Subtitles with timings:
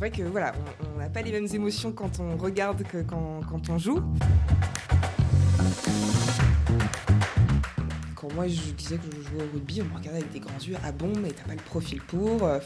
[0.00, 0.52] c'est vrai que voilà,
[0.94, 4.00] on n'a pas les mêmes émotions quand on regarde que quand, quand on joue.
[8.14, 10.56] Quand moi je disais que je jouais au rugby, on me regardait avec des grands
[10.64, 10.76] yeux.
[10.84, 12.44] Ah bon, mais t'as pas le profil pour.
[12.44, 12.60] euh.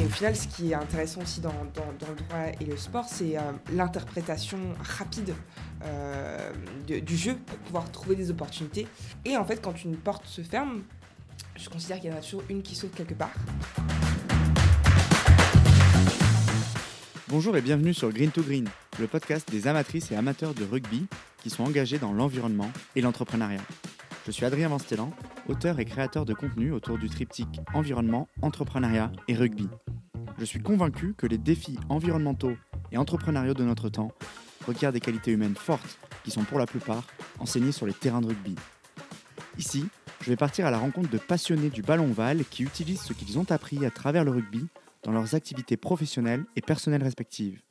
[0.00, 3.04] Et au final, ce qui est intéressant aussi dans, dans- le droit et le sport,
[3.06, 3.40] c'est euh,
[3.74, 4.58] l'interprétation
[4.98, 5.34] rapide
[5.84, 6.52] euh,
[6.88, 8.86] du jeu pour pouvoir trouver des opportunités.
[9.26, 10.84] Et en fait, quand une porte se ferme,
[11.58, 13.30] je considère qu'il y en a toujours une qui saute quelque part.
[17.28, 18.68] Bonjour et bienvenue sur Green to Green,
[19.00, 21.06] le podcast des amatrices et amateurs de rugby
[21.42, 23.60] qui sont engagés dans l'environnement et l'entrepreneuriat.
[24.26, 25.10] Je suis Adrien Vanstellan,
[25.48, 29.68] auteur et créateur de contenu autour du triptyque environnement, entrepreneuriat et rugby.
[30.38, 32.56] Je suis convaincu que les défis environnementaux
[32.92, 34.12] et entrepreneuriaux de notre temps
[34.64, 37.02] requièrent des qualités humaines fortes qui sont pour la plupart
[37.40, 38.54] enseignées sur les terrains de rugby.
[39.58, 39.88] Ici,
[40.20, 43.36] je vais partir à la rencontre de passionnés du ballon ovale qui utilisent ce qu'ils
[43.36, 44.68] ont appris à travers le rugby
[45.06, 47.62] dans leurs activités professionnelles et personnelles respectives.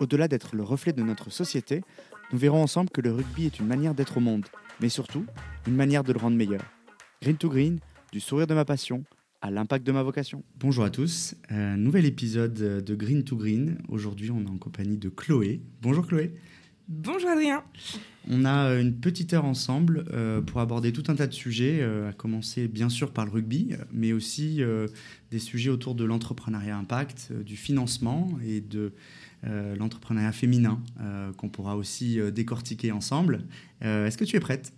[0.00, 1.82] Au-delà d'être le reflet de notre société,
[2.32, 4.44] nous verrons ensemble que le rugby est une manière d'être au monde,
[4.80, 5.24] mais surtout
[5.68, 6.62] une manière de le rendre meilleur.
[7.22, 7.78] Green to Green,
[8.10, 9.04] du sourire de ma passion
[9.40, 10.42] à l'impact de ma vocation.
[10.56, 13.78] Bonjour à tous, euh, nouvel épisode de Green to Green.
[13.88, 15.62] Aujourd'hui, on est en compagnie de Chloé.
[15.80, 16.34] Bonjour Chloé.
[16.90, 17.62] Bonjour Adrien
[18.30, 22.08] On a une petite heure ensemble euh, pour aborder tout un tas de sujets, euh,
[22.08, 24.86] à commencer bien sûr par le rugby, mais aussi euh,
[25.30, 28.94] des sujets autour de l'entrepreneuriat impact, euh, du financement et de
[29.46, 33.44] euh, l'entrepreneuriat féminin euh, qu'on pourra aussi euh, décortiquer ensemble.
[33.84, 34.72] Euh, Est-ce que tu es prête?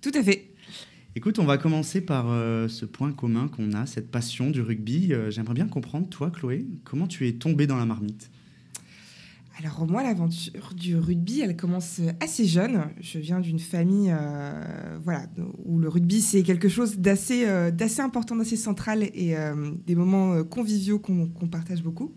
[0.00, 0.54] Tout à fait.
[1.16, 5.12] Écoute, on va commencer par euh, ce point commun qu'on a, cette passion du rugby.
[5.12, 8.30] Euh, J'aimerais bien comprendre, toi Chloé, comment tu es tombée dans la marmite?
[9.58, 12.90] Alors moi, l'aventure du rugby, elle commence assez jeune.
[13.00, 15.26] Je viens d'une famille euh, voilà,
[15.64, 20.34] où le rugby, c'est quelque chose d'assez euh, important, d'assez central et euh, des moments
[20.34, 22.12] euh, conviviaux qu'on partage beaucoup.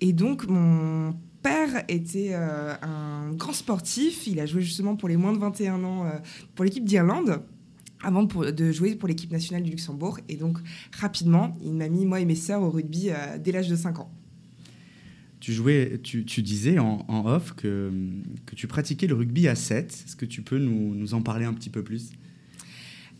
[0.00, 4.26] Et donc, mon père était un grand sportif.
[4.26, 6.10] Il a joué justement pour les moins de 21 ans
[6.56, 7.42] pour l'équipe d'Irlande
[8.02, 10.18] avant de jouer pour l'équipe nationale du Luxembourg.
[10.28, 10.58] Et donc,
[10.98, 14.10] rapidement, il m'a mis, moi et mes sœurs, au rugby dès l'âge de 5 ans.
[15.44, 17.92] Tu jouais, tu, disais en, off que,
[18.46, 20.04] que tu pratiquais le rugby à 7.
[20.06, 22.12] Est-ce que tu peux nous, en parler un petit peu plus?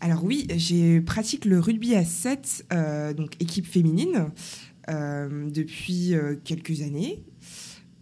[0.01, 4.31] Alors oui, j'ai pratique le rugby à 7, euh, donc équipe féminine,
[4.89, 7.23] euh, depuis euh, quelques années.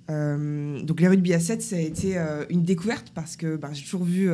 [0.08, 2.18] Donc les rugby à 7, ça a été
[2.50, 4.30] une découverte parce que ben, j'ai toujours vu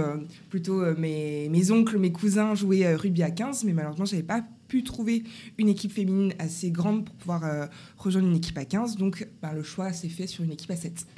[0.50, 4.46] plutôt mes, mes oncles, mes cousins jouer rugby à 15, mais malheureusement, je n'avais pas
[4.70, 5.24] pu trouver
[5.58, 7.66] une équipe féminine assez grande pour pouvoir euh,
[7.98, 8.96] rejoindre une équipe à 15.
[8.96, 11.06] Donc ben, le choix s'est fait sur une équipe à 7.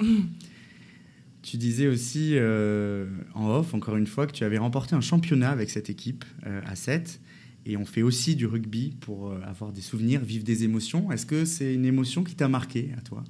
[1.44, 5.50] Tu disais aussi euh, en off, encore une fois, que tu avais remporté un championnat
[5.50, 7.20] avec cette équipe euh, à 7.
[7.66, 11.10] Et on fait aussi du rugby pour avoir des souvenirs, vivre des émotions.
[11.10, 13.24] Est-ce que c'est une émotion qui t'a marqué à toi?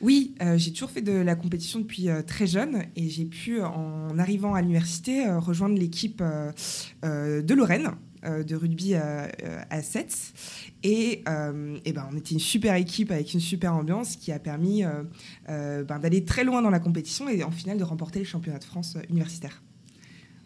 [0.00, 3.60] Oui, euh, j'ai toujours fait de la compétition depuis euh, très jeune et j'ai pu,
[3.60, 6.22] en arrivant à l'université, euh, rejoindre l'équipe
[7.02, 7.90] de Lorraine
[8.22, 10.32] de rugby euh, euh, à 7.
[10.82, 14.38] Et, euh, et ben, on était une super équipe avec une super ambiance qui a
[14.38, 15.02] permis euh,
[15.48, 18.58] euh, ben, d'aller très loin dans la compétition et en finale de remporter le championnat
[18.58, 19.62] de France euh, universitaire.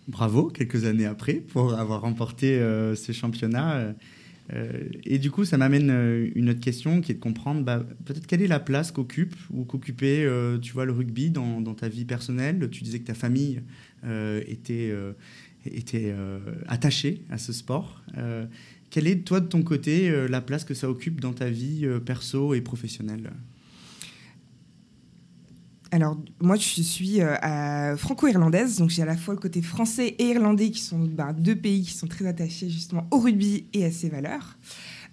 [0.06, 3.76] Bravo, quelques années après, pour avoir remporté euh, ce championnat.
[3.76, 3.92] Euh,
[4.52, 7.82] euh, et du coup, ça m'amène euh, une autre question qui est de comprendre bah,
[8.04, 11.74] peut-être quelle est la place qu'occupe ou qu'occupait, euh, tu vois, le rugby dans, dans
[11.74, 12.68] ta vie personnelle?
[12.70, 13.62] Tu disais que ta famille
[14.04, 15.12] euh, était, euh,
[15.66, 18.02] était euh, attachée à ce sport.
[18.16, 18.46] Euh,
[18.90, 21.84] quelle est, toi, de ton côté, euh, la place que ça occupe dans ta vie
[21.84, 23.32] euh, perso et professionnelle?
[25.90, 27.20] Alors, moi, je suis
[27.96, 31.54] franco-irlandaise, donc j'ai à la fois le côté français et irlandais, qui sont ben, deux
[31.54, 34.58] pays qui sont très attachés justement au rugby et à ses valeurs.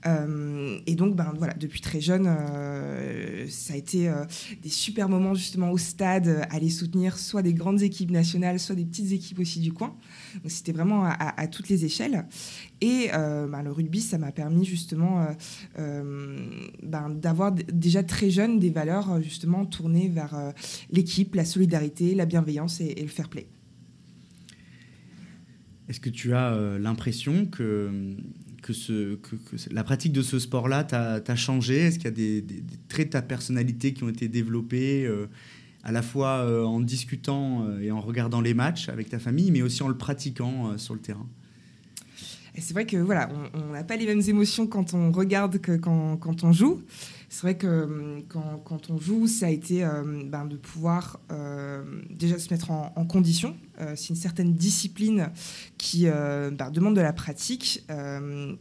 [0.07, 4.25] Euh, et donc, ben, voilà, depuis très jeune, euh, ça a été euh,
[4.61, 8.75] des super moments justement au stade, euh, aller soutenir soit des grandes équipes nationales, soit
[8.75, 9.95] des petites équipes aussi du coin.
[10.47, 12.25] C'était vraiment à, à- à toutes les échelles.
[12.81, 15.27] Et ben, le rugby, ça m'a permis justement
[15.77, 20.53] ben, d'avoir déjà très jeune des valeurs justement tournées vers
[20.89, 23.45] l'équipe, la solidarité, la bienveillance et, le fair play.
[25.89, 28.15] Est-ce que tu as l'impression que,
[28.61, 28.73] que,
[29.71, 31.77] la pratique de ce sport-là t'a changé?
[31.77, 32.43] Est-ce qu'il y a des,
[32.87, 35.27] traits de ta personnalité qui ont été développés euh,
[35.83, 39.51] à la fois euh, en discutant euh, et en regardant les matchs avec ta famille,
[39.51, 41.27] mais aussi en le pratiquant sur le terrain?
[42.57, 46.43] C'est vrai que voilà, on n'a pas les mêmes émotions quand on regarde que quand
[46.43, 46.81] on joue.
[47.33, 49.87] C'est vrai que quand, on joue, ça a été
[50.25, 51.21] ben, de pouvoir
[52.09, 53.55] déjà se mettre en, condition.
[53.95, 55.29] c'est une certaine discipline
[55.77, 57.87] qui ben, demande de la pratique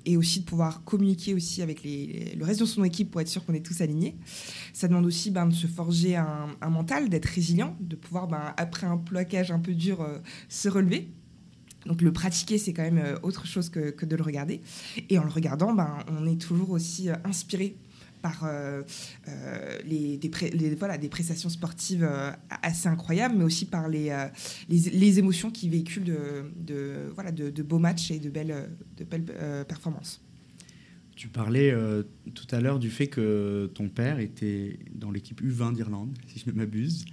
[0.06, 3.44] et aussi de pouvoir communiquer aussi avec le reste de son équipe pour être sûr
[3.44, 4.16] qu'on est tous alignés.
[4.72, 8.98] Ça demande aussi ben, de se forger un, mental, d'être résilient, de pouvoir, après un
[8.98, 10.06] plaquage un peu dur,
[10.48, 11.08] se relever.
[11.86, 14.60] Donc le pratiquer, c'est quand même euh, autre chose que, de le regarder.
[15.08, 15.74] Et en le regardant,
[16.08, 17.76] on est toujours aussi euh, inspiré
[18.22, 18.82] par euh,
[19.84, 22.08] les, des, prestations sportives
[22.62, 26.04] assez incroyables, mais aussi par les, émotions qui véhiculent
[26.56, 28.70] de, beaux matchs et de belles,
[29.68, 30.20] performances.
[31.16, 31.74] Tu parlais
[32.34, 36.50] tout à l'heure du fait que ton père était dans l'équipe U20 d'Irlande, si je
[36.50, 37.04] ne m'abuse.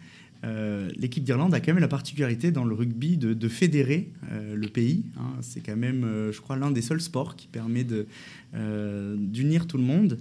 [0.43, 4.67] Euh, l'équipe d'Irlande a quand même la particularité dans le rugby de, fédérer euh, le
[4.67, 5.05] pays.
[5.17, 5.33] Hein.
[5.41, 7.85] C'est quand même, euh, je crois, l'un des seuls sports qui permet
[8.53, 10.19] d'unir tout le monde.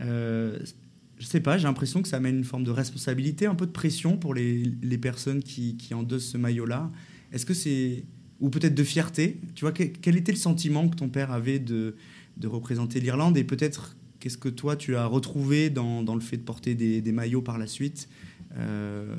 [0.00, 3.72] Je sais pas, j'ai l'impression que ça amène une forme de responsabilité, un peu de
[3.72, 6.90] pression pour les, personnes qui, qui, endossent ce maillot-là.
[7.32, 8.04] Est-ce que c'est.
[8.40, 9.40] Ou peut-être de fierté?
[9.56, 11.96] Tu vois, quel, était le sentiment que ton père avait de,
[12.36, 13.36] de représenter l'Irlande?
[13.36, 17.00] Et peut-être, qu'est-ce que toi, tu as retrouvé dans, dans le fait de porter des,
[17.00, 18.08] des maillots par la suite?
[18.56, 19.16] Euh,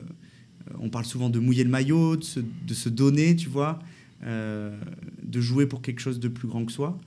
[0.80, 2.24] on parle souvent de mouiller le maillot, de
[2.74, 3.80] se, donner, tu vois,
[4.24, 4.78] euh,
[5.24, 7.00] de jouer pour quelque chose de plus grand que soi.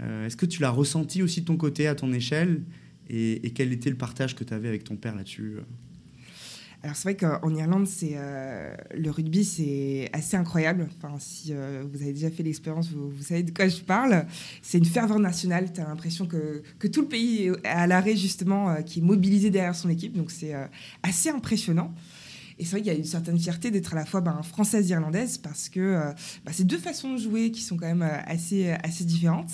[0.00, 2.62] Euh, est-ce que tu l'as ressenti aussi de ton côté, à ton échelle?
[3.08, 5.58] Et, quel était le partage que tu avais avec ton père là-dessus
[6.84, 8.16] alors c'est vrai qu'en Irlande, c'est
[8.94, 10.88] le rugby, c'est assez incroyable.
[10.96, 14.26] Enfin, si vous avez déjà fait l'expérience, vous, savez de quoi je parle.
[14.62, 15.72] C'est une ferveur nationale.
[15.72, 19.50] Tu as l'impression que, que, tout le pays est à l'arrêt justement, qui est mobilisé
[19.50, 20.16] derrière son équipe.
[20.16, 20.54] Donc c'est
[21.02, 21.92] assez impressionnant.
[22.58, 24.90] Et c'est vrai qu'il y a une certaine fierté d'être à la fois ben, française
[24.90, 26.12] et irlandaise parce que euh,
[26.44, 29.52] ben, c'est deux façons de jouer qui sont quand même euh, assez, assez différentes.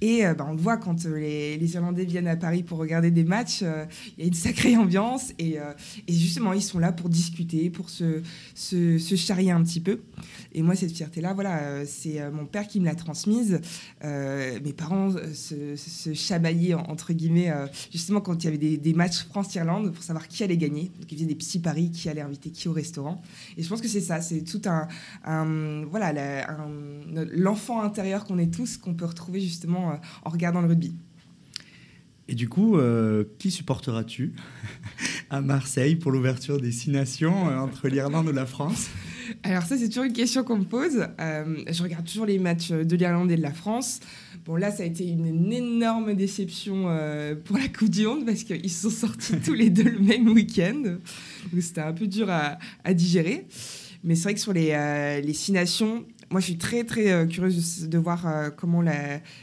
[0.00, 3.24] Et euh, ben, on le voit quand les, Irlandais viennent à Paris pour regarder des
[3.24, 5.58] matchs, il y a une sacrée ambiance et,
[6.06, 8.22] et, justement ils sont là pour discuter, pour se,
[8.54, 10.00] se charrier un petit peu.
[10.52, 13.60] Et moi cette fierté-là, voilà, c'est mon père qui me l'a transmise.
[14.02, 17.52] mes parents se, se chabaillaient entre guillemets
[17.92, 20.90] justement quand il y avait des, matchs France-Irlande pour savoir qui allait gagner.
[20.98, 23.20] Donc ils faisaient des petits paris, qui allait inviter qui au restaurant.
[23.56, 26.12] Et je pense que c'est ça, c'est tout un, voilà,
[27.32, 29.94] l'enfant intérieur qu'on est tous, qu'on peut retrouver justement euh,
[30.24, 30.94] en regardant le rugby.
[32.28, 34.34] Et du coup, euh, qui supporteras-tu
[35.30, 38.88] à Marseille pour l'ouverture des Six Nations euh, entre l'Irlande et la France?
[39.42, 41.06] Alors ça, c'est toujours une question qu'on me pose.
[41.18, 44.00] je regarde toujours les matchs de l'Irlande et de la France.
[44.44, 46.84] Bon, là, ça a été une, énorme déception
[47.44, 50.98] pour la Coupe du Monde parce qu'ils sont sortis tous les deux le même week-end
[51.60, 52.58] c'était un peu dur à,
[52.94, 53.46] digérer.
[54.04, 57.10] Mais c'est vrai que sur les, euh, les, six nations, moi je suis très très
[57.10, 58.82] euh, curieuse de, voir euh, comment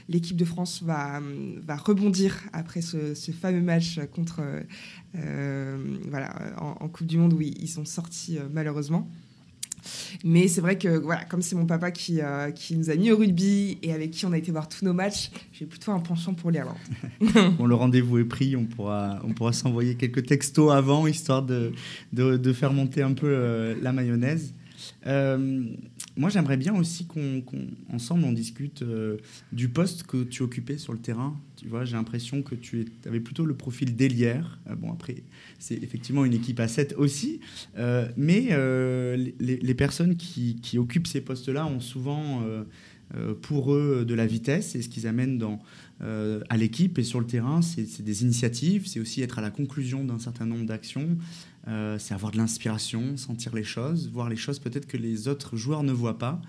[0.08, 1.22] l'équipe de France va,
[1.66, 4.42] va rebondir après ce, fameux match contre
[5.14, 9.10] voilà, en, Coupe du Monde où ils sont sortis malheureusement.
[10.24, 13.12] Mais c'est vrai que voilà, comme c'est mon papa qui, euh, qui nous a mis
[13.12, 16.00] au rugby et avec qui on a été voir tous nos matchs, j'ai plutôt un
[16.00, 16.76] penchant pour l'Irlande.
[17.58, 21.74] bon, le rendez-vous est pris, on pourra, on pourra s'envoyer quelques textos avant, histoire de,
[22.14, 24.54] de, faire monter un peu euh, la mayonnaise.
[25.08, 25.66] Euh,
[26.18, 29.18] moi, j'aimerais bien aussi qu'ensemble on discute euh,
[29.52, 31.40] du poste que tu occupais sur le terrain.
[31.58, 34.60] Tu vois, j'ai l'impression que tu avais plutôt le profil d'ailière.
[34.70, 35.24] Euh, bon, après,
[35.60, 37.40] c'est effectivement une équipe à 7 aussi,
[38.18, 38.50] mais
[39.40, 42.44] les, personnes qui, qui, occupent ces postes-là ont souvent
[43.42, 45.60] pour eux de la vitesse et ce qu'ils amènent dans,
[46.00, 50.04] à l'équipe et sur le terrain, c'est des initiatives, c'est aussi être à la conclusion
[50.04, 51.18] d'un certain nombre d'actions.
[51.68, 55.58] Euh, c'est avoir de l'inspiration, sentir les choses, voir les choses peut-être que les autres
[55.58, 56.42] joueurs ne voient pas.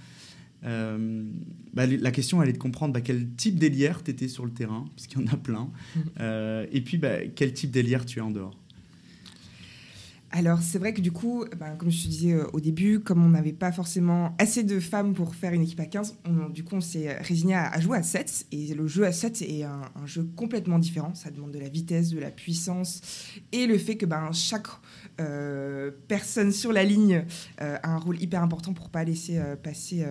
[0.64, 1.24] Euh,
[1.72, 4.50] bah, la question, elle est de comprendre bah, quel type d'ailière tu étais sur le
[4.50, 5.70] terrain, puisqu'il y en a plein,
[6.20, 8.58] euh, et puis bah, quel type d'ailière tu es en dehors.
[10.32, 11.46] Alors c'est vrai que du coup,
[11.78, 15.34] comme je te disais au début, comme on n'avait pas forcément assez de femmes pour
[15.34, 16.18] faire une équipe à 15,
[16.52, 18.48] du coup on s'est résigné à, jouer à 7.
[18.52, 21.14] Et le jeu à 7 est un, jeu complètement différent.
[21.14, 23.00] Ça demande de la vitesse, de la puissance
[23.52, 24.66] et le fait que chaque
[25.20, 27.24] euh, personne sur la ligne
[27.60, 30.04] euh, a un rôle hyper important pour pas laisser passer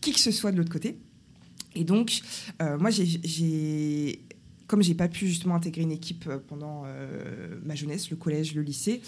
[0.00, 0.98] qui que ce soit de l'autre côté.
[1.74, 2.20] Et donc,
[2.60, 4.22] moi, j'ai
[4.66, 8.54] comme j'ai pas pu justement intégrer une équipe euh, pendant euh, ma jeunesse, le collège,
[8.54, 9.00] le lycée,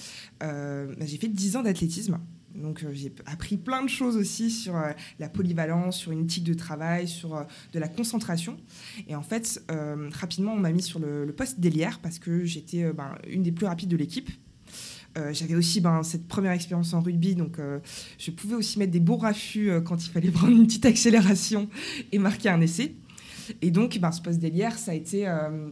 [0.43, 2.19] euh, bah, j'ai fait 10 ans d'athlétisme.
[2.55, 4.75] Donc j'ai appris plein de choses aussi sur
[5.21, 8.57] la polyvalence, sur une éthique de travail, sur de la concentration.
[9.07, 9.63] Et en fait,
[10.13, 13.67] rapidement, on m'a mis sur le, poste d'ailière parce que j'étais ben, une des plus
[13.67, 14.31] rapides de l'équipe.
[15.33, 17.59] J'avais aussi ben, cette première expérience en rugby, donc
[18.19, 21.69] je pouvais aussi mettre des beaux raffus quand il fallait prendre une petite accélération
[22.13, 22.95] et marquer un essai.
[23.63, 25.71] Et donc, ben, ce poste d'ailière, ça a été euh,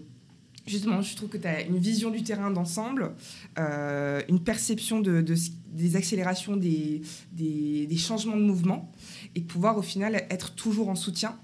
[0.67, 3.15] justement, je trouve que tu as une vision du terrain d'ensemble,
[3.59, 5.25] euh, une perception de,
[5.73, 8.93] des accélérations, des, des, des, changements de mouvement,
[9.35, 11.37] et pouvoir au final être toujours en soutien.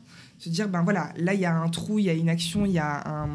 [0.43, 2.67] Se dire, ben voilà, là il y a un trou, il y a une action,
[2.67, 3.29] il y a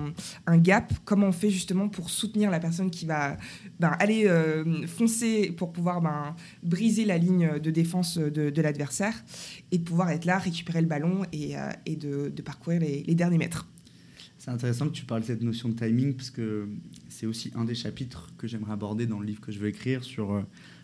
[0.45, 0.91] un, gap.
[1.05, 3.37] Comment on fait justement pour soutenir la personne qui va
[3.79, 9.13] ben, aller euh, foncer pour pouvoir ben, briser la ligne de défense de, l'adversaire
[9.71, 13.69] et pouvoir être là, récupérer le ballon et, euh, de, parcourir les, derniers mètres.
[14.37, 16.67] C'est intéressant que tu parles de cette notion de timing parce que
[17.07, 20.03] c'est aussi un des chapitres que j'aimerais aborder dans le livre que je vais écrire
[20.03, 20.41] sur euh,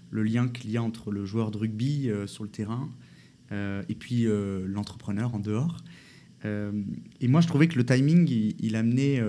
[0.10, 2.90] le lien qu'il y a entre le joueur de rugby sur le terrain
[3.52, 4.26] et puis
[4.66, 5.78] l'entrepreneur en dehors.
[6.46, 9.22] Et moi, je trouvais que le timing, il, amenait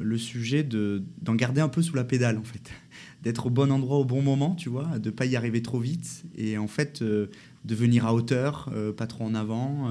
[0.00, 2.70] le sujet d'en garder un peu sous la pédale, en fait.
[3.22, 5.80] D'être au bon endroit au bon moment, tu vois, de ne pas y arriver trop
[5.80, 7.28] vite et en fait de
[7.74, 9.90] venir à hauteur, pas trop en avant,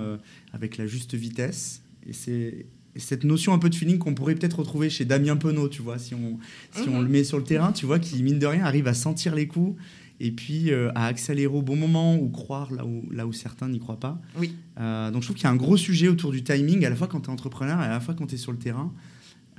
[0.53, 1.81] avec la juste vitesse.
[2.07, 2.65] Et c'est
[2.97, 5.99] cette notion un peu de feeling qu'on pourrait peut-être retrouver chez Damien Penaud, tu vois,
[5.99, 6.39] si on,
[6.71, 7.03] si on mhm.
[7.03, 9.47] le met sur le terrain, tu vois, qui, mine de rien, arrive à sentir les
[9.47, 9.79] coups
[10.19, 13.67] et puis euh, à accélérer au bon moment ou croire là où, là où certains
[13.69, 14.21] n'y croient pas.
[14.37, 14.55] Oui.
[14.79, 16.95] Euh, donc je trouve qu'il y a un gros sujet autour du timing, à la
[16.95, 18.93] fois quand tu es entrepreneur et à la fois quand tu es sur le terrain.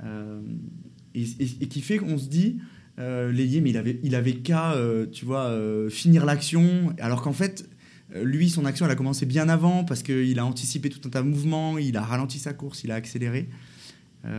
[0.03, 0.41] Euh,
[1.15, 2.59] et, qui fait qu'on se dit,
[2.99, 4.75] euh, mais il avait, il avait qu'à,
[5.11, 5.51] tu vois,
[5.89, 7.67] finir l'action, alors qu'en fait,
[8.13, 11.23] lui, son action, elle a commencé bien avant parce qu'il a anticipé tout un tas
[11.23, 13.49] de mouvements, il a ralenti sa course, il a accéléré.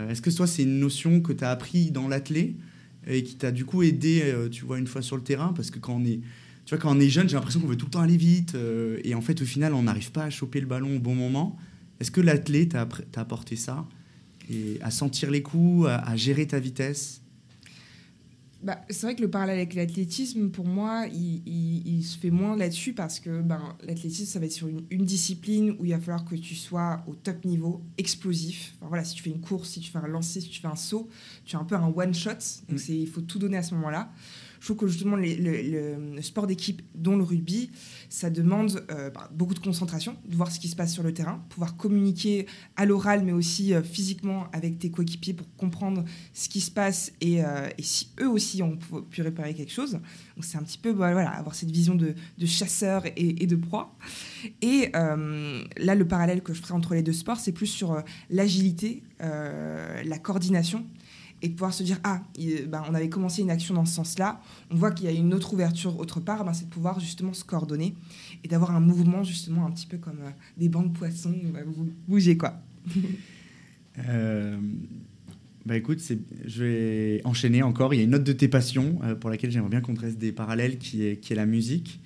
[0.09, 2.55] Est-ce que toi, c'est une notion que tu as appris dans l'athlé
[3.09, 5.71] et qui t'a du coup aidé, euh, tu vois, une fois sur le terrain Parce
[5.71, 6.21] que quand on est,
[6.65, 8.57] tu vois, quand on est jeune, j'ai l'impression qu'on veut tout le temps aller vite
[9.05, 11.57] et en fait, au final, on n'arrive pas à choper le ballon au bon moment.
[12.01, 12.87] Est-ce que l'athlé t'a
[13.17, 13.87] apporté ça?
[14.51, 17.23] Et à sentir les coups, à gérer ta vitesse?
[18.61, 22.93] Bah, c'est vrai que le parallèle avec l'athlétisme, pour moi, il, se fait moins là-dessus
[22.93, 26.35] parce que ben, l'athlétisme, ça va être sur une, discipline où il va falloir que
[26.35, 28.75] tu sois au top niveau, explosif.
[28.81, 30.77] voilà, si tu fais une course, si tu fais un lancer, si tu fais un
[30.77, 31.09] saut,
[31.45, 32.31] tu as un peu un one-shot.
[32.69, 32.93] Donc mm.
[32.93, 34.11] il faut tout donner à ce moment-là.
[34.61, 37.71] Je trouve que justement, le, sport d'équipe, dont le rugby,
[38.09, 41.13] ça demande euh, bah, beaucoup de concentration, de voir ce qui se passe sur le
[41.13, 42.47] terrain, pouvoir communiquer
[42.77, 47.13] à l'oral, mais aussi euh, physiquement avec tes coéquipiers pour comprendre ce qui se passe
[47.21, 48.77] et, euh, si eux aussi ont
[49.11, 49.93] pu réparer quelque chose.
[49.93, 53.95] Donc c'est un petit peu bah, voilà, avoir cette vision de, chasseur et, de proie.
[54.63, 59.03] Et là, le parallèle que je ferai entre les deux sports, c'est plus sur l'agilité,
[59.21, 60.85] la coordination
[61.43, 62.23] et de pouvoir se dire ah
[62.69, 64.41] ben, on avait commencé une action dans ce sens-là,
[64.71, 67.33] on voit qu'il y a une autre ouverture autre part, ben, c'est de pouvoir justement
[67.33, 67.95] se coordonner
[68.45, 71.35] et d'avoir un mouvement justement un petit peu comme euh, des bancs de poissons,
[71.67, 72.61] vous bougez quoi.
[74.09, 74.59] euh,
[75.69, 76.01] bah écoute,
[76.47, 77.93] je vais enchaîner encore.
[77.93, 80.17] Il y a une autre de tes passions euh, pour laquelle j'aimerais bien qu'on dresse
[80.17, 82.01] des parallèles qui est, qui est la musique.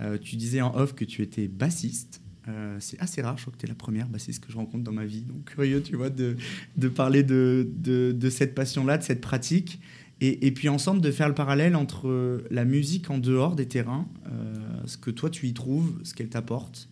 [0.00, 2.17] Euh, tu disais en off que tu étais bassiste.
[2.48, 4.50] Euh, c'est assez rare, je crois que tu es la première bah, c'est ce que
[4.50, 5.22] je rencontre dans ma vie.
[5.22, 6.36] Donc curieux, tu vois, de,
[6.76, 9.80] de parler de, de, cette passion-là, de cette pratique.
[10.20, 14.08] Et, et, puis ensemble, de faire le parallèle entre la musique en dehors des terrains,
[14.26, 14.54] euh,
[14.86, 16.88] ce que toi tu y trouves, ce qu'elle t'apporte.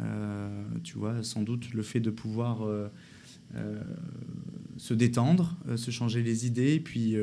[0.00, 2.60] Euh, tu vois, sans doute le fait de pouvoir
[4.76, 7.16] se détendre, se changer les idées, puis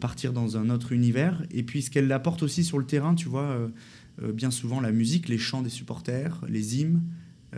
[0.00, 1.42] partir dans un autre univers.
[1.52, 3.70] Et puis ce qu'elle apporte aussi sur le terrain, tu vois
[4.22, 7.02] bien souvent la musique, les chants des supporters, les hymnes,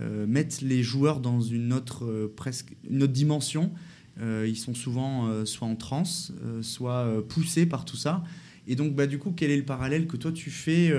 [0.02, 3.72] euh, mettent les joueurs dans une autre, euh, presque, une autre dimension.
[4.20, 6.32] ils sont souvent soit en transe,
[6.62, 8.25] soit poussés par tout ça.
[8.66, 10.90] Et donc, bah, du coup, quel est le parallèle que toi tu fais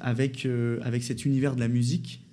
[0.00, 0.48] avec,
[0.80, 2.24] avec cet univers de la musique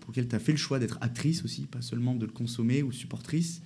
[0.00, 2.82] pour lequel tu as fait le choix d'être actrice aussi, pas seulement de le consommer
[2.82, 3.60] ou supportrice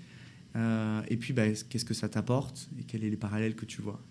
[0.57, 4.03] Et puis, bah, qu'est-ce que ça t'apporte et quels sont les parallèles que tu vois?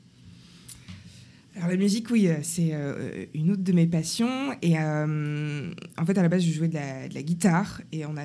[1.60, 4.30] Alors la musique, oui, euh, c'est euh, une autre de mes passions.
[4.62, 7.82] Et euh, en fait, à la base, je jouais de la, guitare.
[7.92, 8.24] Et on a,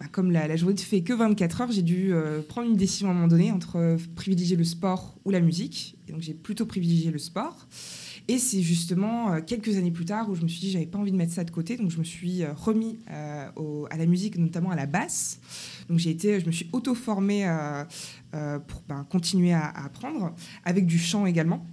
[0.00, 2.12] bah, comme la, journée ne fait que 24 heures, j'ai dû
[2.48, 5.96] prendre une décision à un moment donné entre privilégier le sport ou la musique.
[6.08, 7.68] Et donc j'ai plutôt privilégié le sport.
[8.26, 11.12] Et c'est justement quelques années plus tard où je me suis dit j'avais pas envie
[11.12, 14.76] de mettre ça de côté, donc je me suis remis à la musique, notamment à
[14.76, 15.40] la basse.
[15.88, 17.44] Donc j'ai été, je me suis auto-formée
[18.66, 21.64] pour ben, continuer à, apprendre, avec du chant également.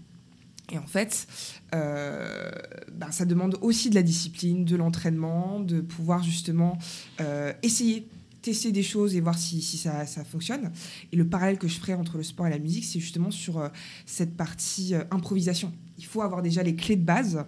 [0.71, 1.27] Et en fait,
[1.73, 2.51] euh,
[2.91, 6.77] ben, ça demande aussi de la discipline, de l'entraînement, de pouvoir justement
[7.21, 8.05] euh, essayer,
[8.41, 10.71] tester des choses et voir si, ça, ça, fonctionne.
[11.13, 13.59] Et le parallèle que je ferai entre le sport et la musique, c'est justement sur
[13.59, 13.69] euh,
[14.05, 15.71] cette partie improvisation.
[15.97, 17.43] Il faut avoir déjà les clés de base,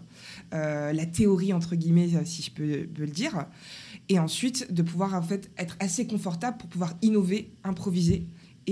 [0.51, 3.45] la théorie entre guillemets, si je peux, peux, le dire,
[4.07, 8.25] et ensuite de pouvoir en fait être assez confortable pour pouvoir innover, improviser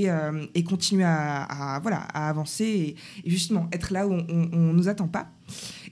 [0.06, 4.88] euh, et, continuer à, voilà, à avancer et, justement être là où on ne nous
[4.88, 5.32] attend pas.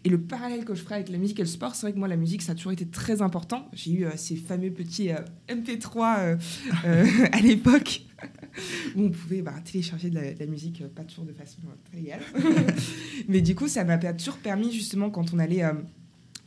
[0.04, 1.98] Et le parallèle que je ferai avec la musique et le sport, c'est vrai que
[1.98, 3.68] moi, la musique, ça a toujours été très important.
[3.74, 5.18] J'ai eu euh, ces fameux petits euh,
[5.50, 6.38] MP3
[7.32, 8.02] à l'époque.
[8.96, 12.22] où on pouvait bah, télécharger de la, musique, pas toujours de façon très légale.
[13.28, 15.64] Mais du coup, ça m'a toujours permis, justement, quand on allait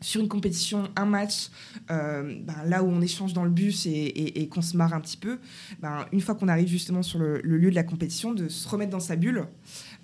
[0.00, 1.50] sur une compétition, un match,
[1.90, 5.16] euh, ben, là où on échange dans le bus et, qu'on se marre un petit
[5.16, 5.38] peu,
[5.80, 8.90] ben, une fois qu'on arrive justement sur le, lieu de la compétition, de se remettre
[8.90, 9.46] dans sa bulle,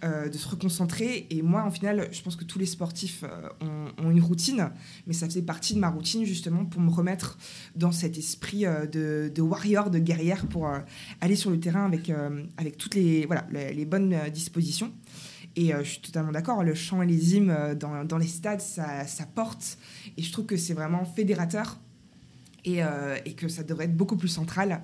[0.02, 1.26] euh, de se reconcentrer.
[1.30, 4.70] Et moi, en final, je pense que tous les sportifs euh, ont, une routine,
[5.06, 7.38] mais ça faisait partie de ma routine justement pour me remettre
[7.76, 10.68] dans cet esprit de, warrior, de guerrière, pour
[11.20, 12.12] aller sur le terrain avec,
[12.56, 14.92] avec toutes les, voilà, les bonnes dispositions.
[15.56, 18.26] Et euh, je suis totalement d'accord, le chant et les hymnes euh, dans, dans les
[18.26, 19.78] stades, ça, ça, porte.
[20.16, 21.78] Et je trouve que c'est vraiment fédérateur
[22.64, 24.82] et, euh, et, que ça devrait être beaucoup plus central.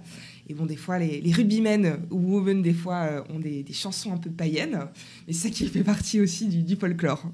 [0.48, 4.12] Et bon, des fois, les, les rugbymen ou women, des fois, ont des, des, chansons
[4.12, 4.78] un peu païennes.
[5.26, 7.32] Mais c'est ça qui fait partie aussi du, du, folklore.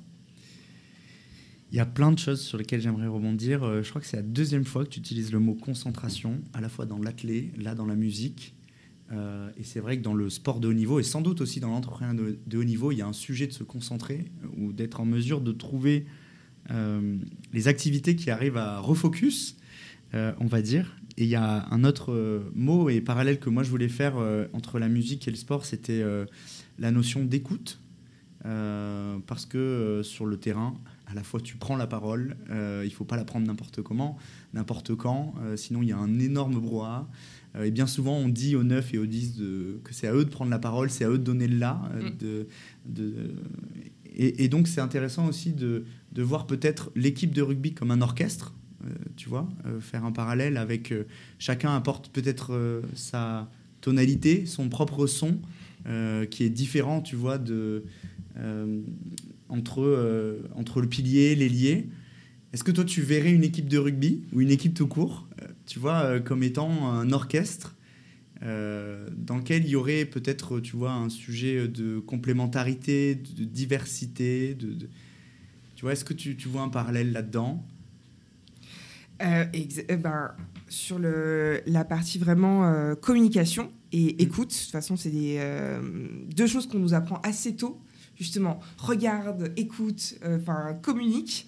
[1.73, 3.83] Il y a plein de choses sur lesquelles j'aimerais rebondir.
[3.83, 6.69] Je crois que c'est la deuxième fois que tu utilises le mot concentration, à la
[6.69, 8.56] fois dans l'athlé, là dans la musique.
[9.13, 11.61] Euh, et c'est vrai que dans le sport de haut niveau, et sans doute aussi
[11.61, 14.73] dans l'entrepreneuriat de, haut niveau, il y a un sujet de se concentrer euh, ou
[14.73, 16.07] d'être en mesure de trouver
[16.71, 17.17] euh,
[17.53, 19.57] les activités qui arrivent à refocus,
[20.15, 20.97] on va dire.
[21.19, 24.15] Et il y a un autre mot et parallèle que moi je voulais faire
[24.55, 26.03] entre la musique et le sport, c'était
[26.79, 27.79] la notion d'écoute.
[28.43, 30.75] parce que sur le terrain,
[31.07, 34.17] à la fois tu prends la parole, il faut pas la prendre n'importe comment,
[34.55, 37.07] n'importe quand, sinon il y a un énorme brouhaha.
[37.57, 40.15] Euh, et bien souvent, on dit aux 9 et aux 10 de, que c'est à
[40.15, 41.81] eux de prendre la parole, c'est à eux de donner le là.
[41.95, 42.17] Euh, mm.
[42.19, 42.47] De,
[42.87, 43.13] de,
[44.19, 48.55] et, donc, c'est intéressant aussi de, de voir peut-être l'équipe de rugby comme un orchestre,
[48.85, 49.47] euh, tu vois,
[49.81, 50.95] faire un parallèle avec
[51.39, 53.51] chacun apporte peut-être sa
[53.83, 55.39] tonalité, son propre son,
[56.31, 57.85] qui est différent, tu vois, de,
[59.51, 61.87] entre, entre le pilier, l'ailier.
[62.55, 65.29] Est-ce que toi, tu verrais une équipe de rugby ou une équipe tout court
[65.67, 67.75] tu vois, euh, comme étant un orchestre
[68.43, 74.55] euh, dans lequel il y aurait peut-être, tu vois, un sujet de complémentarité, de diversité.
[74.55, 74.89] De,
[75.75, 77.65] Tu vois, est-ce que tu, tu, vois un parallèle là-dedans?
[79.23, 79.45] Euh,
[79.99, 80.33] ben,
[80.69, 84.17] Sur le, la partie vraiment communication et mmh.
[84.19, 85.13] écoute, de toute façon, c'est
[86.35, 87.81] deux choses qu'on nous apprend assez tôt
[88.19, 91.47] justement, regarde, écoute, enfin, communique.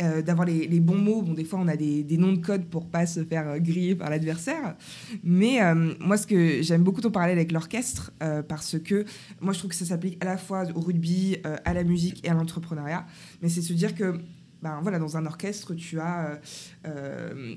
[0.00, 1.22] Euh, d'avoir les, bons mots.
[1.22, 3.96] Bon, des fois, on a des, noms de code pour pas se faire euh, griller
[3.96, 4.76] par l'adversaire.
[5.24, 8.12] Mais euh, moi, ce que j'aime beaucoup ton parallèle avec l'orchestre,
[8.48, 9.04] parce que
[9.40, 12.28] moi, je trouve que ça s'applique à la fois au rugby, à la musique et
[12.28, 13.06] à l'entrepreneuriat.
[13.42, 14.20] Mais c'est se dire que
[14.62, 16.38] ben, voilà, dans un orchestre, tu as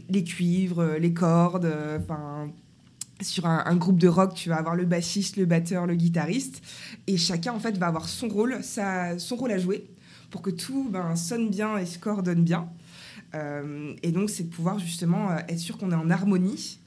[0.09, 2.51] les cuivres, les cordes, enfin
[3.21, 6.63] sur un, un, groupe de rock, tu vas avoir le bassiste, le batteur, le guitariste,
[7.05, 9.85] et chacun en fait va avoir son rôle, sa, son rôle à jouer
[10.31, 12.67] pour que tout ben, sonne bien et se coordonne bien.
[13.35, 16.79] Euh, et donc, c'est de pouvoir justement euh, être sûr qu'on est en harmonie.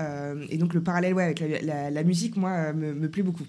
[0.00, 3.46] Euh, et donc, le parallèle ouais, avec la, musique, moi, me, plaît beaucoup.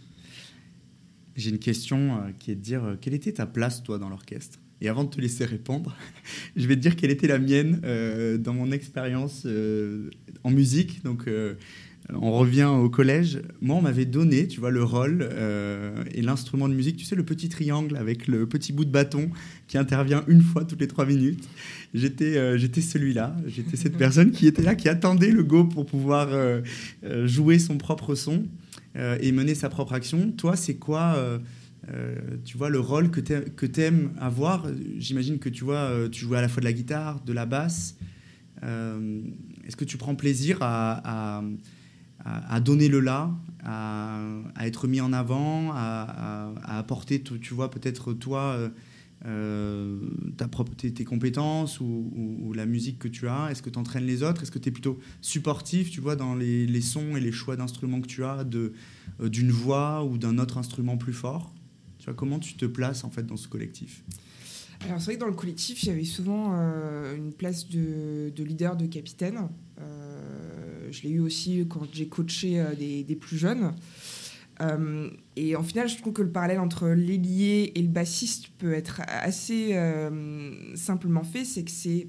[1.36, 4.60] J'ai une question qui est de dire quelle était ta place, toi, dans l'orchestre?
[4.80, 5.96] Et avant de te laisser répondre,
[6.56, 7.82] je vais te dire quelle était la mienne
[8.40, 9.46] dans mon expérience
[10.44, 11.04] en musique.
[11.04, 11.28] Donc,
[12.14, 13.40] on revient au collège.
[13.62, 16.96] Moi, on m'avait donné, tu vois, le rôle euh, et l'instrument de musique.
[16.96, 19.30] Tu sais, le petit triangle avec le petit bout de bâton
[19.68, 21.48] qui intervient une fois toutes les trois minutes.
[21.94, 23.36] J'étais, euh, j'étais celui-là.
[23.48, 26.62] J'étais cette personne qui était là, qui attendait le go pour pouvoir euh,
[27.26, 28.44] jouer son propre son
[29.20, 30.32] et mener sa propre action.
[30.32, 31.40] Toi, c'est quoi
[32.46, 34.66] tu vois le rôle que tu aimes avoir?
[34.98, 37.96] J'imagine que tu vois, tu jouais à la fois de la guitare, de la basse.
[39.68, 41.44] Est-ce que tu prends plaisir à
[42.26, 43.32] à, donner le là,
[43.64, 44.20] à,
[44.62, 48.70] être mis en avant, à, apporter, tu, vois, peut-être toi, euh,
[49.26, 50.00] euh,
[50.36, 53.50] ta propre, tes, compétences ou, la musique que tu as?
[53.52, 54.44] Est-ce que tu entraînes les autres?
[54.44, 58.02] Est-ce que tu es plutôt supportif, tu vois, dans les, sons et les choix d'instruments
[58.02, 61.54] que tu as, euh, d'une voix ou d'un autre instrument plus fort?
[62.00, 64.04] Tu vois, comment tu te places en fait dans ce collectif?
[64.86, 66.52] Alors c'est vrai que dans le collectif, il y avait souvent
[67.16, 69.50] une place de, de, leader, de capitaine.
[69.80, 73.74] Euh, je l'ai eu aussi quand j'ai coaché euh, des, plus jeunes.
[74.62, 78.74] Euh, et en final, je trouve que le parallèle entre l'ailier et le bassiste peut
[78.74, 79.76] être assez
[80.76, 81.46] simplement fait.
[81.46, 82.08] C'est que c'est,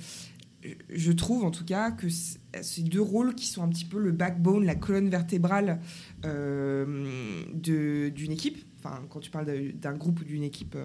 [0.88, 4.12] je trouve en tout cas, que c'est deux rôles qui sont un petit peu le
[4.12, 5.80] backbone, la colonne vertébrale
[6.22, 8.64] d'une équipe.
[8.78, 10.76] Enfin, quand tu parles d'un groupe ou d'une équipe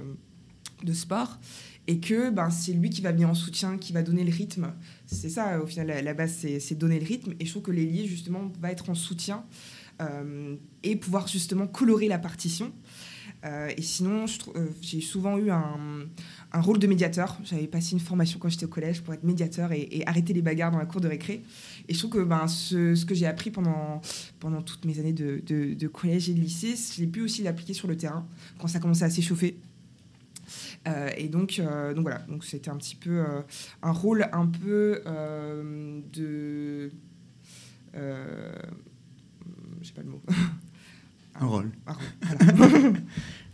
[0.83, 1.39] de sport
[1.87, 4.73] et que ben, c'est lui qui va venir en soutien, qui va donner le rythme.
[5.05, 7.33] C'est ça, au final, la, base, c'est donner le rythme.
[7.39, 9.43] Et je trouve que l'ailier, justement, va être en soutien
[10.01, 12.71] euh, et pouvoir justement colorer la partition.
[13.43, 14.25] et sinon,
[14.81, 16.07] j'ai souvent eu un,
[16.53, 17.37] rôle de médiateur.
[17.43, 20.71] J'avais passé une formation quand j'étais au collège pour être médiateur et, arrêter les bagarres
[20.71, 21.43] dans la cour de récré.
[21.89, 23.99] Et je trouve que ben, ce, que j'ai appris pendant,
[24.65, 27.97] toutes mes années de, de, collège et de lycée, j'ai pu aussi l'appliquer sur le
[27.97, 28.25] terrain
[28.57, 29.57] quand ça commençait à s'échauffer.
[30.87, 33.41] Euh, et donc, euh, donc voilà, donc c'était un petit peu euh,
[33.81, 35.01] un rôle un peu
[36.13, 36.91] de.
[37.93, 40.21] je sais pas le mot.
[41.35, 41.71] un, rôle.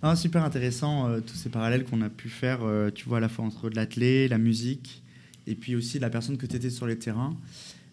[0.15, 2.59] super intéressant, tous ces parallèles qu'on a pu faire,
[2.95, 5.03] tu vois, à la fois entre de l'athlé, la musique,
[5.45, 7.37] et puis aussi la personne que tu étais sur les terrains.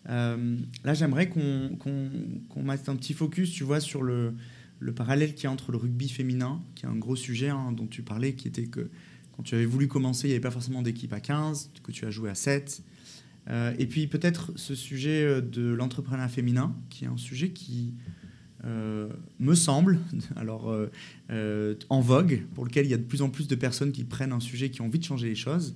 [0.06, 4.34] là, j'aimerais qu'on qu mette un petit focus, tu vois, sur le,
[4.78, 7.72] le parallèle qu'il y a entre le rugby féminin, qui est un gros sujet hein,
[7.72, 8.88] dont tu parlais, qui était que
[9.36, 12.06] quand tu avais voulu commencer, il n'y avait pas forcément d'équipe à 15, que tu
[12.06, 12.82] as joué à 7.
[13.48, 17.94] Euh, et puis peut-être ce sujet euh, de l'entrepreneuriat féminin, qui est un sujet qui
[18.64, 20.00] euh, me semble
[20.36, 20.74] alors
[21.88, 24.32] en vogue, pour lequel il y a de plus en plus de personnes qui prennent
[24.32, 25.74] un sujet, qui ont envie de changer les choses.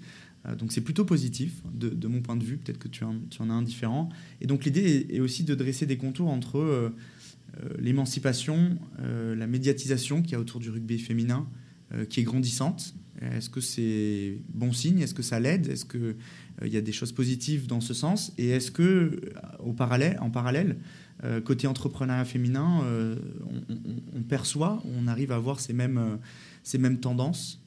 [0.58, 3.50] donc c'est plutôt positif de, mon point de vue, peut-être que tu en, tu en,
[3.50, 4.08] as un différent.
[4.40, 6.92] Et donc l'idée est, aussi de dresser des contours entre
[7.78, 11.46] l'émancipation, la médiatisation qu'il y a autour du rugby féminin,
[12.08, 15.00] qui est grandissante, est-ce que c'est bon signe?
[15.00, 15.68] Est-ce que ça l'aide?
[15.68, 16.16] Est-ce qu'il
[16.62, 18.32] euh, y a des choses positives dans ce sens?
[18.38, 19.18] Et est-ce que, euh,
[19.58, 20.78] au parallèle, en parallèle,
[21.24, 22.82] euh, côté entrepreneuriat féminin,
[24.16, 26.18] on, perçoit, on arrive à voir ces mêmes,
[26.62, 27.62] ces mêmes tendances?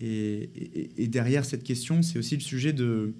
[0.00, 3.14] Et, derrière cette question, c'est aussi le sujet de...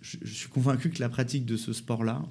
[0.00, 2.24] je, suis convaincu que la pratique de ce sport-là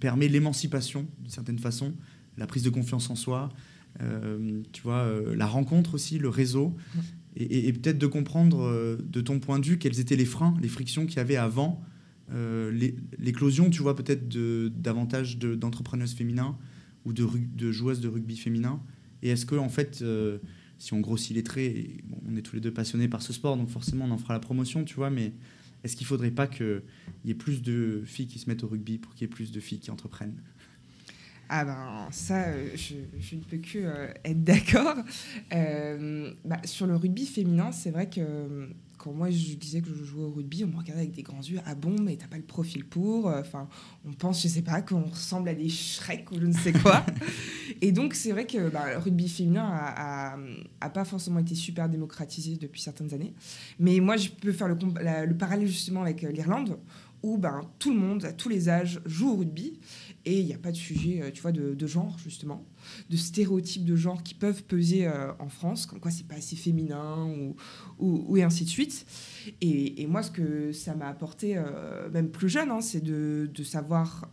[0.00, 1.94] permet l'émancipation, d'une certaine façon,
[2.36, 3.54] la prise de confiance en soi, euh,
[4.72, 6.76] tu vois, euh, la rencontre aussi, le réseau,
[7.36, 10.68] et, peut-être de comprendre euh, de ton point de vue quels étaient les freins, les
[10.68, 11.82] frictions qu'il y avait avant
[13.18, 16.58] l'éclosion, tu vois, peut-être davantage d'entrepreneuses féminins
[17.06, 18.82] ou de, de, joueuses de rugby féminin.
[19.22, 20.04] Et est-ce que, en fait,
[20.78, 21.74] si on grossit les traits,
[22.28, 24.40] on est tous les deux passionnés par ce sport, donc forcément on en fera la
[24.40, 25.32] promotion, tu vois, mais
[25.84, 26.82] est-ce qu'il ne faudrait pas qu'il
[27.24, 29.52] y ait plus de filles qui se mettent au rugby pour qu'il y ait plus
[29.52, 30.40] de filles qui entreprennent?
[31.50, 34.96] Ah ben ça, euh, je, ne peux que euh, être d'accord.
[35.54, 40.04] Euh, bah, sur le rugby féminin, c'est vrai que quand moi je disais que je
[40.04, 41.60] jouais au rugby, on me regardait avec des grands yeux.
[41.64, 43.66] Ah bon, mais t'as pas le profil pour Enfin,
[44.04, 47.06] on pense, je sais pas, qu'on ressemble à des Shrek ou je ne sais quoi.
[47.80, 50.36] Et donc c'est vrai que bah, le rugby féminin a,
[50.80, 53.32] a, pas forcément été super démocratisé depuis certaines années.
[53.78, 56.78] Mais moi, je peux faire le, le parallèle justement avec l'Irlande
[57.22, 59.78] où ben, tout le monde, à tous les âges, joue au rugby.
[60.28, 62.62] Et il n'y a pas de sujet, euh, tu vois, de, genre, justement,
[63.08, 66.54] de stéréotypes de genre qui peuvent peser euh, en France, comme quoi c'est pas assez
[66.54, 67.26] féminin,
[67.98, 69.06] ou, ou, et ainsi de suite.
[69.62, 73.62] Et, moi, ce que ça m'a apporté, euh, même plus jeune, hein, c'est de, de,
[73.64, 74.28] savoir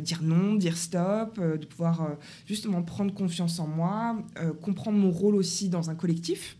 [0.00, 4.20] dire non, dire stop, de pouvoir justement prendre confiance en moi,
[4.62, 6.56] comprendre mon rôle aussi dans un collectif.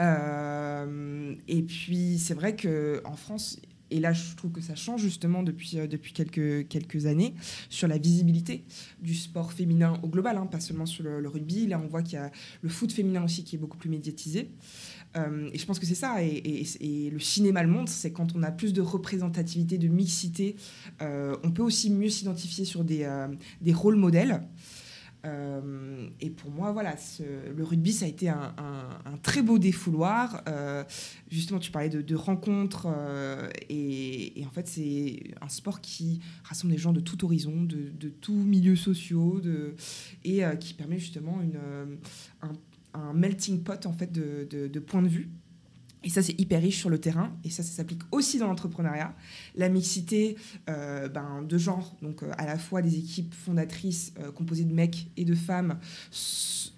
[0.00, 3.60] et puis, c'est vrai qu'en France,
[3.92, 7.34] et là, je trouve que ça change justement depuis, euh, depuis quelques, quelques années
[7.68, 8.64] sur la visibilité
[9.00, 11.66] du sport féminin au global, hein, pas seulement sur le, rugby.
[11.66, 12.30] Là, on voit qu'il y a
[12.62, 14.50] le foot féminin aussi qui est beaucoup plus médiatisé.
[15.16, 16.22] Euh, et je pense que c'est ça.
[16.22, 20.56] Et, le cinéma le montre, c'est quand on a plus de représentativité, de mixité,
[21.02, 23.06] euh, on peut aussi mieux s'identifier sur des,
[23.60, 24.42] des rôles modèles.
[25.24, 26.96] Euh, et pour moi, voilà,
[27.54, 28.54] le rugby, ça a été un,
[29.22, 30.42] très beau défouloir.
[30.48, 30.84] Euh,
[31.30, 36.78] justement, tu parlais de, rencontres, euh, et, en fait, c'est un sport qui rassemble des
[36.78, 39.40] gens de tout horizon, de, de tous milieux sociaux,
[40.24, 41.98] et qui permet justement une,
[42.94, 45.30] un, melting pot en fait de points de vue.
[46.04, 47.32] Et ça, c'est hyper riche sur le terrain.
[47.44, 49.14] Et ça, ça s'applique aussi dans l'entrepreneuriat.
[49.54, 50.36] La mixité
[50.68, 54.72] euh, ben, de genre, donc euh, à la fois des équipes fondatrices euh, composées de
[54.74, 55.78] mecs et de femmes.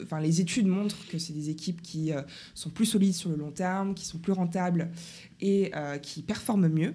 [0.02, 2.10] Enfin, les études montrent que c'est des équipes qui
[2.54, 4.90] sont plus solides sur le long terme, qui sont plus rentables
[5.40, 5.70] et
[6.02, 6.94] qui performent mieux.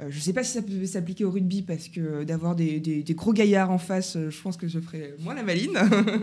[0.00, 3.04] Euh, je ne sais pas si ça peut s'appliquer au rugby parce que d'avoir des,
[3.10, 5.78] gros gaillards en face, euh, je pense que je ferais moins la maline.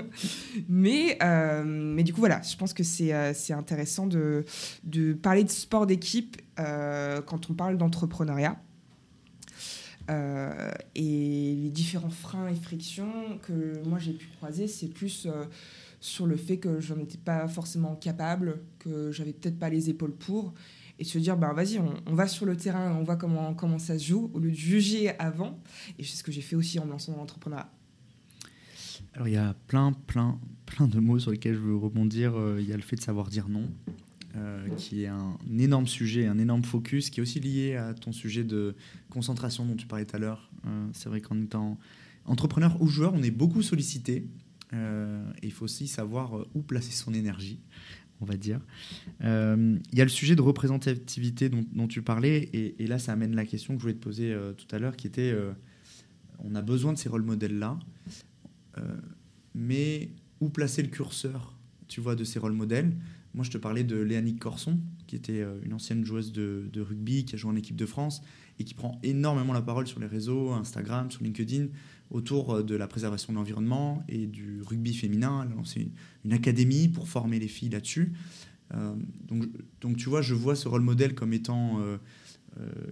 [0.70, 3.14] mais, euh, mais du coup, voilà, je pense que c'est
[3.54, 4.46] intéressant de,
[4.84, 8.60] de, parler de sport d'équipe quand on parle d'entrepreneuriat.
[10.10, 15.26] et les différents freins et frictions que moi j'ai pu croiser, c'est plus
[16.02, 19.90] sur le fait que je n'en étais pas forcément capable, que j'avais peut-être pas les
[19.90, 20.54] épaules pour,
[21.00, 23.98] et se dire bah vas-y on, va sur le terrain on voit comment comment ça
[23.98, 25.60] se joue au lieu de juger avant.
[25.98, 27.72] Et c'est ce que j'ai fait aussi en me lançant dans l'entrepreneuriat.
[29.14, 32.36] Alors il y a plein plein plein de mots sur lesquels je veux rebondir.
[32.36, 33.72] Euh, il y a le fait de savoir dire non
[34.36, 38.12] euh, qui est un, énorme sujet un énorme focus qui est aussi lié à ton
[38.12, 38.76] sujet de
[39.10, 40.52] concentration dont tu parlais tout à l'heure.
[40.68, 41.80] Euh, c'est vrai qu'en étant
[42.26, 44.28] entrepreneur ou joueur on est beaucoup sollicité.
[44.72, 47.60] Et il faut aussi savoir où placer son énergie
[48.22, 48.60] on va dire.
[49.22, 53.46] Il y a le sujet de représentativité dont, tu parlais, et, là, ça amène la
[53.46, 55.34] question que je voulais te poser tout à l'heure, qui était,
[56.40, 57.80] on a besoin de ces rôles modèles-là,
[59.56, 60.10] mais
[60.42, 62.96] où placer le curseur, tu vois, de ces rôles modèles?
[63.34, 67.26] Moi, je te parlais de Léanique Corson, qui était euh, une ancienne joueuse de, rugby,
[67.26, 68.22] qui a joué en équipe de France
[68.58, 71.68] et qui prend énormément la parole sur les réseaux, Instagram, sur LinkedIn,
[72.12, 75.44] autour euh, de la préservation de l'environnement et du rugby féminin.
[75.46, 75.92] Elle a lancé
[76.26, 78.14] une, académie pour former les filles là-dessus.
[78.74, 78.96] Euh,
[79.82, 81.82] donc, tu vois, je vois ce rôle modèle comme étant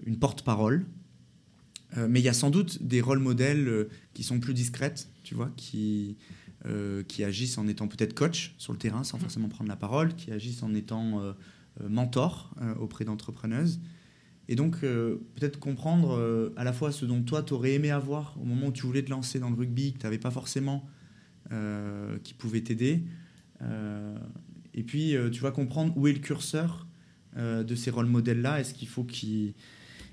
[0.06, 0.86] une porte-parole.
[1.96, 5.52] mais il y a sans doute des rôles modèles qui sont plus discrètes, tu vois,
[5.56, 6.18] qui,
[6.66, 10.16] euh, qui agissent en étant peut-être coach sur le terrain sans forcément prendre la parole,
[10.16, 11.34] qui agissent en étant euh,
[11.82, 13.80] euh, mentor auprès d'entrepreneuses.
[14.50, 18.46] Et donc, peut-être comprendre à la fois ce dont toi, tu aurais aimé avoir au
[18.46, 20.88] moment où tu voulais te lancer dans le rugby, que tu n'avais pas forcément,
[22.24, 23.04] qui pouvait t'aider.
[24.74, 26.88] et puis, tu vas comprendre où est le curseur
[27.36, 28.62] de ces rôles modèles-là.
[28.62, 29.54] Est-ce qu'il faut qu'ils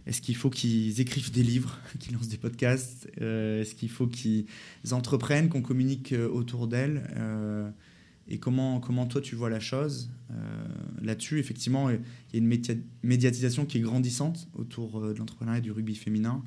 [0.07, 4.07] est-ce qu'il faut qu'ils écrivent des livres, qu'ils lancent des podcasts euh, Est-ce qu'il faut
[4.07, 4.47] qu'ils
[4.91, 7.71] entreprennent, qu'on communique euh, autour d'elles euh,
[8.29, 10.11] Et comment, comment toi tu vois la chose
[11.03, 12.01] Là-dessus, effectivement, il
[12.33, 16.43] y a une médiatisation qui est grandissante autour de l'entrepreneuriat et du rugby féminin.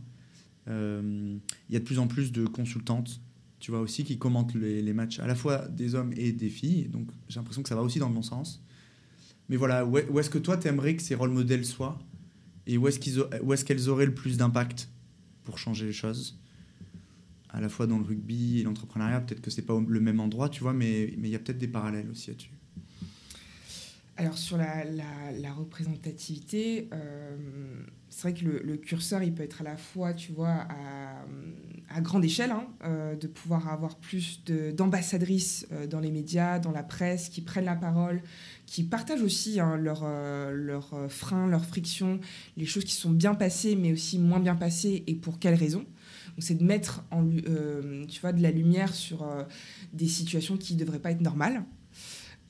[0.68, 3.22] il y a de plus en plus de consultantes,
[3.60, 6.90] tu vois aussi, qui commentent les, matchs à la fois des hommes et des filles.
[6.90, 8.64] Donc j'ai l'impression que ça va aussi dans le bon sens.
[9.50, 12.00] Mais voilà, où est-ce que toi, tu aimerais que ces rôles modèles soient?
[12.66, 14.90] Et où est-ce qu'elles est qu'elles auraient le plus d'impact
[15.44, 16.38] pour changer les choses?
[17.50, 20.50] À la fois dans le rugby et l'entrepreneuriat, peut-être que c'est pas le même endroit,
[20.50, 22.52] tu vois, mais il y a peut-être des parallèles aussi là-dessus.
[24.20, 27.38] Alors sur la, la, représentativité, euh,
[28.10, 30.66] c'est vrai que le, curseur, il peut être à la fois, tu vois,
[31.90, 34.44] à, grande échelle, hein, euh, de pouvoir avoir plus
[34.76, 38.24] d'ambassadrices euh, dans les médias, dans la presse, qui prennent la parole,
[38.66, 40.04] qui partagent aussi hein, leurs
[40.52, 42.20] leur, freins, leurs frictions,
[42.58, 45.86] les choses qui sont bien passées, mais aussi moins bien passées, et pour quelles raisons.
[46.40, 49.28] C'est de mettre en, tu vois, de la lumière sur
[49.94, 51.64] des situations qui ne devraient pas être normales.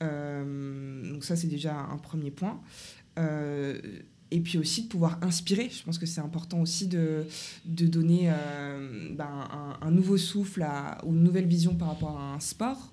[0.02, 2.60] Euh, donc ça, c'est déjà un premier point.
[3.18, 3.80] Euh,
[4.30, 5.70] et puis aussi de pouvoir inspirer.
[5.70, 7.24] Je pense que c'est important aussi de,
[7.64, 9.48] de donner euh, ben,
[9.80, 10.66] un, nouveau souffle
[11.04, 12.92] ou une nouvelle vision par rapport à un sport.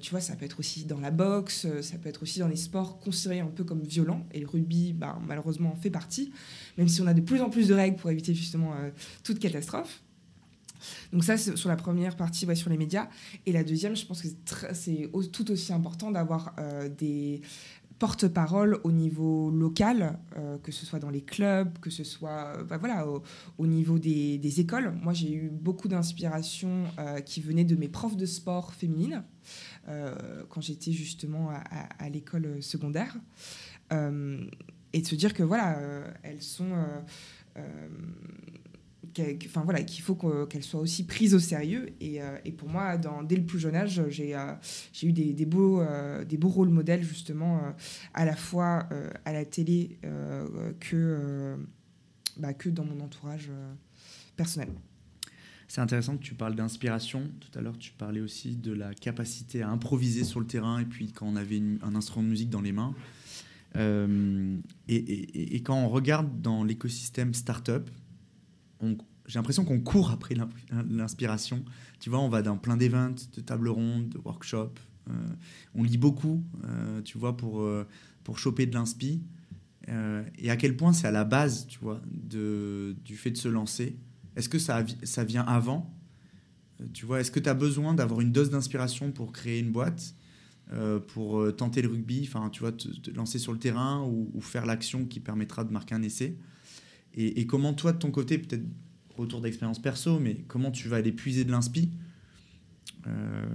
[0.00, 2.56] tu vois, ça peut être aussi dans la boxe, ça peut être aussi dans les
[2.56, 4.24] sports considérés un peu comme violents.
[4.32, 6.32] Et le rugby, ben, malheureusement, en fait partie,
[6.78, 8.72] même si on a de plus en plus de règles pour éviter justement
[9.24, 10.02] toute catastrophe.
[11.12, 13.08] Donc ça, c'est sur la première partie, sur les médias.
[13.44, 14.28] Et la deuxième, je pense que
[14.72, 17.40] c'est tout aussi important d'avoir euh, des
[17.98, 22.64] porte-parole au niveau local, euh, que ce soit dans les clubs, que ce soit euh,
[22.64, 23.06] bah voilà,
[23.56, 24.92] au, niveau des, écoles.
[25.02, 26.84] Moi, j'ai eu beaucoup d'inspiration
[27.24, 29.22] qui venait de mes profs de sport féminines
[29.86, 33.16] quand j'étais justement à l'école secondaire.
[33.90, 35.78] et de se dire que voilà,
[36.22, 36.72] elles sont
[39.46, 40.14] enfin voilà, qu'il faut
[40.46, 41.90] qu'elle soit aussi prise au sérieux.
[42.00, 44.52] Et, euh, pour moi, dès le plus jeune âge, j'ai euh,
[45.02, 47.60] eu des, des beaux, euh, des beaux rôles modèles justement
[48.14, 48.88] à la fois
[49.24, 49.98] à la télé
[50.80, 51.56] que,
[52.36, 53.50] bah, que dans mon entourage
[54.36, 54.68] personnel.
[55.68, 57.28] C'est intéressant que tu parles d'inspiration.
[57.40, 60.84] Tout à l'heure, tu parlais aussi de la capacité à improviser sur le terrain et
[60.84, 62.94] puis quand on avait un instrument de musique dans les mains.
[63.76, 67.90] et, et, quand on regarde dans l'écosystème startup,
[69.26, 70.34] j'ai l'impression qu'on court après
[70.88, 71.64] l'inspiration.
[72.00, 74.78] Tu vois, on va dans plein d'événements, de tables rondes, de workshops.
[75.08, 75.12] Euh,
[75.74, 77.86] on lit beaucoup, euh, tu vois, pour, euh,
[78.24, 79.22] pour choper de l'inspi.
[80.38, 83.96] et à quel point c'est à la base, tu vois, du fait de se lancer?
[84.34, 85.94] Est-ce que ça, ça vient avant?
[86.92, 90.14] Tu vois, est-ce que tu as besoin d'avoir une dose d'inspiration pour créer une boîte
[91.06, 95.06] pour tenter le rugby, enfin, tu vois, te, lancer sur le terrain ou faire l'action
[95.06, 96.36] qui permettra de marquer un essai?
[97.16, 98.64] Et, comment toi, de ton côté, peut-être
[99.16, 101.90] retour d'expérience perso, mais comment tu vas aller puiser de l'inspi
[103.06, 103.46] euh,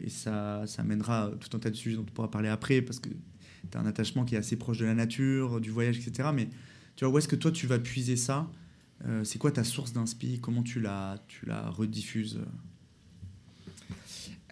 [0.00, 2.98] Et ça, ça mènera tout un tas de sujets dont on pourra parler après, parce
[2.98, 6.28] que tu as un attachement qui est assez proche de la nature, du voyage, etc.
[6.34, 6.50] Mais
[6.96, 8.50] tu vois, où est-ce que toi, tu vas puiser ça
[9.06, 12.40] euh, C'est quoi ta source d'inspi Comment tu la, tu la rediffuses?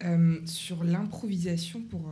[0.03, 2.11] Euh, Sur l'improvisation, pour,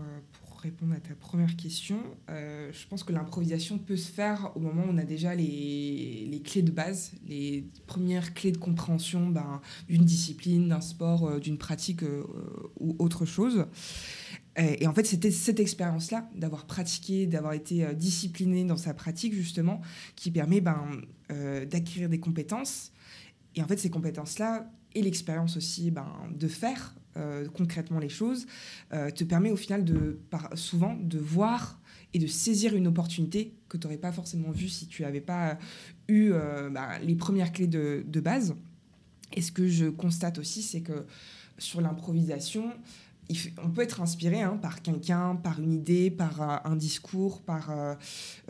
[0.59, 4.83] répondre à ta première question, euh, je pense que l'improvisation peut se faire au moment
[4.83, 10.03] où on a déjà les, clés de base, les premières clés de compréhension ben, d'une
[10.03, 12.23] discipline, d'un sport, euh, d'une pratique euh,
[12.79, 13.65] ou autre chose.
[14.57, 19.79] Et, en fait, c'était cette expérience-là, d'avoir pratiqué, d'avoir été discipliné dans sa pratique, justement,
[20.17, 21.01] qui permet ben,
[21.71, 22.91] d'acquérir des compétences.
[23.55, 26.98] Et en fait, ces compétences-là, et l'expérience aussi ben, de faire,
[27.53, 28.45] concrètement les choses,
[28.91, 31.79] te permet au final de, par, souvent de voir
[32.13, 35.57] et de saisir une opportunité que tu n'aurais pas forcément vue si tu n'avais pas
[36.07, 36.31] eu
[36.71, 38.55] bah, les premières clés de, de base.
[39.33, 41.05] Et ce que je constate aussi, c'est que
[41.57, 42.71] sur l'improvisation,
[43.63, 47.69] on peut être inspiré hein, par quelqu'un, par une idée, par euh, un discours, par
[47.69, 47.95] euh,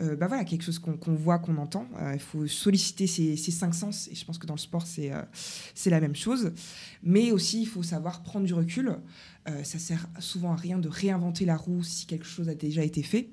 [0.00, 1.86] euh, bah voilà, quelque chose qu'on voit, qu'on entend.
[2.14, 5.10] Il faut solliciter ces, cinq sens, et je pense que dans le sport, c'est
[5.74, 6.52] c'est la même chose.
[7.02, 8.96] Mais aussi, il faut savoir prendre du recul.
[9.46, 13.02] ça sert souvent à rien de réinventer la roue si quelque chose a déjà été
[13.02, 13.30] fait.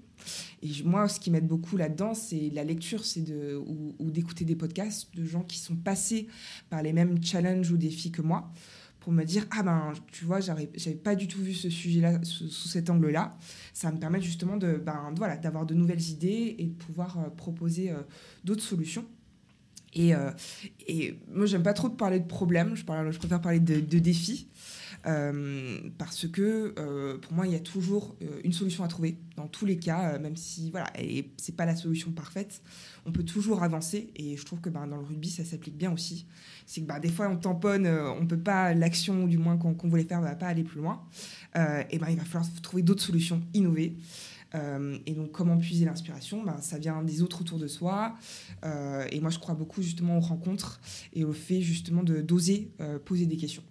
[0.61, 4.55] Et moi, ce qui m'aide beaucoup là-dedans, c'est la lecture, c'est de ou d'écouter des
[4.55, 6.27] podcasts de gens qui sont passés
[6.69, 8.51] par les mêmes challenges ou défis que moi
[9.07, 10.67] pour me dire ah ben tu vois j'avais
[11.01, 13.37] pas du tout vu ce sujet là sous, cet angle là
[13.73, 17.29] ça me permet justement de ben voilà d'avoir de nouvelles idées et de pouvoir euh,
[17.29, 18.01] proposer euh,
[18.43, 19.05] d'autres solutions.
[19.93, 20.31] Et, euh,
[20.89, 22.75] et moi j'aime pas trop parler de problèmes.
[22.75, 24.49] Je, préfère parler de, de défis
[25.97, 29.77] parce que pour moi, il y a toujours une solution à trouver dans tous les
[29.77, 30.91] cas, même si voilà,
[31.37, 32.61] c'est pas la solution parfaite,
[33.07, 34.11] on peut toujours avancer.
[34.15, 36.25] Et je trouve que ben, dans le rugby, ça s'applique bien aussi.
[36.65, 40.03] C'est que ben, des fois, on tamponne, on peut pas, l'action, du moins qu'on voulait
[40.03, 41.01] faire, va pas aller plus loin.
[41.55, 43.95] et ben, il va falloir trouver d'autres solutions, innover.
[44.53, 46.43] et donc, comment puiser l'inspiration?
[46.43, 48.15] Ben, Ça vient des autres autour de soi.
[48.63, 50.79] et moi, je crois beaucoup justement aux rencontres
[51.13, 52.71] et au fait justement d'oser
[53.05, 53.63] poser des questions.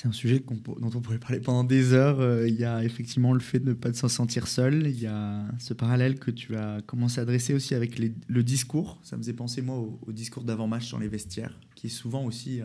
[0.00, 2.20] C'est un sujet dont on pourrait parler pendant des heures.
[2.20, 4.86] Euh, il y a effectivement le fait de ne pas s'en sentir seul.
[4.86, 8.98] Il y a ce parallèle que tu as commencé à dresser aussi avec le discours.
[9.02, 12.62] Ça me faisait penser, moi, au, discours d'avant-match dans les vestiaires, qui est souvent aussi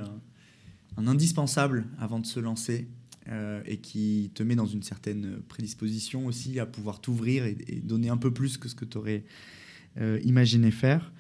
[0.96, 2.88] un, indispensable avant de se lancer
[3.28, 8.08] euh, et qui te met dans une certaine prédisposition aussi à pouvoir t'ouvrir et, donner
[8.08, 9.26] un peu plus que ce que tu aurais
[9.98, 11.12] euh, imaginé faire.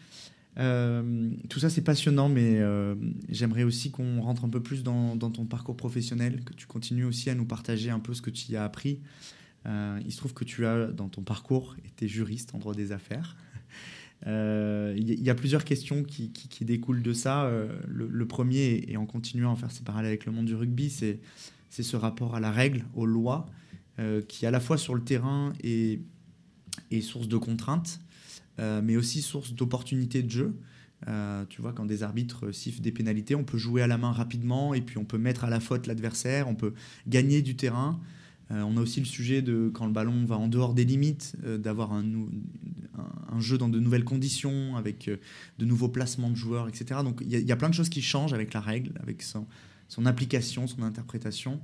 [0.57, 2.95] Euh, tout ça, c'est passionnant, mais euh,
[3.29, 7.29] j'aimerais aussi qu'on rentre un peu plus dans, ton parcours professionnel, que tu continues aussi
[7.29, 9.01] à nous partager un peu ce que tu y as appris.
[9.65, 12.91] Euh, il se trouve que tu as, dans ton parcours, été juriste en droit des
[12.91, 13.35] affaires.
[14.27, 17.51] Il y, a plusieurs questions qui, découlent de ça.
[17.87, 21.19] Le, premier, et en continuant à faire ces parallèles avec le monde du rugby, c'est
[21.69, 23.45] ce rapport à la règle, aux lois,
[24.27, 25.99] qui à la fois sur le terrain est,
[26.89, 27.99] est source de contraintes,
[28.59, 30.55] euh, mais aussi source d'opportunités de jeu.
[31.07, 34.13] Euh, tu vois, quand des arbitres sifflent des pénalités, on peut jouer à la main
[34.13, 36.73] rapidement et puis on peut mettre à la faute l'adversaire, on peut
[37.07, 37.99] gagner du terrain.
[38.51, 41.35] Euh, on a aussi le sujet de quand le ballon va en dehors des limites,
[41.43, 42.05] d'avoir un,
[43.39, 45.09] jeu dans de nouvelles conditions, avec
[45.59, 47.01] de nouveaux placements de joueurs, etc.
[47.03, 49.45] Donc il y, a plein de choses qui changent avec la règle, avec son,
[50.05, 51.59] application, son interprétation.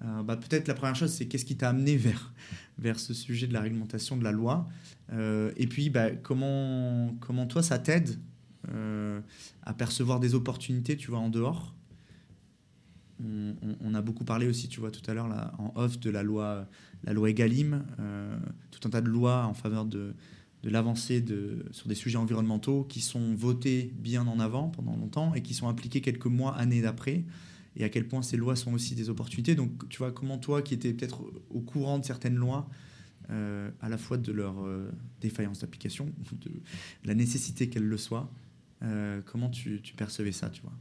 [0.00, 3.60] bah, Peut-être la première chose, c'est qu'est-ce qui t'a amené vers, ce sujet de la
[3.60, 4.66] réglementation de la loi?
[5.12, 8.18] Et puis, bah, comment, comment toi, ça t'aide
[8.72, 9.20] euh,
[9.62, 11.74] à percevoir des opportunités, tu vois, en dehors?
[13.80, 16.66] On, a beaucoup parlé aussi, tu vois, tout à l'heure, en off, de la loi,
[17.04, 18.36] la loi Egalim, euh,
[18.70, 20.14] tout un tas de lois en faveur de,
[20.64, 25.32] de l'avancée de, sur des sujets environnementaux qui sont votés bien en avant pendant longtemps
[25.34, 27.24] et qui sont appliqués quelques mois, années d'après
[27.76, 29.54] et à quel point ces lois sont aussi des opportunités.
[29.54, 32.68] Donc, tu vois, comment toi, qui étais peut-être au courant de certaines lois,
[33.30, 36.50] euh, à la fois de leur euh, défaillance d'application, de
[37.04, 38.30] la nécessité qu'elle le soit.
[38.82, 40.72] Euh, comment tu, percevais ça, tu vois?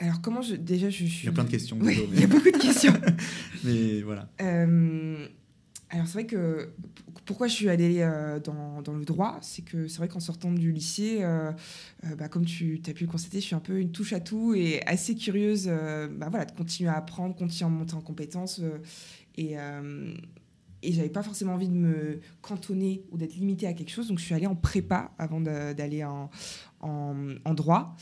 [0.00, 2.26] Alors comment je déjà je suis il y a plein de questions il y a
[2.26, 2.92] beaucoup de questions
[3.64, 6.68] mais voilà alors c'est vrai que
[7.24, 8.06] pourquoi je suis allée
[8.44, 11.20] dans, dans, le droit, c'est que c'est vrai qu'en sortant du lycée,
[12.18, 14.54] bah, comme tu as pu le constater, je suis un peu une touche à tout
[14.54, 18.60] et assez curieuse bah, voilà, de continuer à apprendre, continuer à monter en compétences
[19.38, 20.14] et, euh,
[20.82, 24.08] et j'avais pas forcément envie de me cantonner ou d'être limitée à quelque chose.
[24.08, 27.96] Donc je suis allée en prépa avant d'aller en, droit.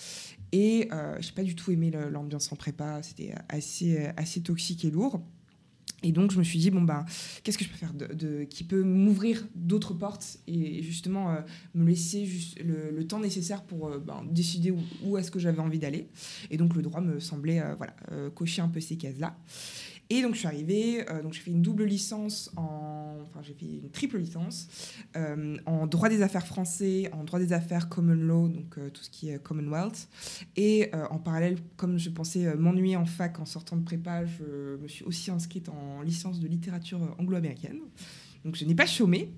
[0.53, 3.03] Et euh, je n'ai pas du tout aimé l'ambiance en prépa.
[3.03, 5.23] C'était assez, assez toxique et lourd.
[6.03, 7.07] Et donc, je me suis dit, bon, ben,
[7.43, 11.41] qu'est-ce que je peux faire de, qui peut m'ouvrir d'autres portes et justement euh,
[11.75, 12.29] me laisser
[12.63, 16.09] le, temps nécessaire pour euh, ben, décider où, est-ce que j'avais envie d'aller.
[16.51, 17.97] Et donc, le droit me semblait voilà,
[18.35, 19.37] cocher un peu ces cases-là.
[20.09, 23.55] Et donc je suis arrivée, euh, donc j'ai fait une double licence en, enfin j'ai
[23.55, 24.69] fait une triple licence
[25.17, 29.03] euh, en droit des affaires français, en droit des affaires common law, donc euh, tout
[29.03, 30.09] ce qui est Commonwealth.
[30.57, 34.89] Et en parallèle, comme je pensais m'ennuyer en fac en sortant de prépa, je me
[34.89, 37.81] suis aussi inscrite en licence de littérature anglo-américaine.
[38.45, 39.33] Donc je n'ai pas chômé.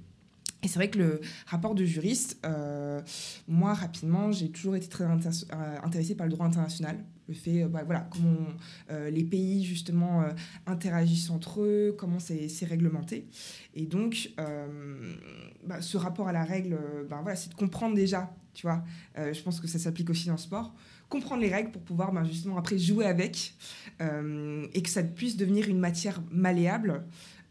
[0.63, 2.47] Et c'est vrai que le rapport de juriste,
[3.47, 6.99] moi rapidement, j'ai toujours été très intéressée par le droit international
[7.29, 8.49] le fait, euh, bah, voilà, comment
[8.91, 10.31] euh, les pays justement euh,
[10.67, 13.27] interagissent entre eux, comment c'est réglementé.
[13.75, 14.33] Et donc,
[15.65, 18.83] bah, ce rapport à la règle, bah, c'est de comprendre déjà tu vois.
[19.17, 20.75] je pense que ça s'applique aussi dans le sport.
[21.09, 23.55] Comprendre les règles pour pouvoir justement après jouer avec
[24.01, 27.05] et que ça puisse devenir une matière malléable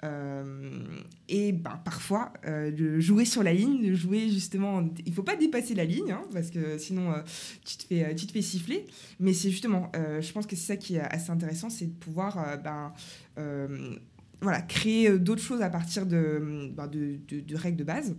[0.04, 4.88] et ben, parfois, euh, de jouer sur la ligne, de jouer justement.
[5.06, 7.22] Il faut pas dépasser la ligne, hein, parce que sinon euh,
[7.66, 8.86] tu, te fais, tu te fais siffler.
[9.20, 12.60] Mais c'est justement, je pense que c'est ça qui est assez intéressant, c'est de pouvoir
[12.64, 12.94] ben,
[14.42, 18.16] voilà, créer d'autres choses à partir de, ben, de, règles de base.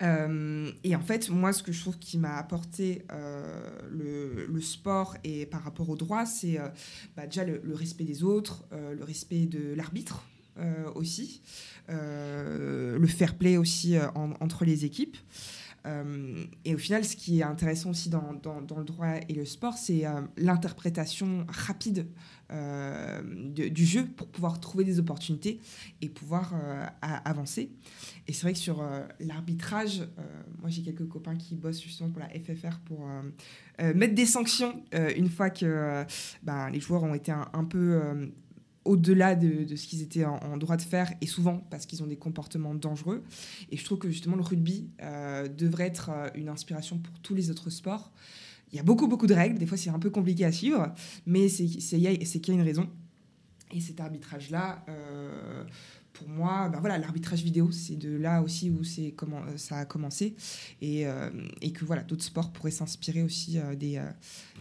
[0.00, 3.02] et en fait, moi, ce que je trouve qui m'a apporté
[3.90, 6.58] le, sport et par rapport au droit, c'est
[7.16, 10.35] bah, déjà le, respect des autres, le respect de l'arbitre, euh,
[10.94, 11.42] aussi,
[11.88, 14.08] euh, le fair play aussi euh,
[14.40, 15.16] entre les équipes.
[16.64, 19.74] et au final, ce qui est intéressant aussi dans, dans, le droit et le sport,
[19.74, 20.02] c'est
[20.36, 22.08] l'interprétation rapide
[23.54, 25.60] du jeu pour pouvoir trouver des opportunités
[26.02, 26.54] et pouvoir
[27.00, 27.70] avancer.
[28.26, 28.84] Et c'est vrai que sur
[29.20, 30.08] l'arbitrage,
[30.60, 33.08] moi j'ai quelques copains qui bossent justement pour la FFR pour
[33.78, 36.04] mettre des sanctions une fois que
[36.42, 38.32] ben, les joueurs ont été un peu
[38.86, 42.16] au-delà de, ce qu'ils étaient en, droit de faire, et souvent parce qu'ils ont des
[42.16, 43.22] comportements dangereux.
[43.70, 47.34] Et je trouve que justement le rugby euh, devrait être euh, une inspiration pour tous
[47.34, 48.12] les autres sports.
[48.72, 50.92] Il y a beaucoup, beaucoup de règles, des fois c'est un peu compliqué à suivre,
[51.26, 52.88] mais c'est qu'il y, a une raison.
[53.72, 55.64] Et cet arbitrage-là, euh,
[56.12, 58.82] pour moi, ben voilà, l'arbitrage vidéo, c'est de là aussi où
[59.14, 60.34] comment ça a commencé,
[60.80, 61.04] et,
[61.60, 64.02] et que voilà, d'autres sports pourraient s'inspirer aussi des,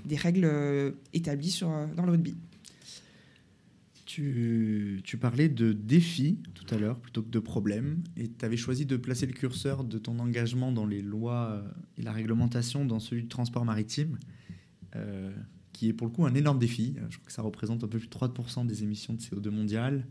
[0.03, 2.35] des règles établies sur, dans le rugby.
[4.15, 8.85] Tu, parlais de défis tout à l'heure plutôt que de problèmes, et tu avais choisi
[8.85, 11.61] de placer le curseur de ton engagement dans les lois euh,
[11.97, 14.17] et la réglementation dans celui du transport maritime,
[14.95, 15.33] euh,
[15.73, 16.95] qui est pour le coup un énorme défi.
[17.09, 20.07] Je crois que ça représente un peu plus de 3% des émissions de CO2 mondiales,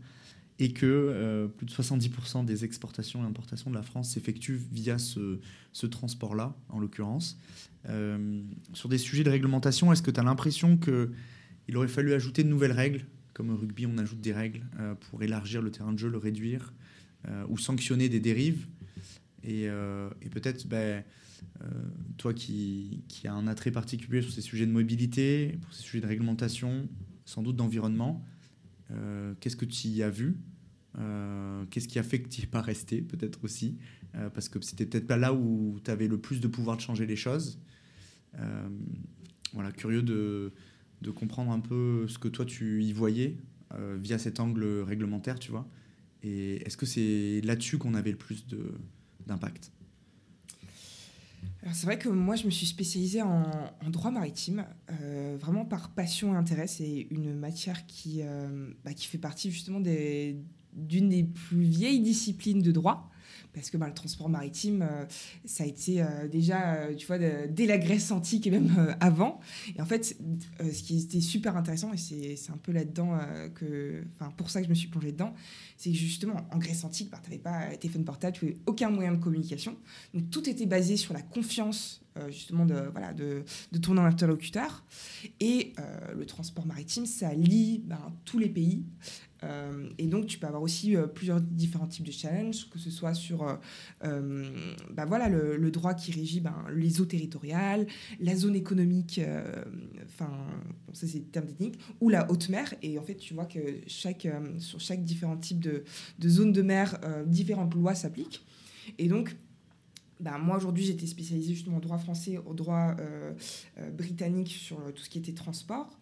[0.59, 4.99] et que euh, plus de 70% des exportations et importations de la France s'effectuent via
[4.99, 7.39] ce transport-là, en l'occurrence.
[8.73, 12.49] sur des sujets de réglementation, est-ce que tu as l'impression qu'il aurait fallu ajouter de
[12.49, 15.99] nouvelles règles comme au rugby, on ajoute des règles euh, pour élargir le terrain de
[15.99, 16.73] jeu, le réduire,
[17.27, 18.65] euh, ou sanctionner des dérives.
[19.43, 21.03] Et, euh, peut-être, ben,
[22.17, 26.01] toi qui, qui as un attrait particulier sur ces sujets de mobilité, pour ces sujets
[26.01, 26.87] de réglementation,
[27.25, 28.25] sans doute d'environnement,
[29.39, 30.37] qu'est-ce que tu y as vu?
[31.69, 33.77] Qu'est-ce qui a fait que tu n'y es pas resté, peut-être aussi?
[34.33, 37.05] Parce que c'était peut-être pas là où tu avais le plus de pouvoir de changer
[37.05, 37.59] les choses.
[39.53, 40.53] voilà, curieux de,
[41.01, 43.37] de comprendre un peu ce que toi tu y voyais
[43.73, 45.67] euh, via cet angle réglementaire, tu vois.
[46.23, 48.45] Et est-ce que c'est là-dessus qu'on avait le plus
[49.27, 49.71] d'impact?
[51.73, 53.43] C'est vrai que moi, je me suis spécialisée en,
[53.89, 56.67] droit maritime, euh, vraiment par passion et intérêt.
[56.67, 62.61] C'est une matière qui, euh, bah, qui fait partie justement d'une des plus vieilles disciplines
[62.61, 63.09] de droit
[63.55, 65.05] parce que bah, le transport maritime, euh,
[65.45, 69.39] ça a été euh, déjà, euh, tu vois, dès la Grèce antique et même avant.
[69.75, 70.17] Et en fait,
[70.59, 71.97] ce qui était super intéressant, et
[72.35, 73.17] c'est un peu là-dedans
[73.55, 75.33] que, enfin, pour ça que je me suis plongée dedans,
[75.77, 79.13] c'est justement, en Grèce antique, bah, tu n'avais pas téléphone portable, tu n'avais aucun moyen
[79.13, 79.77] de communication.
[80.13, 83.43] Donc tout était basé sur la confiance justement de, voilà, de,
[83.73, 84.85] de, ton interlocuteur.
[85.39, 85.73] Et
[86.15, 88.85] le transport maritime, ça lie ben, tous les pays.
[89.45, 92.89] Euh, et donc, tu peux avoir aussi euh, plusieurs différents types de challenges, que ce
[92.89, 93.57] soit sur
[94.03, 94.49] euh,
[94.91, 97.85] bah voilà, le, droit qui régit ben, les eaux territoriales,
[98.19, 99.19] la zone économique,
[100.05, 100.31] enfin,
[100.93, 102.73] ça c'est le terme technique, ou la haute mer.
[102.81, 104.27] Et en fait, tu vois que chaque,
[104.57, 105.83] sur chaque différent type de,
[106.19, 108.45] de zone de mer, différentes lois s'appliquent.
[108.97, 109.35] Et donc,
[110.19, 112.95] bah, moi aujourd'hui j'étais spécialisée justement en droit français, au droit
[113.93, 115.97] britannique sur tout ce qui était transport.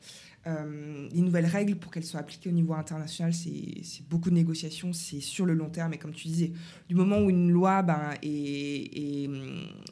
[0.46, 4.92] Euh, les nouvelles règles, pour qu'elles soient appliquées au niveau international, c'est beaucoup de négociations,
[4.92, 5.94] c'est sur le long terme.
[5.94, 6.52] Et comme tu disais,
[6.90, 9.28] du moment où une loi ben, est,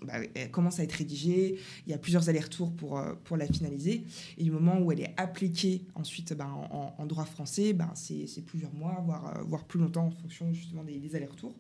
[0.06, 1.58] ben, elle commence à être rédigée,
[1.88, 4.04] il y a plusieurs allers-retours pour, euh, pour la finaliser.
[4.38, 6.50] Et du moment où elle est appliquée ensuite ben,
[6.98, 10.84] en, droit français, ben, c'est plusieurs mois, voire, euh, voire plus longtemps en fonction justement
[10.84, 11.56] des allers-retours.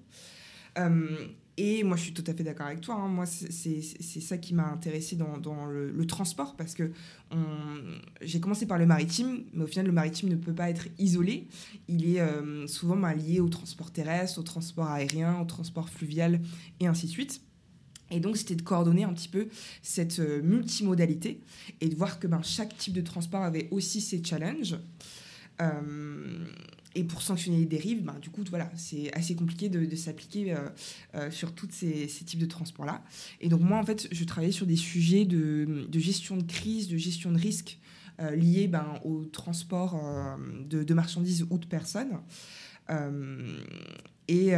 [1.63, 2.95] Et moi, je suis tout à fait d'accord avec toi.
[2.95, 3.07] Hein.
[3.07, 6.91] Moi, c'est ça qui m'a intéressé dans, dans le, transport parce que
[8.21, 11.47] j'ai commencé par le maritime, mais au final, le maritime ne peut pas être isolé.
[11.87, 16.41] Il est euh, souvent bah, lié au transport terrestre, au transport aérien, au transport fluvial
[16.79, 17.41] et ainsi de suite.
[18.09, 19.47] Et donc, c'était de coordonner un petit peu
[19.83, 21.41] cette euh, multimodalité
[21.79, 24.77] et de voir que ben, chaque type de transport avait aussi ses challenges.
[25.61, 26.45] Euh,
[26.93, 30.57] et pour sanctionner les dérives, ben, du coup, voilà, c'est assez compliqué de, s'appliquer euh,
[31.15, 33.01] euh, sur tous ces, types de transports-là.
[33.39, 36.97] Et donc, moi, en fait, je travaillais sur des sujets de, gestion de crise, de
[36.97, 37.79] gestion de risque
[38.35, 39.99] liés ben, au transport
[40.69, 42.19] de, marchandises ou de personnes.
[44.27, 44.51] et,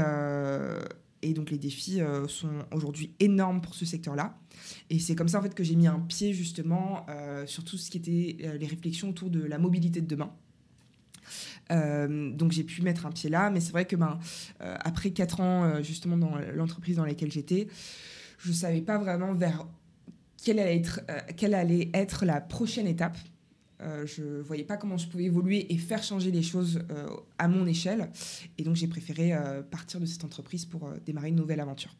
[1.21, 4.37] et donc les défis sont aujourd'hui énormes pour ce secteur-là.
[4.89, 7.05] Et c'est comme ça en fait que j'ai mis un pied justement
[7.45, 10.33] sur tout ce qui était les réflexions autour de la mobilité de demain.
[11.69, 14.19] Donc j'ai pu mettre un pied là, mais c'est vrai que ben,
[14.59, 17.67] après quatre ans justement dans l'entreprise dans laquelle j'étais,
[18.37, 19.65] je ne savais pas vraiment vers
[20.43, 20.59] quelle
[21.53, 23.17] allait être, la prochaine étape.
[23.81, 27.07] Euh, je ne voyais pas comment je pouvais évoluer et faire changer les choses euh,
[27.37, 28.09] à mon échelle.
[28.57, 31.95] Et donc j'ai préféré euh, partir de cette entreprise pour démarrer une nouvelle aventure.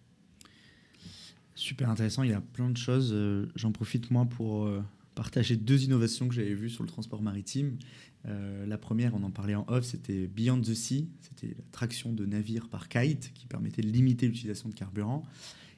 [1.56, 3.16] Super intéressant, il y a plein de choses.
[3.56, 4.68] J'en profite moi pour
[5.14, 7.78] partager deux innovations que j'avais vues sur le transport maritime.
[8.26, 11.10] La première, on en parlait en off, c'était Beyond the Sea.
[11.20, 15.24] C'était la traction de navires par kite qui permettait de limiter l'utilisation de carburant.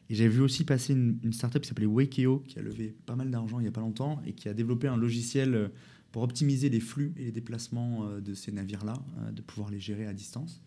[0.10, 3.32] Et j'avais vu aussi passer une, startup qui s'appelait Wakeo, qui a levé pas mal
[3.32, 5.72] d'argent il n'y a pas longtemps et qui a développé un logiciel
[6.16, 9.82] pour optimiser les flux et les déplacements euh, de ces navires-là, euh, de pouvoir les
[9.82, 10.62] gérer à distance,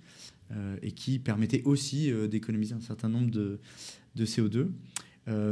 [0.50, 3.58] euh, et qui permettait aussi d'économiser un certain nombre de
[4.18, 4.66] CO2.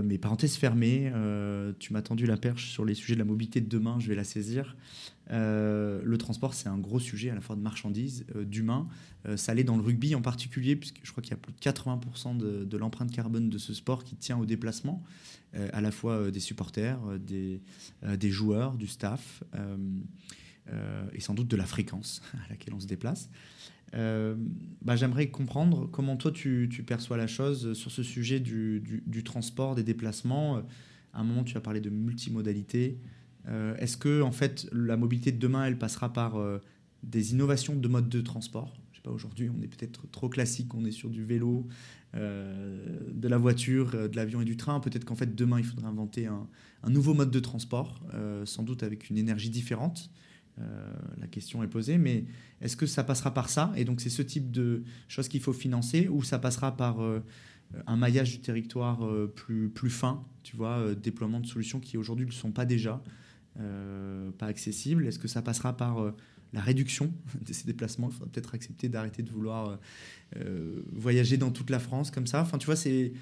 [0.05, 1.11] mais parenthèse fermée,
[1.79, 4.14] tu m'as tendu la perche sur les sujets de la mobilité de demain, je vais
[4.14, 4.77] la saisir.
[5.31, 8.89] Le transport, c'est un gros sujet à la fois de marchandises, d'humains.
[9.37, 11.59] ça allait dans le rugby en particulier, puisque je crois qu'il y a plus de
[11.59, 15.03] 80% de, l'empreinte carbone de ce sport qui tient au déplacement.
[15.57, 17.18] Euh, à la fois euh, des supporters, euh,
[18.16, 19.43] des, joueurs, du staff,
[21.12, 23.31] et sans doute de la fréquence à laquelle on se déplace.
[23.93, 29.85] bah, J'aimerais comprendre comment toi tu, perçois la chose sur ce sujet du, transport, des
[29.85, 30.59] déplacements.
[31.12, 32.99] À un moment, tu as parlé de multimodalité.
[33.78, 36.36] Est-ce que en fait, la mobilité de demain, elle passera par
[37.03, 38.74] des innovations de mode de transport?
[39.03, 41.68] Pas, aujourd'hui, on est peut-être trop classique, on est sur du vélo,
[42.16, 42.78] euh,
[43.12, 44.80] de la voiture, euh, de l'avion et du train.
[44.80, 46.49] Peut-être qu'en fait demain il faudrait inventer un,
[46.88, 50.11] nouveau mode de transport, euh, sans doute avec une énergie différente.
[51.18, 52.24] la question est posée, mais
[52.62, 53.72] est-ce que ça passera par ça?
[53.76, 56.97] Et donc c'est ce type de choses qu'il faut financer, ou ça passera par
[57.86, 62.30] un maillage du territoire plus, plus fin, tu vois, déploiement de solutions qui aujourd'hui ne
[62.30, 63.03] le sont pas déjà,
[64.38, 66.12] pas accessibles Est-ce que ça passera par
[66.52, 67.12] la réduction
[67.46, 68.09] de ces déplacements?
[68.09, 69.76] Il faudra peut-être accepter d'arrêter de vouloir euh,
[70.36, 72.42] euh, voyager dans toute la France comme ça.
[72.42, 73.12] Enfin, tu vois, c'est,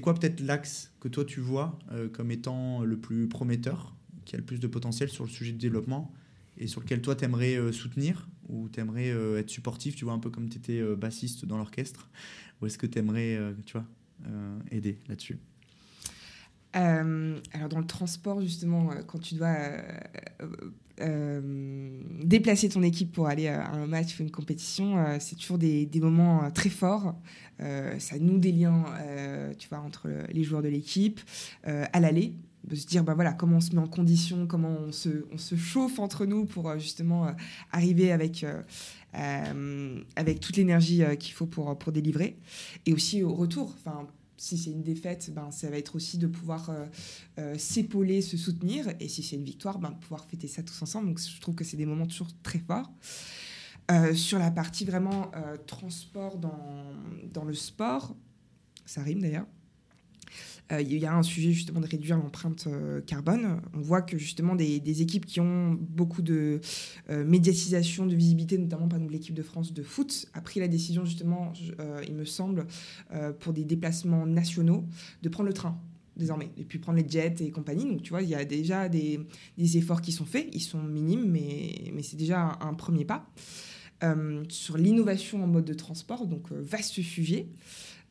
[0.00, 4.38] quoi peut-être l'axe que toi tu vois euh, comme étant le plus prometteur, qui a
[4.38, 6.12] le plus de potentiel sur le sujet de développement
[6.58, 10.48] et sur lequel toi t'aimerais soutenir ou t'aimerais être supportif, tu vois, un peu comme
[10.48, 12.10] tu étais bassiste dans l'orchestre,
[12.60, 13.86] ou est-ce que t'aimerais, tu vois,
[14.70, 15.38] aider là-dessus?
[16.74, 19.56] Alors dans le transport justement, quand tu dois
[21.00, 21.40] euh,
[22.22, 25.88] déplacer ton équipe pour aller à un match ou une compétition, euh, c'est toujours des,
[25.96, 27.14] moments euh, très forts.
[27.98, 28.84] ça noue des liens,
[29.58, 31.20] tu vois, entre les joueurs de l'équipe
[31.64, 34.92] à l'aller de se dire ben voilà comment on se met en condition comment on
[34.92, 37.26] se, on se chauffe entre nous pour justement
[37.72, 38.46] arriver avec
[39.12, 42.36] avec toute l'énergie qu'il faut pour pour délivrer
[42.86, 44.06] et aussi au retour enfin
[44.36, 46.86] si c'est une défaite, ben, ça va être aussi de pouvoir euh,
[47.38, 48.88] euh, s'épauler, se soutenir.
[49.00, 51.08] Et si c'est une victoire, ben, pouvoir fêter ça tous ensemble.
[51.08, 52.90] Donc je trouve que c'est des moments toujours très forts.
[53.90, 55.30] Euh, sur la partie vraiment
[55.66, 56.94] transport dans,
[57.32, 58.14] dans le sport,
[58.86, 59.46] ça rime d'ailleurs.
[60.72, 63.60] Euh, il y a un sujet justement de réduire l'empreinte euh, carbone.
[63.74, 66.60] On voit que justement des, équipes qui ont beaucoup de
[67.10, 70.68] euh, médiatisation, de visibilité, notamment par exemple l'équipe de France de foot, a pris la
[70.68, 71.52] décision justement,
[72.06, 72.66] il me semble,
[73.40, 74.84] pour des déplacements nationaux,
[75.22, 75.78] de prendre le train
[76.16, 77.86] désormais, et puis prendre les jets et compagnie.
[77.86, 79.18] Donc, tu vois, il y a déjà des,
[79.58, 80.48] efforts qui sont faits.
[80.52, 83.26] Ils sont minimes, mais, mais c'est déjà un, premier pas.
[84.48, 87.48] sur l'innovation en mode de transport, donc vaste sujet.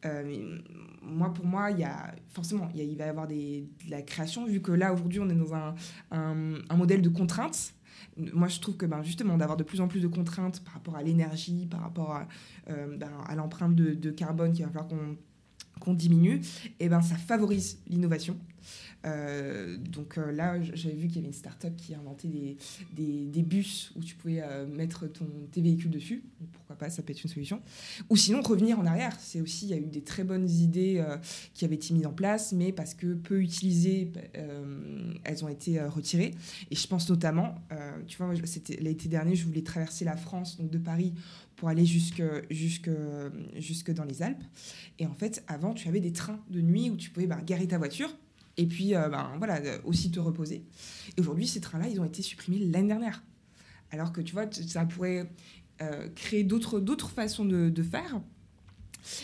[0.06, 0.58] Euh,
[1.02, 4.62] moi, pour moi, il y a forcément, il, va y avoir de la création, vu
[4.62, 5.54] que là, aujourd'hui, on est dans
[6.12, 7.74] un, modèle de contraintes.
[8.18, 10.96] Moi, je trouve que ben, justement, d'avoir de plus en plus de contraintes par rapport
[10.96, 12.28] à l'énergie, par rapport à,
[12.70, 14.90] euh, ben, l'empreinte de, carbone qu'il va falloir
[15.80, 16.42] qu'on diminue,
[16.80, 18.38] et ben, ça favorise l'innovation.
[19.06, 23.42] Euh, donc euh, là, j'avais vu qu'il y avait une start-up qui inventait des, des,
[23.42, 26.24] bus où tu pouvais euh, mettre ton, tes véhicules dessus.
[26.54, 27.62] Pourquoi pas, ça peut être une solution.
[28.10, 29.18] Ou sinon, revenir en arrière.
[29.20, 31.04] C'est aussi, il y a eu des très bonnes idées
[31.54, 34.12] qui avaient été mises en place, mais parce que peu utilisées,
[35.24, 36.34] elles ont été retirées.
[36.70, 37.56] Et je pense notamment,
[38.08, 38.34] tu vois,
[38.80, 41.14] l'été dernier, je voulais traverser la France, donc de Paris
[41.56, 42.90] pour aller jusque, jusque,
[43.56, 44.44] jusque dans les Alpes.
[45.00, 47.68] Et en fait, avant, tu avais des trains de nuit où tu pouvais bah, garer
[47.68, 48.16] ta voiture
[48.58, 50.64] et puis euh, ben, voilà, aussi te reposer.
[51.18, 53.24] Et aujourd'hui, ces trains-là, ils ont été supprimés l'année dernière.
[53.92, 55.30] Alors que tu vois, ça pourrait
[55.82, 58.22] euh, créer d'autres façons de, faire.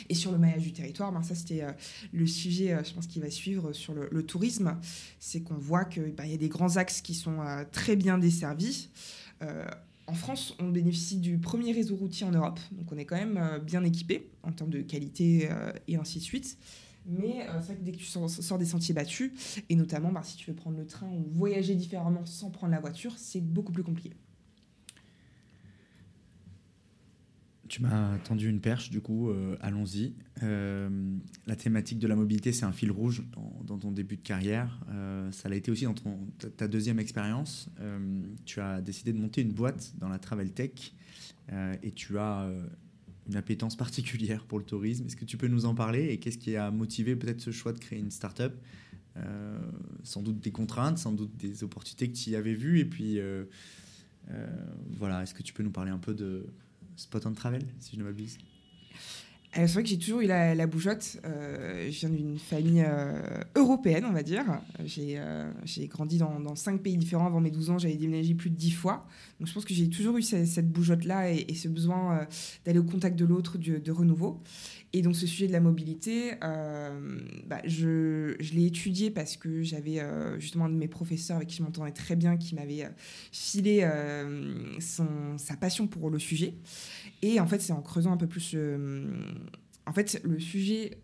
[0.09, 1.71] Et sur le maillage du territoire, ben ça c'était euh,
[2.11, 4.77] le sujet, je pense, qui va suivre sur le, tourisme.
[5.19, 7.37] C'est qu'on voit qu'il ben, y a des grands axes qui sont
[7.71, 8.89] très bien desservis
[10.09, 13.59] en France, on bénéficie du premier réseau routier en Europe, donc on est quand même
[13.63, 15.49] bien équipé en termes de qualité
[15.89, 16.57] et ainsi de suite.
[17.07, 19.31] Mais c'est vrai que dès que tu sors, des sentiers battus,
[19.69, 22.79] et notamment bah, si tu veux prendre le train ou voyager différemment sans prendre la
[22.79, 24.13] voiture, c'est beaucoup plus compliqué.
[27.67, 30.13] Tu m'as tendu une perche, du coup, euh, allons-y.
[30.41, 33.23] Euh, la thématique de la mobilité, c'est un fil rouge
[33.65, 34.79] dans, ton début de carrière.
[34.89, 36.17] Euh, ça l'a été aussi dans ton,
[36.55, 37.69] ta, deuxième expérience.
[38.45, 40.93] tu as décidé de monter une boîte dans la travel tech
[41.83, 42.49] et tu as
[43.27, 45.05] une appétence particulière pour le tourisme.
[45.05, 47.73] Est-ce que tu peux nous en parler et qu'est-ce qui a motivé peut-être ce choix
[47.73, 48.55] de créer une start-up?
[50.03, 52.79] Sans doute des contraintes, sans doute des opportunités que tu y avais vues.
[52.79, 53.19] Et puis,
[54.91, 56.47] voilà, est-ce que tu peux nous parler un peu de
[56.95, 58.37] Spot on Travel, si je ne m'abuse?
[59.55, 61.19] Euh, c'est vrai que j'ai toujours eu la, la bougeotte.
[61.25, 63.21] Euh, je viens d'une famille euh,
[63.55, 64.43] européenne, on va dire.
[64.85, 65.17] J'ai
[65.87, 67.25] grandi dans, cinq pays différents.
[67.25, 69.07] Avant mes 12 ans, j'avais déménagé plus de 10 fois.
[69.39, 72.27] Donc je pense que j'ai toujours eu cette, bougeotte-là et, ce besoin
[72.65, 74.41] d'aller au contact de l'autre, de, renouveau.
[74.93, 80.01] Et donc ce sujet de la mobilité, bah, je, l'ai étudié parce que j'avais
[80.39, 82.87] justement un de mes professeurs avec qui je m'entendais très bien, qui m'avait
[83.31, 83.87] filé
[84.79, 86.53] sa passion pour le sujet.
[87.21, 88.55] Et en fait, c'est en creusant un peu plus.
[89.85, 90.97] en fait, le sujet.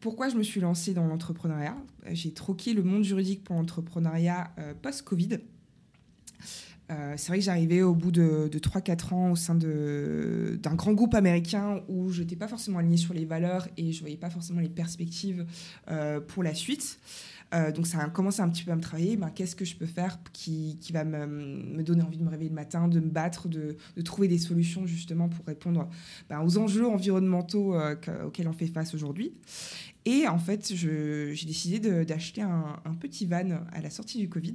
[0.00, 1.76] Pourquoi je me suis lancée dans l'entrepreneuriat?
[2.10, 5.38] J'ai troqué le monde juridique pour l'entrepreneuriat euh, post-Covid.
[6.90, 10.92] Euh, c'est vrai que j'arrivais au bout de, de 3-4 ans au sein d'un grand
[10.92, 14.16] groupe américain où je n'étais pas forcément alignée sur les valeurs et je ne voyais
[14.16, 15.46] pas forcément les perspectives
[15.88, 16.98] euh, pour la suite.
[17.54, 19.16] Euh, donc ça a commencé un petit peu à me travailler.
[19.16, 22.54] Ben, Qu'est-ce que je peux faire qui, va me, donner envie de me réveiller le
[22.54, 25.88] matin, de me battre, de, trouver des solutions justement pour répondre
[26.28, 27.94] ben, aux enjeux environnementaux euh,
[28.26, 29.32] auxquels on fait face aujourd'hui.
[30.04, 34.54] Et en fait, j'ai décidé d'acheter un, petit van à la sortie du Covid.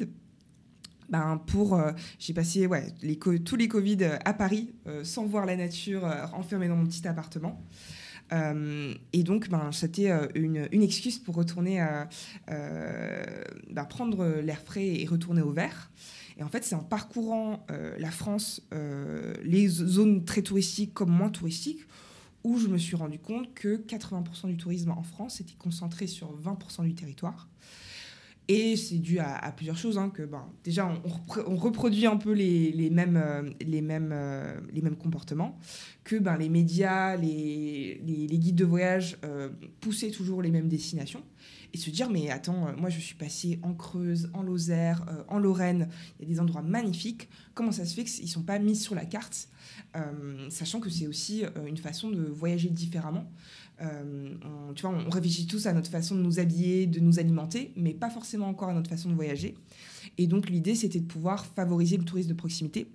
[1.10, 2.68] Ben pour, euh, j'ai passé
[3.46, 4.74] tous les Covid à Paris
[5.04, 7.64] sans voir la nature, enfermé dans mon petit appartement.
[8.34, 11.82] Euh, et donc, ben, c'était euh, une, excuse pour retourner
[12.50, 15.92] euh, ben, prendre l'air frais et retourner au vert.
[16.38, 17.66] Et en fait, c'est en parcourant
[17.98, 18.62] la France,
[19.44, 21.82] les zones très touristiques comme moins touristiques,
[22.44, 26.40] où je me suis rendu compte que 80% du tourisme en France était concentré sur
[26.40, 27.48] 20% du territoire.
[28.50, 29.98] Et c'est dû à, plusieurs choses.
[29.98, 30.90] Hein, que, ben, déjà,
[31.46, 35.60] on, reproduit un peu les, mêmes, euh, les, mêmes, euh, les mêmes comportements.
[36.06, 38.00] Que ben, les médias, les,
[38.32, 39.50] guides de voyage euh,
[39.82, 41.24] poussaient toujours les mêmes destinations.
[41.74, 45.90] Et se dire, mais attends, moi je suis passé en Creuse, en Lozère, en Lorraine,
[46.18, 47.28] il y a des endroits magnifiques.
[47.54, 49.50] Comment ça se fait qu'ils ne sont pas mis sur la carte
[50.50, 53.30] Sachant que c'est aussi une façon de voyager différemment.
[53.82, 54.34] Euh,
[54.70, 57.74] on, tu vois, on réfléchit tous à notre façon de nous habiller, de nous alimenter,
[57.76, 59.56] mais pas forcément encore à notre façon de voyager.
[60.18, 62.88] Et donc l'idée, c'était de pouvoir favoriser le tourisme de proximité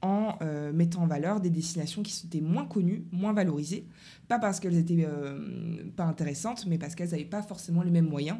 [0.00, 3.84] en euh, mettant en valeur des destinations qui étaient moins connues, moins valorisées,
[4.28, 8.08] pas parce qu'elles étaient euh, pas intéressantes, mais parce qu'elles n'avaient pas forcément les mêmes
[8.08, 8.38] moyens.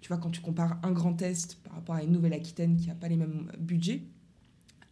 [0.00, 2.94] Tu vois, quand tu compares un Grand Est par rapport à une Nouvelle-Aquitaine qui n'a
[2.94, 4.04] pas les mêmes budgets,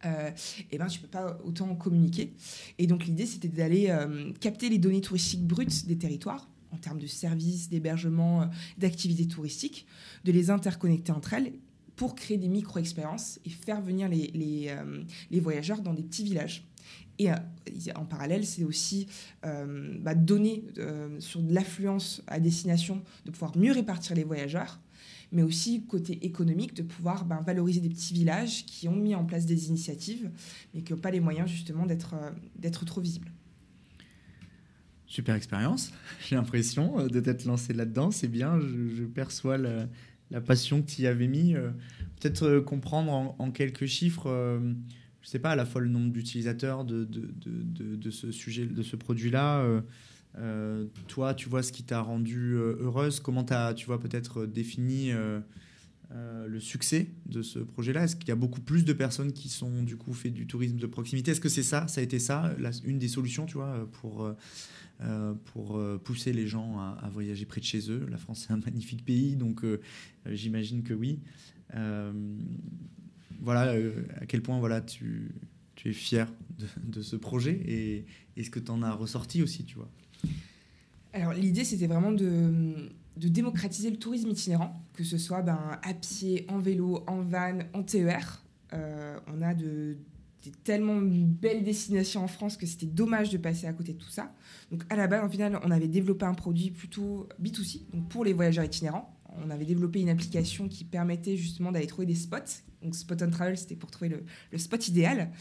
[0.05, 0.31] euh,
[0.71, 2.33] et ben tu peux pas autant communiquer.
[2.77, 3.93] Et donc l'idée c'était d'aller
[4.39, 8.45] capter les données touristiques brutes des territoires en termes de services, d'hébergement, euh,
[8.77, 9.85] d'activités touristiques,
[10.25, 11.53] de les interconnecter entre elles
[11.95, 16.65] pour créer des micro-expériences et faire venir les, les, euh, voyageurs dans des petits villages.
[17.17, 17.35] Et euh,
[17.95, 19.07] en parallèle, c'est aussi
[19.43, 20.63] bah, donner
[21.19, 24.79] sur de l'affluence à destination, de pouvoir mieux répartir les voyageurs,
[25.31, 29.25] mais aussi côté économique, de pouvoir ben, valoriser des petits villages qui ont mis en
[29.25, 30.29] place des initiatives,
[30.73, 33.31] mais qui n'ont pas les moyens justement d'être trop visibles.
[35.09, 35.91] Super expérience,
[36.27, 39.87] j'ai l'impression euh, de t'être lancé là-dedans, c'est bien, je, perçois la,
[40.41, 41.55] passion que tu y avais mis.
[41.55, 41.71] Euh,
[42.19, 44.29] peut-être euh, comprendre en, quelques chiffres,
[45.21, 48.83] je sais pas, à la fois le nombre d'utilisateurs de, de, de, ce sujet, de
[48.83, 49.81] ce produit-là.
[51.07, 55.11] Toi, tu vois ce qui t'a rendu heureuse, comment as, tu vois peut-être défini
[56.11, 58.03] le succès de ce projet-là?
[58.05, 60.77] Est-ce qu'il y a beaucoup plus de personnes qui sont du coup fait du tourisme
[60.77, 61.31] de proximité?
[61.31, 62.55] Est-ce que c'est ça, ça a été ça,
[62.85, 64.33] une des solutions, tu vois, pour
[65.01, 68.05] euh, pour euh, pousser les gens à, voyager près de chez eux?
[68.09, 69.79] La France, c'est un magnifique pays, donc euh,
[70.25, 71.19] j'imagine que oui.
[73.39, 73.73] voilà
[74.19, 75.31] à quel point voilà, tu,
[75.75, 76.27] tu es fier
[76.83, 78.05] de, ce projet et,
[78.35, 79.89] est ce que tu en as ressorti aussi, tu vois.
[81.13, 86.45] Alors l'idée, c'était vraiment de, démocratiser le tourisme itinérant, que ce soit ben, à pied,
[86.49, 88.43] en vélo, en van, en TER.
[88.71, 89.97] on a de,
[90.63, 94.09] tellement une belle destination en France que c'était dommage de passer à côté de tout
[94.09, 94.33] ça.
[94.71, 98.23] Donc à la base, en final, on avait développé un produit plutôt B2C, donc pour
[98.23, 99.18] les voyageurs itinérants.
[99.43, 102.63] On avait développé une application qui permettait justement d'aller trouver des spots.
[102.81, 104.09] Donc Spot on Travel, c'était pour trouver
[104.51, 105.31] le, spot idéal.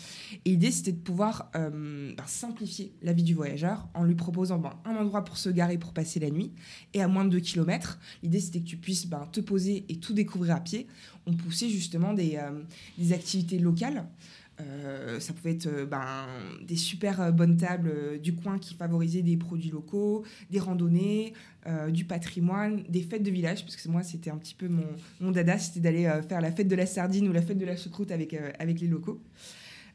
[0.45, 4.59] Et l'idée, c'était de pouvoir euh, ben, simplifier la vie du voyageur en lui proposant
[4.59, 6.53] ben, un endroit pour se garer pour passer la nuit
[6.95, 8.01] et à moins de 2 km.
[8.23, 10.89] L'idée, c'était que tu puisses ben, te poser et tout découvrir à pied.
[11.27, 12.63] On poussait justement des, euh,
[12.99, 14.09] des activités locales.
[14.61, 16.27] Euh, ça pouvait être euh, ben,
[16.63, 21.33] des super euh, bonnes tables du coin qui favorisaient des produits locaux, des randonnées,
[21.91, 24.71] du patrimoine, des fêtes de village, parce que moi c'était un petit peu
[25.21, 27.77] mon, dada, c'était d'aller faire la fête de la sardine ou la fête de la
[27.77, 29.21] choucroute avec, avec les locaux.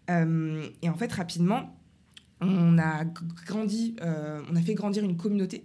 [0.07, 1.75] et en fait, rapidement,
[2.41, 3.05] on a
[3.47, 5.63] grandi, on a fait grandir une communauté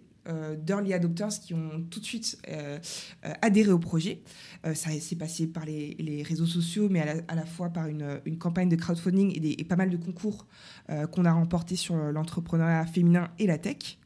[0.57, 2.79] d'early adopters qui ont tout de suite euh,
[3.25, 4.23] euh, adhéré au projet.
[4.75, 8.77] ça s'est passé par les, réseaux sociaux, mais à la, fois par une, campagne de
[8.77, 10.47] crowdfunding et, pas mal de concours
[11.13, 13.99] qu'on a remportés sur l'entrepreneuriat féminin et la tech.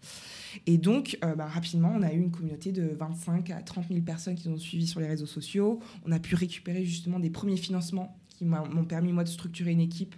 [0.66, 4.34] Et donc, bah, rapidement, on a eu une communauté de 25 à 30 000 personnes
[4.34, 5.80] qui nous ont suivis sur les réseaux sociaux.
[6.04, 10.14] On a pu récupérer justement des premiers financements m'ont permis moi de structurer une équipe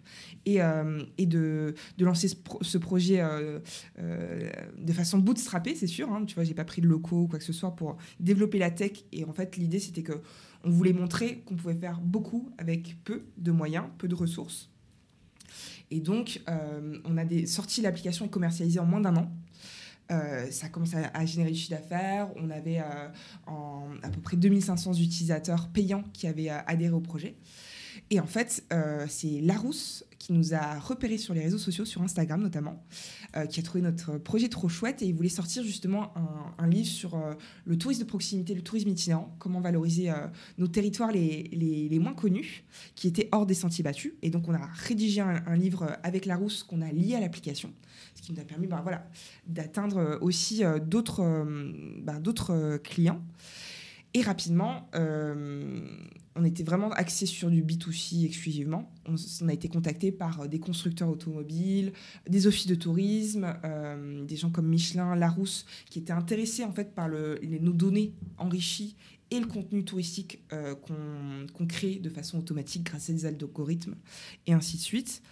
[0.46, 3.60] et, euh, et de, de, lancer ce, projet euh,
[3.98, 6.12] euh, de façon bootstrappée, c'est sûr.
[6.12, 8.58] Hein, tu vois, j'ai pas pris de locaux ou quoi que ce soit pour développer
[8.58, 9.04] la tech.
[9.12, 10.20] Et en fait, l'idée c'était que
[10.64, 14.70] on voulait montrer qu'on pouvait faire beaucoup avec peu de moyens, peu de ressources.
[15.90, 16.40] Et donc,
[17.04, 19.30] on a sorti l'application et commercialisée en moins d'un an.
[20.08, 22.30] ça a commencé à, générer du chiffre d'affaires.
[22.36, 23.12] On avait à
[24.10, 27.36] peu près 2500 utilisateurs payants qui avaient adhéré au projet.
[28.10, 32.02] Et en fait, euh, c'est Larousse qui nous a repéré sur les réseaux sociaux, sur
[32.02, 32.82] Instagram notamment,
[33.36, 36.14] euh, qui a trouvé notre projet trop chouette et il voulait sortir justement
[36.58, 37.34] un, livre sur euh,
[37.64, 40.12] le tourisme de proximité, le tourisme itinérant, comment valoriser
[40.58, 44.12] nos territoires les, les, moins connus, qui étaient hors des sentiers battus.
[44.22, 47.72] Et donc on a rédigé un, livre avec Larousse qu'on a lié à l'application,
[48.14, 49.06] ce qui nous a permis ben, voilà,
[49.46, 51.46] d'atteindre aussi d'autres
[52.02, 53.22] ben, d'autres clients.
[54.14, 54.88] Et rapidement,
[56.36, 58.90] on était vraiment axé sur du B2C exclusivement.
[59.06, 61.92] On, a été contacté par euh, des constructeurs automobiles,
[62.28, 66.94] des offices de tourisme, euh, des gens comme Michelin, Larousse, qui étaient intéressés en fait
[66.94, 68.96] par les, nos données enrichies
[69.30, 73.94] et le contenu touristique euh, qu'on crée de façon automatique grâce à des algorithmes
[74.46, 75.22] et ainsi de suite.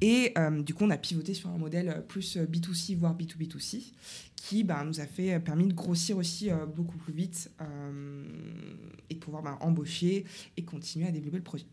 [0.00, 0.34] Et
[0.64, 3.92] du coup, on a pivoté sur un modèle plus B2C, voire B2B2C,
[4.36, 7.50] qui bah, nous a fait, permis de grossir aussi beaucoup plus vite
[9.08, 10.24] et pouvoir bah, embaucher
[10.56, 11.66] et continuer à développer le projet.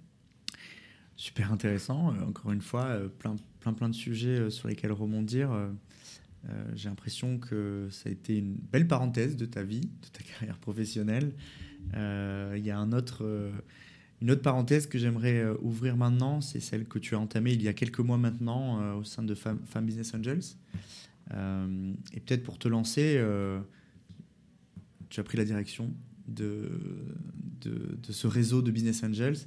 [1.16, 2.14] Super intéressant.
[2.14, 5.52] Euh, encore une fois, euh, plein, plein, plein de sujets euh, sur lesquels rebondir.
[6.76, 10.58] J'ai l'impression que ça a été une belle parenthèse de ta vie, de ta carrière
[10.58, 11.32] professionnelle.
[11.94, 13.50] Il y a un autre,
[14.24, 17.68] une autre parenthèse que j'aimerais ouvrir maintenant, c'est celle que tu as entamée il y
[17.68, 20.56] a quelques mois maintenant au sein de Femme, Business Angels.
[21.30, 23.22] et peut-être pour te lancer,
[25.10, 25.94] tu as pris la direction
[26.28, 26.70] de,
[28.10, 29.38] ce réseau de Business Angels.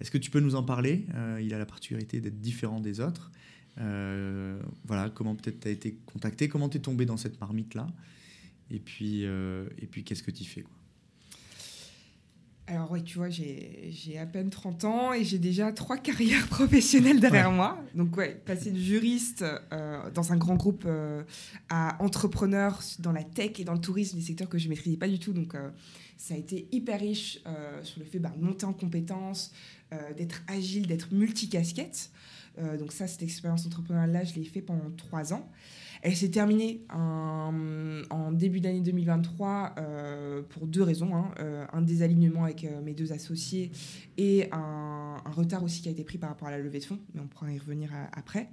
[0.00, 1.06] Est-ce que tu peux nous en parler?
[1.14, 3.30] Euh, Il a la particularité d'être différent des autres.
[3.78, 7.86] Euh, voilà, comment peut-être tu as été contacté, comment tu es tombé dans cette marmite-là?
[8.70, 10.64] Et puis, euh, et puis qu'est-ce que tu fais
[12.74, 17.20] alors oui, tu vois, j'ai à peine 30 ans et j'ai déjà trois carrières professionnelles
[17.20, 17.78] derrière moi.
[17.94, 19.44] Donc ouais, passer de juriste
[20.14, 20.86] dans un grand groupe
[21.68, 24.96] à entrepreneur dans la tech et dans le tourisme, des secteurs que je ne maîtrisais
[24.96, 25.32] pas du tout.
[25.32, 25.54] Donc
[26.22, 29.52] ça a été hyper riche euh, sur le fait bah, de monter en compétences,
[29.92, 32.10] euh, d'être agile, d'être multicasquette.
[32.58, 35.50] Euh, donc ça, cette expérience entrepreneuriale-là, je l'ai fait pendant trois ans.
[36.02, 37.52] Elle s'est terminée en,
[38.32, 39.74] début d'année 2023
[40.48, 41.14] pour deux raisons.
[41.14, 41.30] Hein.
[41.72, 43.70] un désalignement avec mes deux associés
[44.18, 46.98] et un, retard aussi qui a été pris par rapport à la levée de fonds,
[47.14, 48.50] mais on pourra y revenir après.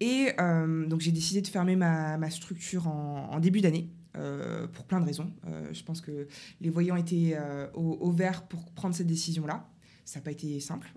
[0.00, 3.90] Et donc j'ai décidé de fermer ma, structure en début d'année.
[4.18, 5.30] Euh, pour plein de raisons.
[5.46, 6.26] Euh, je pense que
[6.60, 9.68] les voyants étaient euh, au, vert pour prendre cette décision-là.
[10.08, 10.90] Ça n'a pas été simple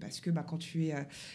[0.00, 0.94] parce que bah, quand tu es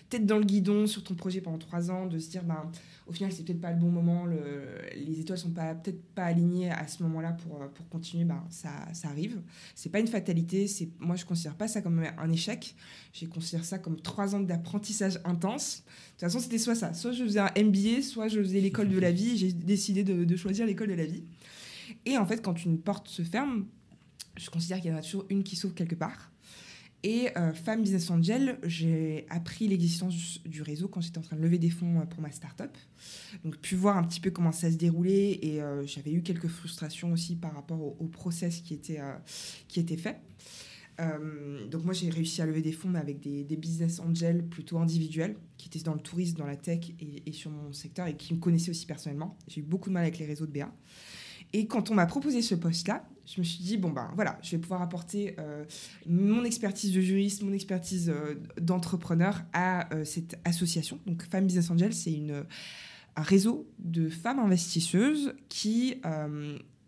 [0.09, 2.71] tête dans le guidon sur ton projet pendant trois ans, de se dire bah,
[3.05, 6.71] au final c'est peut-être pas le bon moment, les étoiles sont pas peut-être pas alignées
[6.71, 9.41] à ce moment-là pour, pour continuer, bah, ça, ça arrive.
[9.75, 10.65] C'est pas une fatalité.
[10.99, 12.75] Moi je considère pas ça comme un échec.
[13.13, 15.83] Je considère ça comme trois ans d'apprentissage intense
[16.21, 16.93] toute façon, c'était soit ça.
[16.93, 19.37] Soit je faisais un MBA, soit je faisais l'école de la vie.
[19.37, 21.23] J'ai décidé de, choisir l'école de la vie.
[22.05, 23.65] Et en fait, quand une porte se ferme,
[24.37, 26.30] je considère qu'il y en a toujours une qui s'ouvre quelque part.
[27.03, 31.41] Et euh, Femme Business Angel, j'ai appris l'existence du réseau quand j'étais en train de
[31.41, 32.77] lever des fonds pour ma start-up.
[33.43, 36.47] Donc, pu voir un petit peu comment ça se déroulait et euh, j'avais eu quelques
[36.47, 39.15] frustrations aussi par rapport au, process qui était, euh,
[39.67, 40.19] qui était fait.
[40.99, 44.77] Euh, donc moi j'ai réussi à lever des fonds mais avec des, business angels plutôt
[44.77, 48.33] individuels qui étaient dans le tourisme, dans la tech et, sur mon secteur et qui
[48.33, 49.37] me connaissaient aussi personnellement.
[49.47, 50.71] J'ai eu beaucoup de mal avec les réseaux de BA.
[51.53, 54.51] Et quand on m'a proposé ce poste-là, je me suis dit, bon, ben voilà, je
[54.51, 55.65] vais pouvoir apporter euh,
[56.05, 60.99] mon expertise de juriste, mon expertise euh, d'entrepreneur à euh, cette association.
[61.05, 62.19] Donc, Femmes Business Angel, c'est
[63.15, 66.01] un réseau de femmes investisseuses qui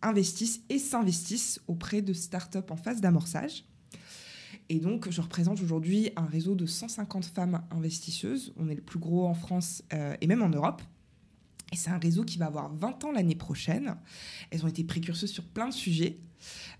[0.01, 3.66] investissent et s'investissent auprès de startups en phase d'amorçage.
[4.70, 8.53] Et donc, je représente aujourd'hui un réseau de 150 femmes investisseuses.
[8.57, 9.84] On est le plus gros en France
[10.22, 10.82] et même en Europe.
[11.74, 13.95] Et c'est un réseau qui va avoir 20 ans l'année prochaine.
[14.51, 16.19] Elles ont été précurseuses sur plein de sujets.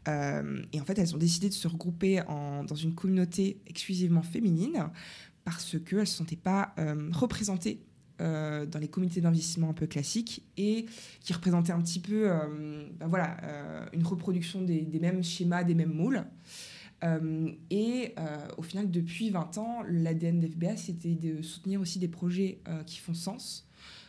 [0.08, 4.90] Euh, et en fait, elles ont décidé de se regrouper dans une communauté exclusivement féminine
[5.46, 7.82] parce qu'elles ne se sentaient pas euh, représentées
[8.22, 10.86] euh, dans les comités d'investissement un peu classiques et
[11.22, 12.30] qui représentaient un petit peu
[13.00, 16.24] ben voilà, une reproduction des, des, mêmes schémas, des mêmes moules.
[17.72, 18.14] et
[18.58, 23.16] au final, depuis 20 ans, l'ADN d'FBA, c'était de soutenir aussi des projets qui font
[23.16, 23.68] sens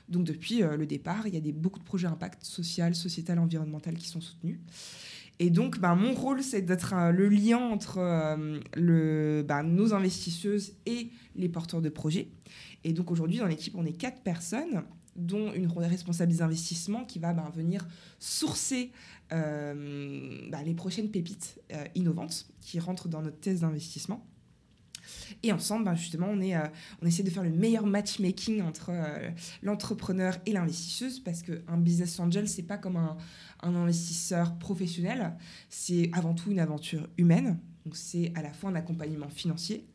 [0.08, 3.38] donc depuis euh, le départ, il y a des, beaucoup de projets impact social, sociétal,
[3.38, 4.58] environnemental qui sont soutenus.
[5.40, 10.74] Et donc, ben, mon rôle, c'est d'être euh, le lien entre euh, ben, nos investisseuses
[10.86, 12.28] et les porteurs de projets.
[12.84, 14.84] Et donc, aujourd'hui, dans l'équipe, on est quatre personnes,
[15.16, 17.86] dont une responsable des investissements qui va ben, venir
[18.18, 18.90] sourcer
[19.30, 21.60] les prochaines pépites
[21.94, 24.24] innovantes qui rentrent dans notre thèse d'investissement.
[25.42, 26.66] Et ensemble, ben, justement, on, est, euh,
[27.02, 29.30] on essaie de faire le meilleur matchmaking entre euh,
[29.62, 33.16] l'entrepreneur et l'investisseuse parce qu'un business angel, c'est pas comme un,
[33.62, 35.34] un investisseur professionnel,
[35.68, 37.58] c'est avant tout une aventure humaine.
[37.84, 39.86] Donc, c'est à la fois un accompagnement financier,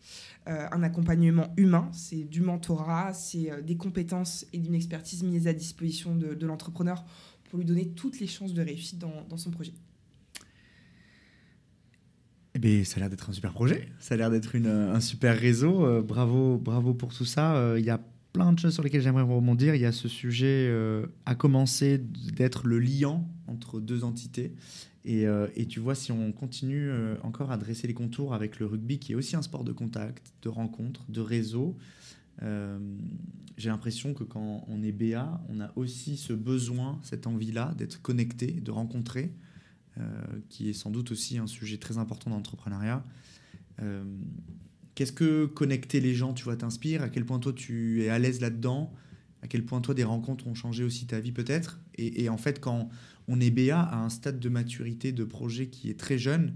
[0.47, 5.53] euh, un accompagnement humain, c'est du mentorat, c'est des compétences et d'une expertise mises à
[5.53, 7.03] disposition de, de l'entrepreneur
[7.49, 9.73] pour lui donner toutes les chances de réussite dans, dans son projet.
[12.59, 15.39] Eh bien, ça a l'air d'être un super projet, ça a l'air d'être un super
[15.39, 15.85] réseau.
[15.85, 17.55] Euh, bravo, bravo pour tout ça.
[17.55, 18.01] Euh, il y a
[18.33, 19.75] plein de choses sur lesquelles j'aimerais rebondir.
[19.75, 24.55] Il y a ce sujet euh, à commencer d'être le liant entre deux entités.
[25.05, 25.23] Et,
[25.55, 26.91] et, tu vois, si on continue
[27.23, 30.33] encore à dresser les contours avec le rugby, qui est aussi un sport de contact,
[30.41, 31.77] de rencontre, de réseau,
[32.41, 38.01] j'ai l'impression que quand on est BA, on a aussi ce besoin, cette envie-là d'être
[38.01, 39.31] connecté, de rencontrer.
[39.99, 43.03] Euh, qui est sans doute aussi un sujet très important dans l'entrepreneuriat.
[43.81, 44.03] Euh,
[44.95, 47.01] qu'est-ce que connecter les gens, tu vois, t'inspire?
[47.01, 48.93] À quel point toi tu es à l'aise là-dedans?
[49.41, 51.81] À quel point toi des rencontres ont changé aussi ta vie peut-être?
[51.97, 52.89] Et, en fait, quand
[53.27, 56.53] on est BA à un stade de maturité de projet qui est très jeune,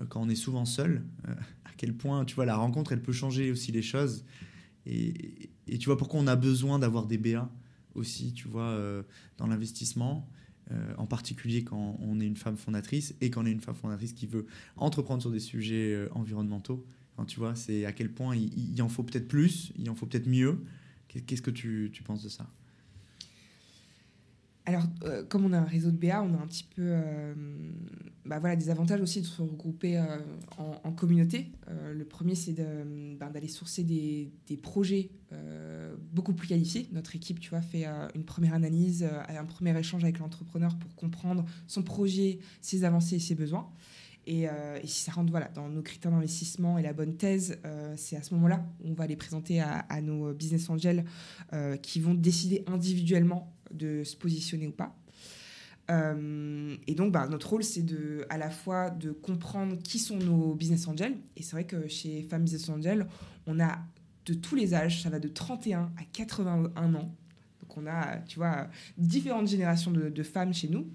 [0.00, 1.02] euh, quand on est souvent seul,
[1.64, 4.26] à quel point, tu vois, la rencontre, elle peut changer aussi les choses.
[4.84, 7.50] Et, et tu vois pourquoi on a besoin d'avoir des BA
[7.94, 8.76] aussi, tu vois,
[9.38, 10.28] dans l'investissement?
[10.70, 13.74] Euh, en particulier quand on est une femme fondatrice et quand on est une femme
[13.74, 14.46] fondatrice qui veut
[14.76, 16.86] entreprendre sur des sujets euh, environnementaux.
[17.26, 20.28] tu vois, c'est à quel point il, en faut peut-être plus, il en faut peut-être
[20.28, 20.64] mieux.
[21.08, 22.48] Qu'est-ce que tu, tu penses de ça?
[24.64, 27.34] Alors, euh, comme on a un réseau de BA, on a un petit peu euh,
[28.24, 30.04] bah voilà, des avantages aussi de se regrouper euh,
[30.56, 31.50] en, communauté.
[31.92, 35.10] le premier, c'est ben, d'aller sourcer des, projets
[36.12, 36.88] beaucoup plus qualifiés.
[36.92, 41.44] Notre équipe, tu vois, fait une première analyse, un premier échange avec l'entrepreneur pour comprendre
[41.66, 43.68] son projet, ses avancées et ses besoins.
[44.26, 44.46] Et,
[44.84, 47.58] si ça rentre voilà, dans nos critères d'investissement et la bonne thèse,
[47.96, 51.04] c'est à ce moment-là où on va les présenter à nos business angels
[51.82, 54.96] qui vont décider individuellement de se positionner ou pas.
[55.90, 60.16] Euh, et donc, bah, notre rôle, c'est de, à la fois de comprendre qui sont
[60.16, 61.16] nos business angels.
[61.36, 63.06] Et c'est vrai que chez Femmes Business Angels,
[63.46, 63.78] on a
[64.26, 67.14] de tous les âges, ça va de 31 à 81 ans.
[67.60, 70.88] Donc, on a, tu vois, différentes générations de, femmes chez nous.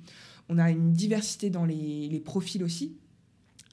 [0.49, 2.95] On a une diversité dans les, les profils aussi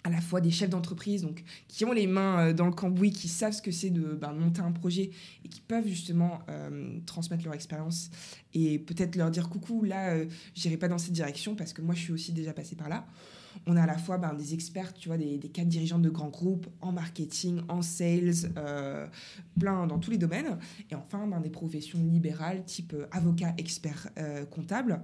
[0.05, 1.27] à la fois des chefs d'entreprise
[1.67, 4.33] qui ont les mains euh, dans le cambouis, qui savent ce que c'est de ben,
[4.33, 5.11] monter un projet
[5.45, 8.11] et qui peuvent justement euh, transmettre leur expérience
[8.53, 11.95] et peut-être leur dire coucou, là, euh, j'irai pas dans cette direction parce que moi,
[11.95, 13.07] je suis aussi déjà passé par là.
[13.67, 16.11] On a à la fois ben, des experts, tu vois, des, des cadres dirigeants de
[16.11, 19.07] grands groupes en marketing, en sales, euh,
[19.59, 20.59] plein dans tous les domaines.
[20.91, 25.03] Et enfin, ben, des professions libérales type euh, avocat, expert, euh, comptable.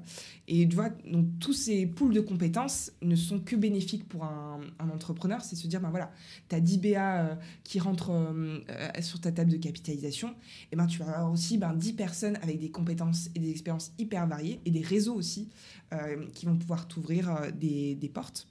[0.48, 4.60] Et tu vois, donc tous ces pools de compétences ne sont que bénéfiques pour un,
[4.92, 5.40] entrepreneur.
[5.42, 6.10] C'est se dire, ben voilà,
[6.48, 8.34] tu as 10 BA qui rentrent
[9.00, 10.34] sur ta table de capitalisation.
[10.72, 13.92] Et ben tu vas avoir aussi ben, 10 personnes avec des compétences et des expériences
[13.98, 15.48] hyper variées et des réseaux aussi
[16.34, 18.46] qui vont pouvoir t'ouvrir des, des portes.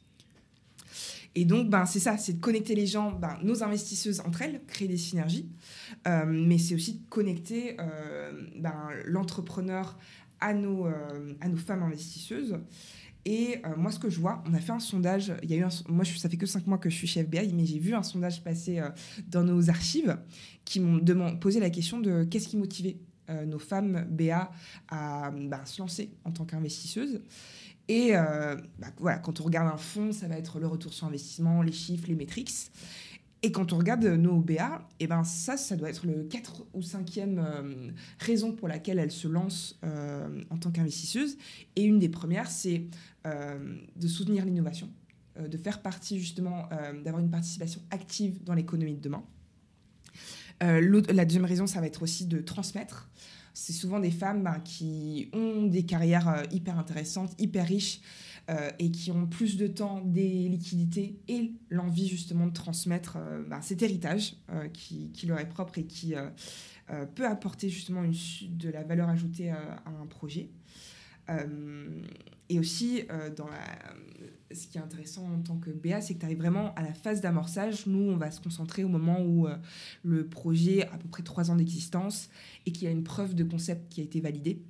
[1.36, 4.62] Et donc, ben, c'est ça, c'est de connecter les gens, ben, nos investisseuses entre elles,
[4.68, 5.48] créer des synergies,
[6.08, 9.98] euh, mais c'est aussi de connecter euh, ben, l'entrepreneur
[10.40, 12.58] à nos, euh, à nos femmes investisseuses.
[13.26, 15.34] Et moi, ce que je vois, on a fait un sondage.
[15.44, 17.20] Il y a eu moi, je, ça fait que cinq mois que je suis chez
[17.20, 18.82] FBI, mais j'ai vu un sondage passer
[19.28, 20.18] dans nos archives
[20.64, 22.98] qui m'ont posé la question de qu'est-ce qui motivait
[23.46, 24.52] nos femmes BA
[24.90, 27.22] à ben, se lancer en tant qu'investisseuses.
[27.88, 31.62] Et bah, voilà, quand on regarde un fonds, ça va être le retour sur investissement,
[31.62, 32.72] les chiffres, les métriques.
[33.42, 36.66] Et quand on regarde nos BA, et eh ben ça, ça doit être le 4
[36.74, 37.42] ou 5e
[38.20, 39.80] raison pour laquelle elle se lance
[40.50, 41.38] en tant qu'investisseuse.
[41.76, 42.86] Et une des premières, c'est
[43.26, 44.90] de soutenir l'innovation.
[45.40, 49.24] Euh, de faire partie justement, euh, d'avoir une participation active dans l'économie de demain.
[50.64, 53.10] Euh, la deuxième raison, ça va être aussi de transmettre.
[53.54, 58.02] C'est souvent des femmes ben, qui ont des carrières hyper intéressantes, hyper riches,
[58.80, 63.84] et qui ont plus de temps, des liquidités et l'envie justement de transmettre ben, cet
[63.84, 64.38] héritage
[64.74, 66.16] qui, leur est propre et qui
[67.14, 70.50] peut apporter justement de la valeur ajoutée à un projet.
[72.50, 73.04] et aussi,
[73.36, 74.19] dans la,
[74.52, 76.94] ce qui est intéressant en tant que BA, c'est que tu arrives vraiment à la
[76.94, 77.86] phase d'amorçage.
[77.86, 79.56] Nous, on va se concentrer au moment où euh,
[80.04, 82.30] le projet a à peu près trois ans d'existence
[82.66, 84.62] et qu'il y a une preuve de concept qui a été validée.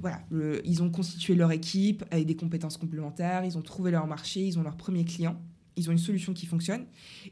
[0.00, 0.20] Voilà,
[0.64, 4.58] ils ont constitué leur équipe avec des compétences complémentaires, ils ont trouvé leur marché, ils
[4.58, 5.40] ont leur premier client,
[5.76, 6.84] ils ont une solution qui fonctionne.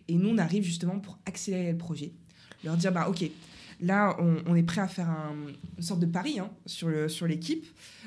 [0.06, 2.12] Et nous, on arrive justement pour accélérer le projet,
[2.62, 3.28] leur dire, bah ok,
[3.82, 4.16] là,
[4.46, 7.66] on, est prêt à faire une sorte de pari hein, sur l'équipe.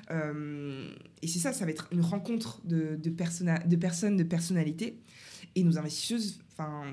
[0.10, 0.90] Euh,
[1.22, 5.00] et c'est ça, ça va être une rencontre de, de, personnes, de personnalités.
[5.56, 6.40] Et nos investisseuses,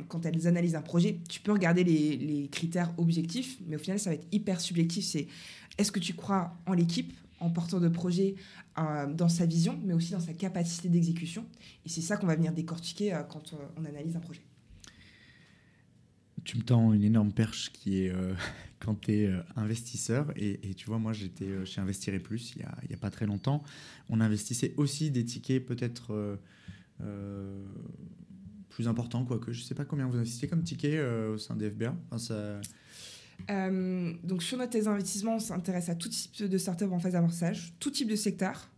[0.09, 4.11] quand elles analysent un projet, tu peux regarder les, critères objectifs, mais au final, ça
[4.11, 5.05] va être hyper subjectif.
[5.05, 5.29] C'est
[5.79, 8.35] est-ce que tu crois en l'équipe, en porteur de projet,
[8.79, 11.47] euh, dans sa vision, mais aussi dans sa capacité d'exécution?
[11.87, 14.43] Et c'est ça qu'on va venir décortiquer euh, quand on analyse un projet
[16.45, 18.13] tu me tends une énorme perche qui est
[18.83, 20.33] quand tu es euh, investisseur.
[20.37, 23.11] Et, tu vois, moi, j'étais euh, chez Investir et Plus il n'y a, a, pas
[23.11, 23.63] très longtemps.
[24.09, 26.39] On investissait aussi des tickets peut-être
[28.69, 29.53] plus importants, quoique.
[29.53, 31.97] Je ne sais pas combien vous investissez comme ticket au sein des FBA.
[32.17, 32.61] ça...
[33.49, 37.91] donc, sur notre investissements, on s'intéresse à tout type de startup en phase d'amorçage, tout
[37.91, 38.71] type de secteur,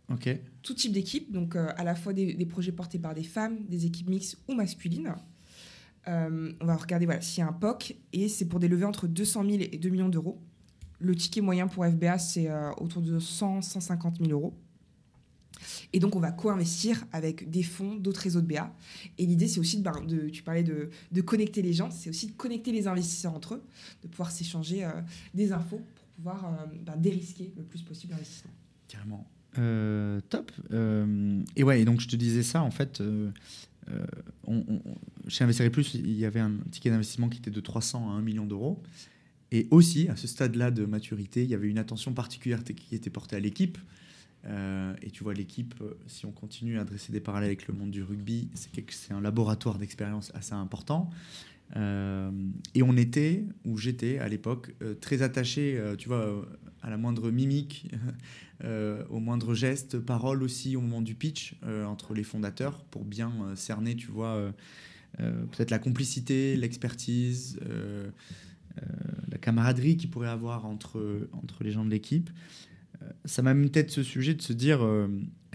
[0.63, 3.85] tout type d'équipe, donc à la fois des, des projets portés par des femmes, des
[3.85, 5.13] équipes mixtes ou masculines.
[6.07, 8.85] Euh, on va regarder voilà, s'il y a un POC et c'est pour des levées
[8.85, 10.39] entre 200 000 et 2 millions d'euros.
[10.99, 14.53] Le ticket moyen pour FBA, c'est euh, autour de 100 150 000 euros.
[15.93, 18.73] Et donc, on va co-investir avec des fonds, d'autres réseaux de BA.
[19.17, 22.09] Et l'idée, c'est aussi, de, ben, de, tu parlais de, de connecter les gens, c'est
[22.09, 23.63] aussi de connecter les investisseurs entre eux,
[24.03, 24.91] de pouvoir s'échanger euh,
[25.33, 28.51] des infos pour pouvoir ben, dérisquer le plus possible l'investissement.
[28.87, 29.25] Carrément.
[30.29, 30.51] top.
[31.55, 33.01] et ouais, et donc je te disais ça, en fait,
[34.45, 34.63] on,
[35.27, 38.21] chez Investir Plus, il y avait un ticket d'investissement qui était de 300 à 1
[38.21, 38.81] million d'euros.
[39.51, 43.09] Et aussi, à ce stade-là de maturité, il y avait une attention particulière qui était
[43.09, 43.77] portée à l'équipe.
[44.47, 47.73] Euh, et tu vois, l'équipe, euh, si on continue à dresser des parallèles avec le
[47.73, 48.49] monde du rugby,
[48.89, 51.09] c'est un laboratoire d'expérience assez important.
[51.73, 56.45] Et on était, ou j'étais à l'époque, très attaché, tu vois,
[56.85, 57.89] à la moindre mimique,
[58.63, 63.03] euh, au moindre geste, parole aussi au moment du pitch euh, entre les fondateurs pour
[63.03, 64.53] bien euh, cerner, tu vois,
[65.17, 67.57] peut-être la complicité, l'expertise,
[69.31, 72.29] la camaraderie qu'il pourrait avoir entre, entre les gens de l'équipe.
[73.23, 74.85] ça m'a même peut-être ce sujet de se dire,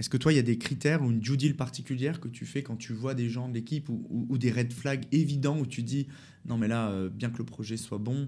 [0.01, 2.47] est-ce que toi, il y a des critères ou une due deal particulière que tu
[2.47, 5.83] fais quand tu vois des gens de l'équipe ou, des red flags évidents où tu
[5.83, 6.09] dis,
[6.47, 8.27] non mais là, bien que le projet soit bon,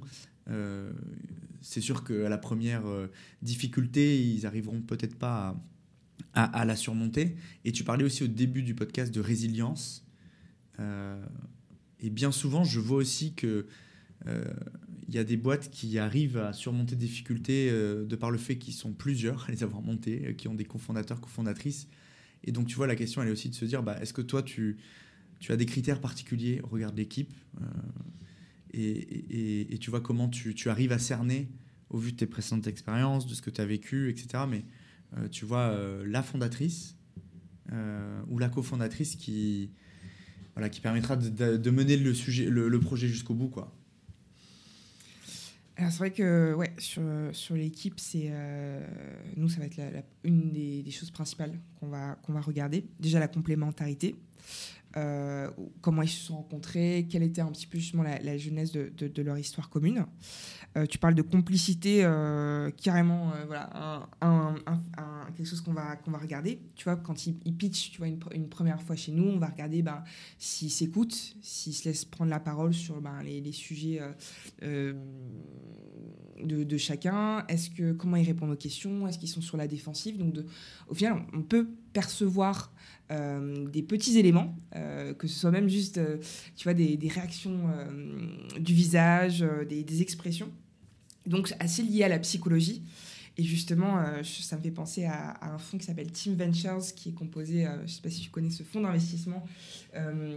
[0.49, 0.93] euh,
[1.61, 3.07] c'est sûr qu'à la première euh,
[3.43, 5.57] difficulté, ils arriveront peut-être pas
[6.35, 7.37] à, la surmonter.
[7.65, 10.05] Et tu parlais aussi au début du podcast de résilience.
[10.81, 11.23] Euh,
[12.01, 13.67] et bien souvent, je vois aussi que
[15.13, 18.57] il y a des boîtes qui arrivent à surmonter des difficultés de par le fait
[18.57, 21.87] qu'ils sont plusieurs à les avoir montées, qui ont des cofondateurs, cofondatrices.
[22.45, 24.23] Et donc, tu vois, la question, elle est aussi de se dire, bah, est-ce que
[24.23, 24.79] toi, tu,
[25.39, 27.35] tu as des critères particuliers Regarde l'équipe
[28.75, 31.49] et, tu vois comment tu, arrives à cerner
[31.91, 34.45] au vu de tes précédentes expériences, de ce que tu as vécu, etc.
[34.49, 34.65] Mais
[35.19, 36.97] euh, tu vois euh, la fondatrice
[37.73, 39.71] euh, ou la cofondatrice qui,
[40.55, 43.49] voilà, qui permettra de, mener le, sujet, le, projet jusqu'au bout.
[43.49, 43.75] Quoi.
[45.83, 47.03] Alors c'est vrai que ouais, sur,
[47.33, 48.31] sur l'équipe, c'est
[49.37, 49.81] nous, ça va être
[50.23, 52.85] une des, choses principales qu'on va, qu'on va regarder.
[53.01, 54.15] Déjà la complémentarité.
[54.97, 58.93] Euh, comment ils se sont rencontrés, quelle était un petit peu justement la, genèse de,
[58.97, 60.07] de, leur histoire commune.
[60.77, 64.55] Euh, tu parles de complicité, euh, carrément, voilà, un,
[65.37, 66.61] quelque chose qu'on va, qu'on va regarder.
[66.75, 69.83] Tu vois, quand ils, pitchent tu vois, une, première fois chez nous, on va regarder
[69.83, 70.03] ben,
[70.39, 74.01] s'ils s'écoutent, s'ils se laissent prendre la parole sur ben, les, sujets
[74.61, 74.95] de,
[76.43, 80.17] de, chacun, est-ce que, comment ils répondent aux questions, est-ce qu'ils sont sur la défensive?
[80.19, 80.47] Donc, de,
[80.89, 82.73] au final, on peut percevoir
[83.11, 86.17] euh, des petits éléments, euh, que ce soit même juste, euh,
[86.57, 87.61] tu vois, des, réactions
[88.59, 90.51] du visage, des, expressions.
[91.27, 92.83] Donc, assez lié à la psychologie.
[93.39, 97.11] Et justement, euh, ça me fait penser à, un fonds qui s'appelle Team Ventures, qui
[97.11, 99.45] est composé, je ne sais pas si tu connais ce fonds d'investissement,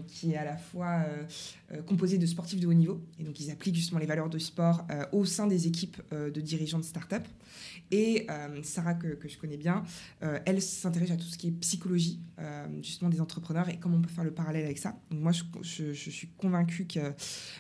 [0.08, 1.06] qui est à la fois
[1.88, 3.02] composé de sportifs de haut niveau.
[3.20, 6.80] Et donc, ils appliquent justement les valeurs de sport au sein des équipes de dirigeants
[6.80, 7.24] de start-up.
[7.92, 8.28] Et
[8.64, 9.84] Sarah, que, je connais bien,
[10.46, 12.20] elle s'intéresse à tout ce qui est psychologie,
[12.82, 14.98] justement des entrepreneurs et comment on peut faire le parallèle avec ça.
[15.12, 15.32] Donc moi,
[15.62, 17.14] je, suis convaincue que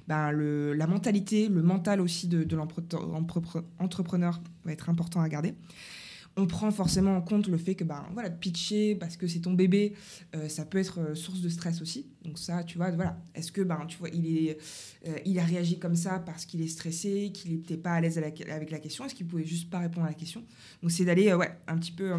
[0.07, 5.53] ben, la mentalité, le mental aussi de l'entrepreneur va être important à garder.
[6.37, 9.53] On prend forcément en compte le fait que ben, voilà, pitcher parce que c'est ton
[9.53, 9.93] bébé,
[10.35, 12.07] euh, ça peut être euh, source de stress aussi.
[12.23, 13.17] Donc ça, tu vois, voilà.
[13.35, 14.57] Est-ce que ben, tu vois, il, est,
[15.07, 18.17] euh, il a réagi comme ça parce qu'il est stressé, qu'il n'était pas à l'aise
[18.17, 19.05] avec la question?
[19.05, 20.43] Est-ce qu'il pouvait juste pas répondre à la question?
[20.81, 22.11] Donc c'est d'aller ouais, un petit peu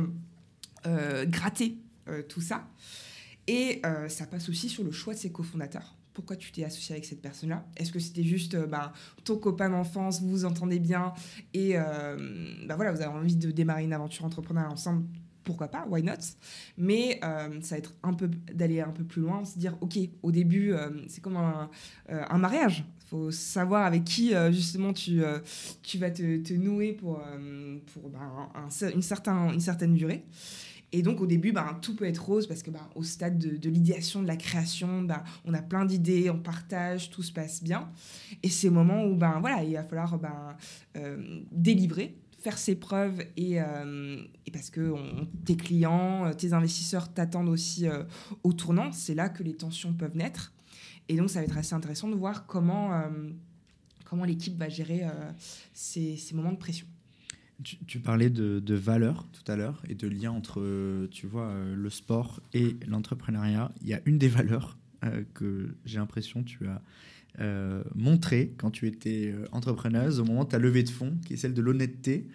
[1.26, 1.76] gratter
[2.28, 2.68] tout ça.
[3.49, 7.05] Et ça passe aussi sur le choix de ses cofondateurs pourquoi tu t'es associé avec
[7.05, 7.67] cette personne-là?
[7.77, 11.12] Est-ce que c'était juste euh, bah, ton copain d'enfance, vous vous entendez bien
[11.53, 12.17] et euh,
[12.67, 15.05] bah, voilà, vous avez envie de démarrer une aventure entrepreneuriale ensemble?
[15.45, 16.14] Pourquoi pas, why not?
[16.79, 19.99] Mais euh, ça va être un peu d'aller un peu plus loin, se dire ok,
[20.23, 20.73] au début
[21.07, 21.69] c'est comme un,
[22.09, 22.85] un mariage.
[23.03, 25.23] Il faut savoir avec qui justement tu,
[25.83, 27.23] tu vas te, nouer pour,
[27.93, 29.03] pour bah, une,
[29.55, 30.25] une certaine durée.
[30.93, 33.68] Et donc au début, ben, tout peut être rose parce que ben, au stade de,
[33.68, 37.91] l'idéation, de la création, ben, on a plein d'idées, on partage, tout se passe bien.
[38.43, 40.57] Et c'est au moment où ben, voilà, il va falloir ben,
[40.97, 44.95] euh, délivrer faire ses preuves et, euh, et parce que
[45.45, 48.05] tes clients, tes investisseurs t'attendent aussi euh,
[48.45, 50.53] au tournant, c'est là que les tensions peuvent naître.
[51.09, 53.03] Et donc ça va être assez intéressant de voir comment,
[54.05, 55.03] comment l'équipe va gérer
[55.72, 56.87] ces moments de pression.
[57.63, 61.75] Tu, parlais de, de valeur tout à l'heure et de lien entre, tu vois, euh,
[61.75, 63.73] le sport et l'entrepreneuriat.
[63.81, 66.83] Il y a une des valeurs euh, que j'ai l'impression tu as
[67.41, 67.83] euh,
[68.59, 71.63] quand tu étais entrepreneuse au moment de ta levée de fonds, qui est celle de
[71.63, 72.27] l'honnêteté.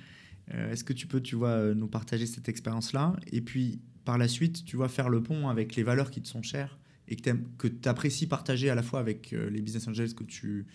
[0.49, 4.65] Est-ce que tu peux, tu vois, nous partager cette expérience-là Et puis, par la suite,
[4.65, 7.87] tu vois, faire le pont avec les valeurs qui te sont chères et que tu
[7.87, 10.65] apprécies partager à la fois avec les business angels que tu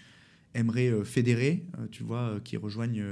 [0.55, 3.05] aimerais fédérer, tu vois, qui rejoignent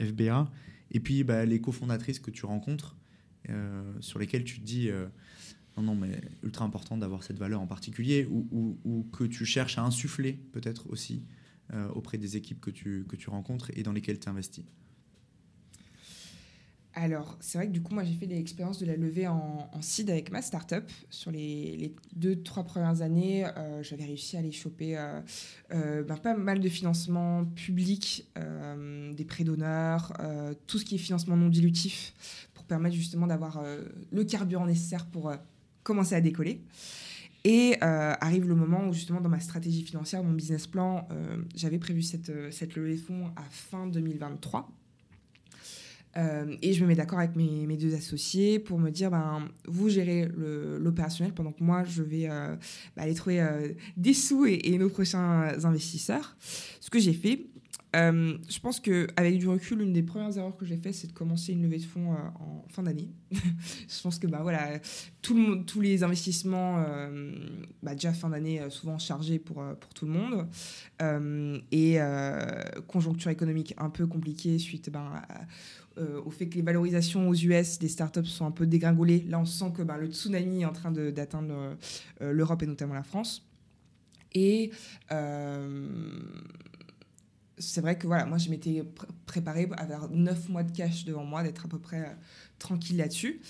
[0.00, 0.50] FBA
[0.94, 2.96] et puis bah, les cofondatrices que tu rencontres,
[3.50, 5.06] euh, sur lesquelles tu te dis euh,
[5.76, 9.82] non, non, mais ultra important d'avoir cette valeur en particulier, ou, que tu cherches à
[9.82, 11.24] insuffler peut-être aussi
[11.72, 14.64] euh, auprès des équipes que tu, que tu rencontres et dans lesquelles tu investis
[16.96, 19.82] alors, c'est vrai que du coup, moi, j'ai fait l'expérience de la levée en, en,
[19.82, 20.84] seed avec ma startup.
[21.10, 25.20] Sur les, deux, trois premières années, euh, j'avais réussi à aller choper euh,
[25.72, 30.12] euh, ben, pas mal de financements publics, des prêts d'honneur,
[30.66, 32.14] tout ce qui est financement non dilutif,
[32.54, 33.62] pour permettre justement d'avoir
[34.12, 35.32] le carburant nécessaire pour
[35.82, 36.60] commencer à décoller.
[37.44, 41.08] Et arrive le moment où justement dans ma stratégie financière, mon business plan,
[41.54, 44.70] j'avais prévu cette levée de fonds à fin 2023.
[46.16, 49.88] Euh, et je me mets d'accord avec mes, deux associés pour me dire, ben, vous
[49.88, 50.28] gérez
[50.78, 52.54] l'opérationnel pendant que moi, je vais euh,
[52.96, 56.36] bah, aller trouver euh, des sous et, et, nos prochains investisseurs.
[56.80, 57.46] Ce que j'ai fait,
[57.94, 61.52] je pense qu'avec du recul, une des premières erreurs que j'ai faites, c'est de commencer
[61.52, 63.08] une levée de fonds en fin d'année.
[63.30, 64.80] je pense que bah, voilà,
[65.22, 66.84] tout le, tous les investissements,
[67.84, 70.48] bah, déjà fin d'année, souvent chargés pour, pour tout le monde.
[71.70, 71.98] et
[72.88, 75.12] conjoncture économique un peu compliquée suite ben,
[75.96, 79.24] au fait que les valorisations aux US des startups sont un peu dégringolées.
[79.28, 81.76] Là, on sent que ben, le tsunami est en train d'atteindre
[82.20, 83.46] l'Europe et notamment la France.
[84.32, 84.70] Et
[87.58, 88.82] c'est vrai que voilà, moi je m'étais
[89.26, 92.14] préparée à avoir 9 mois de cash devant moi, d'être à peu près euh,
[92.58, 93.40] tranquille là-dessus.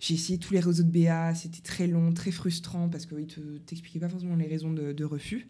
[0.00, 3.58] J'ai essayé tous les réseaux de BA, c'était très long, très frustrant parce qu'ils ne
[3.58, 5.48] t'expliquaient pas forcément les raisons de, refus.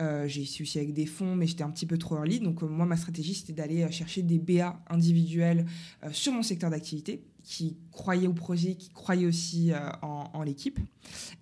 [0.00, 2.40] Euh, j'ai essayé aussi avec des fonds, mais j'étais un petit peu trop early.
[2.40, 5.66] Donc, euh, moi, ma stratégie, c'était d'aller chercher des BA individuels
[6.12, 10.78] sur mon secteur d'activité qui croyaient au projet, qui croyaient aussi euh, en, l'équipe.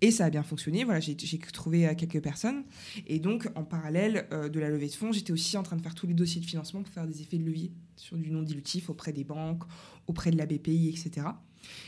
[0.00, 0.84] Et ça a bien fonctionné.
[0.84, 2.62] Voilà, j'ai trouvé euh, quelques personnes.
[3.08, 5.82] Et donc, en parallèle euh, de la levée de fonds, j'étais aussi en train de
[5.82, 8.42] faire tous les dossiers de financement pour faire des effets de levier sur du non
[8.42, 9.64] dilutif auprès des banques,
[10.06, 11.26] auprès de la BPI, etc.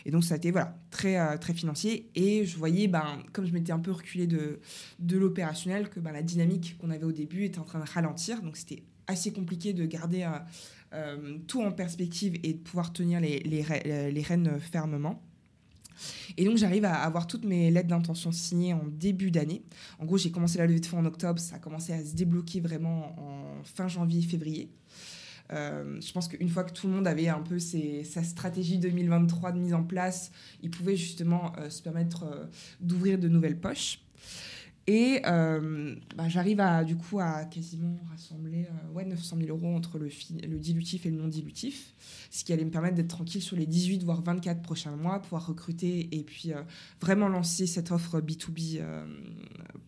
[0.04, 2.10] Et donc, ça a été voilà, très, très financier.
[2.14, 4.60] Et je voyais, ben, comme je m'étais un peu reculé de,
[4.98, 8.42] de l'opérationnel, que ben, la dynamique qu'on avait au début était en train de ralentir.
[8.42, 10.28] Donc, c'était assez compliqué de garder
[10.92, 15.22] euh, tout en perspective et de pouvoir tenir les, les, les rênes fermement.
[16.36, 19.62] Et donc j'arrive à avoir toutes mes lettres d'intention signées en début d'année.
[19.98, 22.14] En gros, j'ai commencé la levée de fonds en octobre, ça a commencé à se
[22.14, 24.70] débloquer vraiment en fin janvier, février.
[25.52, 29.52] Euh, je pense qu'une fois que tout le monde avait un peu sa stratégie 2023
[29.52, 30.30] de mise en place,
[30.62, 32.48] il pouvait justement euh, se permettre
[32.80, 34.00] d'ouvrir de nouvelles poches.
[34.88, 39.76] Et euh, bah, j'arrive à, du coup à quasiment rassembler euh, ouais, 900 000 euros
[39.76, 40.08] entre le,
[40.58, 41.92] dilutif et le non dilutif,
[42.30, 45.46] ce qui allait me permettre d'être tranquille sur les 18 voire 24 prochains mois, pouvoir
[45.46, 46.62] recruter et puis euh,
[47.02, 48.80] vraiment lancer cette offre B2B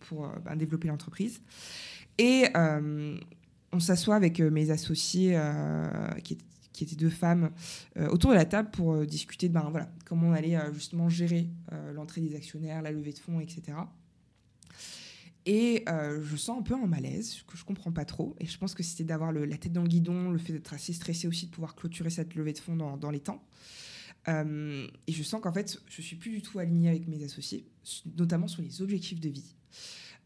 [0.01, 1.41] pour bah, développer l'entreprise.
[2.19, 2.45] Et
[3.73, 5.39] on s'assoit avec mes associés
[6.23, 7.51] qui étaient qui étaient deux femmes,
[8.09, 11.49] autour de la table pour discuter de ben, voilà, comment on allait justement gérer
[11.93, 13.73] l'entrée des actionnaires, la levée de fonds, etc.
[15.45, 18.35] Et euh, je sens un peu un malaise que je comprends pas trop.
[18.39, 20.93] Et je pense que c'était d'avoir la tête dans le guidon, le fait d'être assez
[20.93, 23.43] stressé aussi de pouvoir clôturer cette levée de fonds dans, les temps.
[24.27, 27.65] Euh, et je sens qu'en fait, je suis plus du tout alignée avec mes associés,
[28.17, 29.55] notamment sur les objectifs de vie.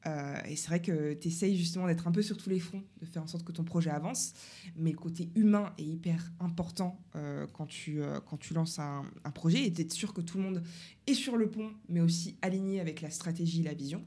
[0.07, 2.83] Euh, et c'est vrai que tu essayes justement d'être un peu sur tous les fronts,
[3.01, 4.33] de faire en sorte que ton projet avance.
[4.75, 6.99] Mais le côté humain est hyper important
[7.53, 10.63] quand, tu, quand tu lances un, projet et d'être sûr que tout le monde
[11.07, 14.03] est sur le pont, mais aussi aligné avec la stratégie, la vision.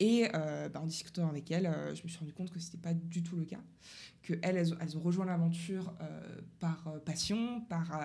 [0.00, 2.66] Et euh, bah, en discutant avec elles, euh, je me suis rendu compte que ce
[2.66, 3.60] n'était pas du tout le cas.
[4.22, 8.00] Qu'elles, elles, ont rejoint l'aventure euh, par passion, par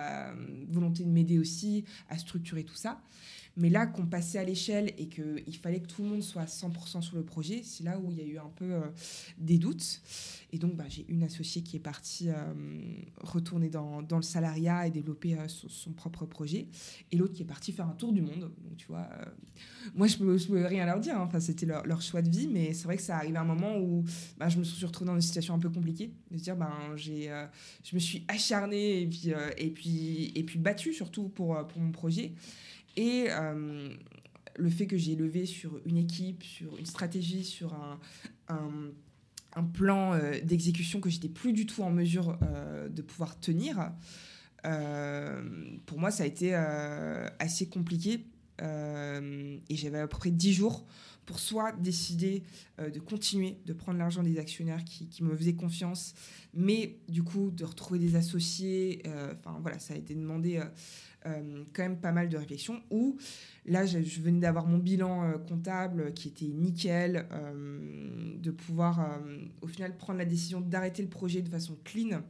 [0.68, 3.00] volonté de m'aider aussi à structurer tout ça.
[3.56, 6.46] Mais là, qu'on passait à l'échelle et qu'il fallait que tout le monde soit à
[6.46, 8.80] 100% sur le projet, c'est là où il y a eu un peu
[9.38, 10.02] des doutes.
[10.52, 12.28] Et donc, bah, j'ai une associée qui est partie
[13.20, 16.68] retourner dans, le salariat et développer son, propre projet.
[17.10, 18.40] Et l'autre qui est partie faire un tour du monde.
[18.40, 19.08] Donc, tu vois,
[19.94, 21.16] moi, je ne peux, rien leur dire.
[21.16, 21.24] Hein.
[21.26, 22.48] Enfin, c'était leur, choix de vie.
[22.48, 24.04] Mais c'est vrai que ça arrive à un moment où
[24.38, 26.12] bah, je me suis retrouvée dans une situation un peu compliquée.
[26.30, 27.46] De se dire, ben, j'ai, euh,
[27.84, 31.64] je me suis acharnée et puis, euh, et puis, et puis battue surtout pour, euh,
[31.64, 32.32] pour mon projet.
[32.96, 33.28] Et
[34.56, 37.98] le fait que j'ai levé sur une équipe, sur une stratégie, sur un,
[38.48, 38.90] un,
[39.54, 42.36] un plan d'exécution que j'étais plus du tout en mesure
[42.90, 43.92] de pouvoir tenir,
[45.86, 46.52] pour moi, ça a été
[47.38, 48.26] assez compliqué
[48.60, 50.84] et j'avais à peu près 10 jours
[51.26, 52.42] pour soit décider
[52.78, 56.14] euh, de continuer de prendre l'argent des actionnaires qui, me faisaient confiance,
[56.54, 59.02] mais du coup de retrouver des associés.
[59.06, 60.60] Euh, enfin voilà, ça a été demandé
[61.22, 62.80] quand même pas mal de réflexion.
[62.90, 63.18] Ou
[63.66, 67.28] là, je, venais d'avoir mon bilan comptable qui était nickel,
[68.38, 69.20] de pouvoir
[69.60, 72.22] au final prendre la décision d'arrêter le projet de façon clean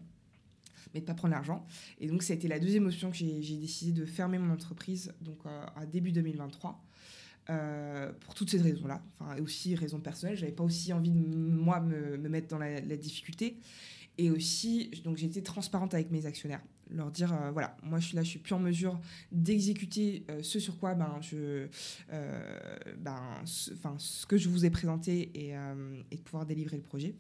[0.95, 1.67] mais de pas prendre l'argent.
[1.99, 5.13] Et donc, ça a été la deuxième option que j'ai décidé de fermer mon entreprise
[5.21, 6.83] donc euh, à début 2023.
[7.51, 11.19] Euh, pour toutes ces raisons-là, enfin, et aussi raisons personnelles, j'avais pas aussi envie de
[11.19, 13.59] moi me, me mettre dans la, difficulté,
[14.19, 18.07] et aussi donc j'ai été transparente avec mes actionnaires, leur dire euh, voilà, moi je
[18.07, 19.01] suis là, je suis plus en mesure
[19.33, 21.67] d'exécuter ce sur quoi ben je,
[22.99, 25.55] ben, ce, que je vous ai présenté et,
[26.11, 27.17] et de pouvoir délivrer le projet.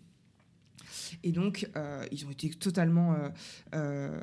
[1.23, 3.29] Et donc, euh, ils ont été totalement euh,
[3.75, 4.21] euh,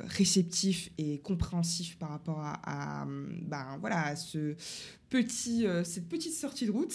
[0.00, 4.56] réceptifs et compréhensifs par rapport à, ben, voilà, ce
[5.08, 6.94] petit, cette petite sortie de route.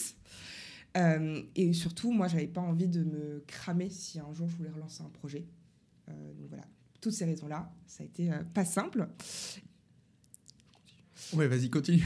[1.55, 5.03] et surtout, moi, j'avais pas envie de me cramer si un jour je voulais relancer
[5.03, 5.45] un projet.
[6.07, 6.65] donc voilà,
[7.01, 9.07] toutes ces raisons-là, ça a été pas simple.
[11.33, 12.03] Ouais, vas-y, continue.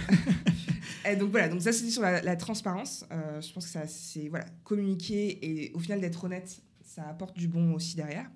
[1.10, 3.06] et donc voilà, donc ça c'était sur la, transparence.
[3.10, 6.62] je pense que ça c'est voilà communiquer et au final d'être honnête
[6.94, 8.30] ça apporte du bon aussi derrière.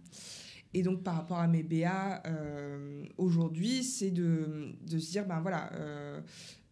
[0.73, 5.39] Et donc, par rapport à mes BA, euh, aujourd'hui, c'est de, de, se dire, ben
[5.39, 6.19] voilà, euh,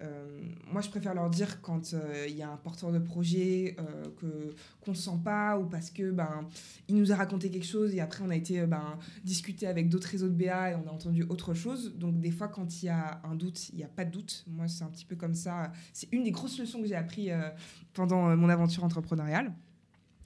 [0.02, 0.41] euh,
[0.72, 1.95] moi, je préfère leur dire quand
[2.28, 3.76] il y a un porteur de projet
[4.20, 6.48] que qu'on ne sent pas ou parce que ben
[6.90, 10.10] il nous a raconté quelque chose et après on a été ben discuter avec d'autres
[10.10, 11.95] réseaux de BA et on a entendu autre chose.
[11.98, 14.44] Donc des fois, quand il y a un doute, il n'y a pas de doute.
[14.48, 15.72] Moi, c'est un petit peu comme ça.
[15.94, 17.30] C'est une des grosses leçons que j'ai appris
[17.94, 19.53] pendant mon aventure entrepreneuriale.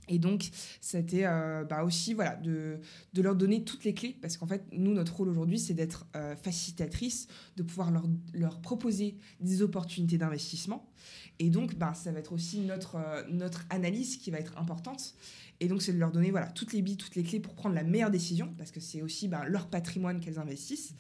[0.10, 0.50] Et donc,
[0.82, 2.80] c'était euh, bah aussi voilà, de,
[3.16, 6.36] leur donner toutes les clés, parce qu'en fait, nous, notre rôle aujourd'hui, c'est d'être euh,
[6.36, 10.92] facilitatrice, de pouvoir leur, leur, proposer des opportunités d'investissement.
[11.38, 15.14] Et donc, bah, ça va être aussi notre, euh, notre analyse qui va être importante.
[15.60, 17.76] Et donc, c'est de leur donner voilà, toutes les billes, toutes les clés pour prendre
[17.76, 20.96] la meilleure décision, parce que c'est aussi bah, leur patrimoine qu'elles investissent.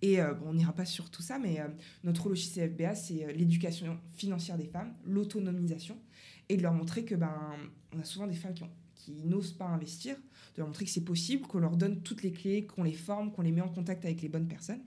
[0.00, 1.58] Et bon, on n'ira pas sur tout ça, mais
[2.04, 5.98] notre rôle au CFBA, c'est l'éducation financière des femmes, l'autonomisation
[6.48, 7.56] et de leur montrer que ben
[7.94, 8.54] on a souvent des femmes
[8.94, 12.32] qui, n'osent pas investir, de leur montrer que c'est possible, qu'on leur donne toutes les
[12.32, 14.82] clés, qu'on les forme, qu'on les met en contact avec les bonnes personnes.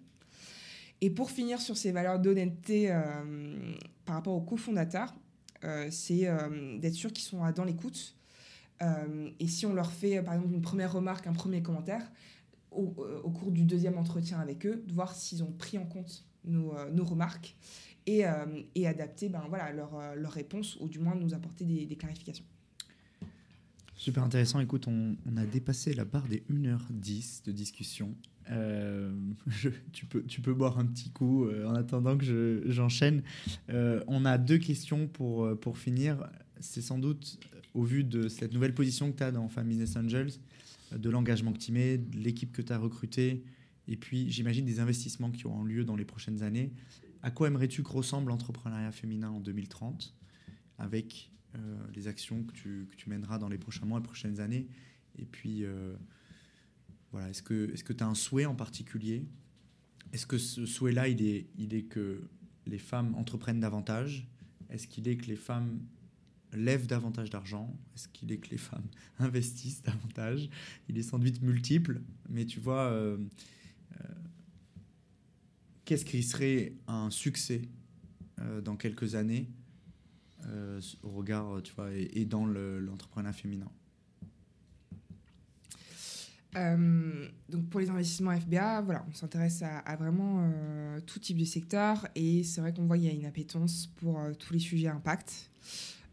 [1.02, 3.74] Et pour finir sur ces valeurs d'honnêteté euh,
[4.06, 5.14] par rapport aux cofondateurs,
[5.64, 8.16] euh, c'est euh, d'être sûr qu'ils sont dans l'écoute.
[9.40, 12.12] et si on leur fait par exemple une première remarque, un premier commentaire,
[12.72, 16.72] au, cours du deuxième entretien avec eux, de voir s'ils ont pris en compte nos,
[17.04, 17.56] remarques
[18.06, 22.46] et, adapter ben, voilà, leur, réponse ou du moins nous apporter des, clarifications.
[24.02, 24.60] Super intéressant.
[24.60, 28.16] Écoute, on, a dépassé la barre des 1h10 de discussion.
[28.50, 29.14] Euh,
[29.94, 33.22] tu, peux, tu peux boire un petit coup en attendant que j'enchaîne.
[33.70, 36.28] on a deux questions pour, pour finir.
[36.60, 37.40] c'est sans doute,
[37.76, 40.32] au vu de cette nouvelle position que tu as dans Femme Business Angels,
[40.98, 43.44] de l'engagement que tu mets, de l'équipe que tu as recrutée,
[43.88, 46.74] et puis j'imagine des investissements qui auront lieu dans les prochaines années.
[47.22, 50.16] À quoi aimerais-tu que ressemble l'entrepreneuriat féminin en 2030
[50.80, 51.41] avec euh,
[51.94, 54.68] les actions que tu, que tu, mèneras dans les prochains mois et prochaines années.
[55.18, 55.96] Et puis, euh,
[57.12, 59.26] voilà, est-ce que tu as un souhait en particulier?
[60.14, 62.22] Est-ce que ce souhait-là, il est, il est que
[62.66, 64.28] les femmes entreprennent davantage?
[64.70, 65.80] Est-ce qu'il est que les femmes
[66.54, 67.74] lèvent davantage d'argent?
[67.96, 68.88] Est-ce qu'il est que les femmes
[69.20, 70.50] investissent davantage?
[70.90, 73.18] Il est sans doute multiple, mais tu vois, euh,
[74.00, 74.08] euh,
[75.86, 77.62] qu'est-ce qui serait un succès
[78.40, 79.50] euh, dans quelques années?
[81.04, 83.68] Au regard, tu vois, et, dans l'entrepreneuriat féminin
[86.54, 90.46] donc pour les investissements FBA, voilà, on s'intéresse à, vraiment
[91.06, 94.20] tout type de secteur et c'est vrai qu'on voit qu'il y a une appétence pour
[94.38, 95.50] tous les sujets impact.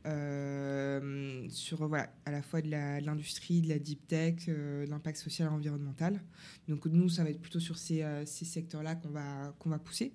[0.07, 5.19] Euh, sur voilà, à la fois de l'industrie, de, la deep tech, euh, de l'impact
[5.19, 6.21] social et environnemental.
[6.69, 9.79] Donc nous, ça va être plutôt sur ces, euh, ces secteurs-là qu'on va, qu'on va
[9.79, 10.13] pousser.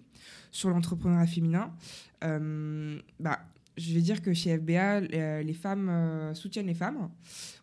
[0.51, 1.73] Sur l'entrepreneuriat féminin,
[2.21, 3.45] bah,
[3.77, 5.01] je vais dire que chez FBA,
[5.41, 7.09] les femmes soutiennent les femmes.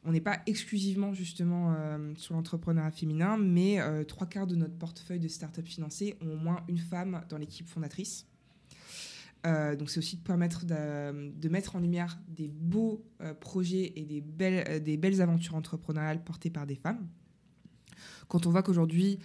[0.05, 1.74] On n'est pas exclusivement justement
[2.16, 6.65] sur l'entrepreneuriat féminin, mais trois quarts de notre portefeuille de start-up financées ont au moins
[6.69, 8.27] une femme dans l'équipe fondatrice.
[9.47, 14.05] Euh, donc c'est aussi de permettre de, mettre en lumière des beaux euh, projets et
[14.05, 17.07] des belles, euh, des belles aventures entrepreneuriales portées par des femmes.
[18.28, 19.19] Quand on voit qu'aujourd'hui,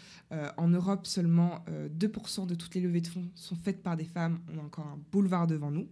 [0.58, 4.40] en Europe, seulement 2% de toutes les levées de fonds sont faites par des femmes,
[4.52, 5.88] on a encore un boulevard devant nous.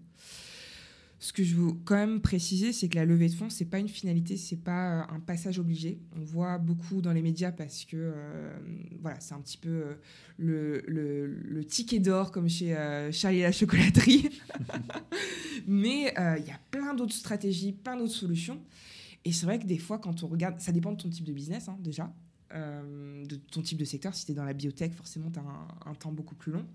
[1.24, 3.80] Ce que je veux quand même préciser, c'est que la levée de fonds, c'est pas
[3.80, 5.98] une finalité, c'est pas euh, un passage obligé.
[6.18, 8.54] On voit beaucoup dans les médias parce que euh,
[9.00, 9.96] voilà, c'est un petit peu
[10.42, 12.76] euh, le, ticket d'or comme chez
[13.14, 14.32] Charlie la chocolaterie.
[15.66, 18.60] Mais il y a plein d'autres stratégies, plein d'autres solutions.
[19.24, 21.32] Et c'est vrai que des fois, quand on regarde, ça dépend de ton type de
[21.32, 22.14] business hein, déjà,
[22.54, 24.14] de ton type de secteur.
[24.14, 26.66] Si tu es dans la biotech, forcément, tu as un, un, temps beaucoup plus long.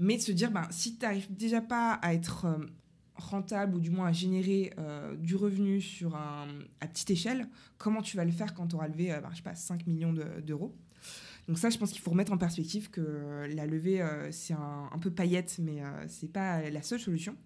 [0.00, 2.48] Mais de se dire, ben, si tu n'arrives déjà pas à être
[3.16, 6.46] rentable ou du moins à générer euh, du revenu sur un,
[6.80, 7.48] à petite échelle,
[7.78, 10.74] comment tu vas le faire quand tu auras levé, euh, bah, pas, 5 millions d'euros?
[11.48, 14.90] Donc ça, je pense qu'il faut remettre en perspective que la levée, euh, c'est un,
[14.92, 17.36] un, peu paillette, mais c'est pas la seule solution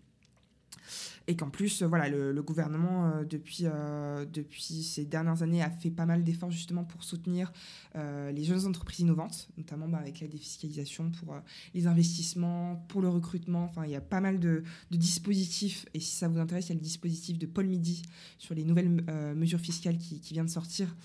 [1.30, 5.90] et qu'en plus, voilà, le, gouvernement, euh, depuis, euh, depuis ces dernières années, a fait
[5.90, 7.52] pas mal d'efforts justement pour soutenir
[7.94, 11.36] euh, les jeunes entreprises innovantes, notamment bah, avec la défiscalisation pour
[11.72, 13.62] les investissements, pour le recrutement.
[13.62, 16.72] Enfin, il y a pas mal de, dispositifs, et si ça vous intéresse, il y
[16.72, 18.02] a le dispositif de Paul Midi
[18.38, 18.88] sur les nouvelles
[19.36, 20.96] mesures fiscales qui, qui, vient de sortir.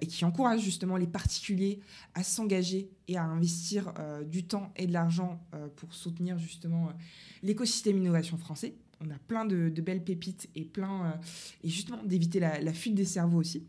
[0.00, 1.80] et qui encourage justement les particuliers
[2.14, 3.92] à s'engager et à investir
[4.26, 5.40] du temps et de l'argent
[5.76, 6.90] pour soutenir justement
[7.42, 11.10] l'écosystème innovation français on a plein de, belles pépites et plein euh,
[11.62, 13.66] et justement d'éviter la, fuite des cerveaux aussi.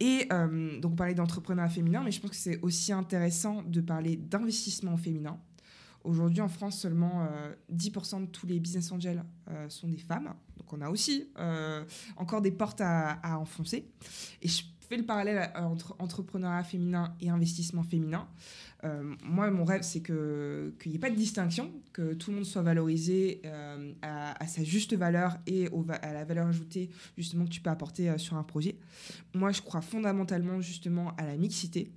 [0.00, 3.80] Et euh, donc on parlait d'entrepreneuriat féminin, mais je pense que c'est aussi intéressant de
[3.80, 5.38] parler d'investissement féminin.
[6.04, 7.28] Aujourd'hui en France, seulement
[7.72, 9.24] 10% euh, de tous les business angels
[9.68, 10.32] sont des femmes.
[10.56, 11.28] Donc on a aussi
[12.16, 13.90] encore des portes à, enfoncer.
[14.40, 18.26] Et je fais le parallèle entre entrepreneuriat féminin et investissement féminin.
[18.84, 22.46] Euh, moi, mon rêve, c'est qu'il n'y ait pas de distinction, que tout le monde
[22.46, 25.68] soit valorisé euh, à, sa juste valeur et
[26.02, 28.76] à la valeur ajoutée justement que tu peux apporter euh, sur un projet.
[29.34, 31.90] Moi, je crois fondamentalement justement à la mixité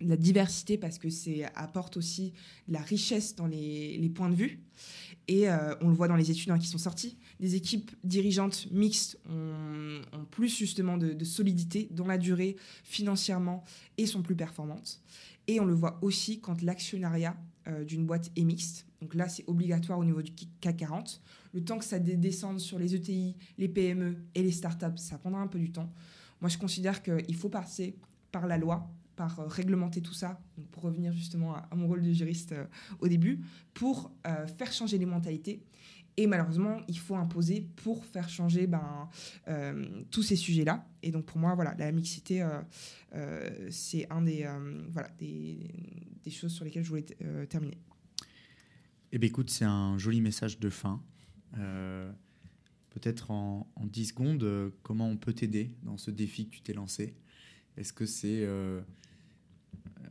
[0.00, 2.32] la diversité parce que c'est apporte aussi
[2.68, 4.60] de la richesse dans les, points de vue
[5.28, 5.48] et
[5.82, 10.00] on le voit dans les études hein, qui sont sorties des équipes dirigeantes mixtes ont,
[10.30, 13.62] plus justement de, de, solidité dans la durée financièrement
[13.98, 15.02] et sont plus performantes
[15.48, 17.34] et on le voit aussi quand l'actionnariat
[17.66, 18.86] euh, d'une boîte est mixte.
[19.00, 21.20] Donc là, c'est obligatoire au niveau du CAC 40.
[21.54, 25.40] Le temps que ça descende sur les ETI, les PME et les startups, ça prendra
[25.40, 25.90] un peu du temps.
[26.40, 27.96] Moi, je considère qu'il faut passer
[28.30, 28.88] par la loi,
[29.18, 30.40] par euh, réglementer tout ça,
[30.70, 32.64] pour revenir justement à, mon rôle de juriste euh,
[33.00, 33.40] au début,
[33.74, 34.10] pour
[34.56, 35.62] faire changer les mentalités
[36.18, 39.08] et malheureusement, il faut imposer pour faire changer ben,
[39.46, 40.84] euh, tous ces sujets-là.
[41.04, 42.60] Et donc pour moi, voilà, la mixité, euh,
[43.14, 44.44] euh, c'est un des,
[44.90, 45.70] voilà, des,
[46.28, 47.06] choses sur lesquelles je voulais
[47.48, 47.78] terminer.
[49.12, 51.00] Eh bien écoute, c'est un joli message de fin.
[52.90, 56.72] Peut-être en, en, 10 secondes, comment on peut t'aider dans ce défi que tu t'es
[56.72, 57.14] lancé?
[57.76, 58.44] Est-ce que c'est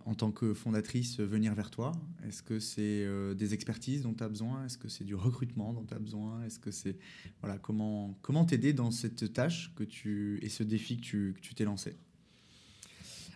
[0.07, 1.91] en tant que fondatrice venir vers toi?
[2.25, 4.65] Est-ce que c'est euh, des expertises dont tu as besoin?
[4.65, 6.43] Est-ce que c'est du recrutement dont tu as besoin?
[6.45, 6.97] Est-ce que c'est
[7.41, 11.65] voilà comment comment t'aider dans cette tâche que tu et ce défi que tu t'es
[11.65, 11.97] lancé?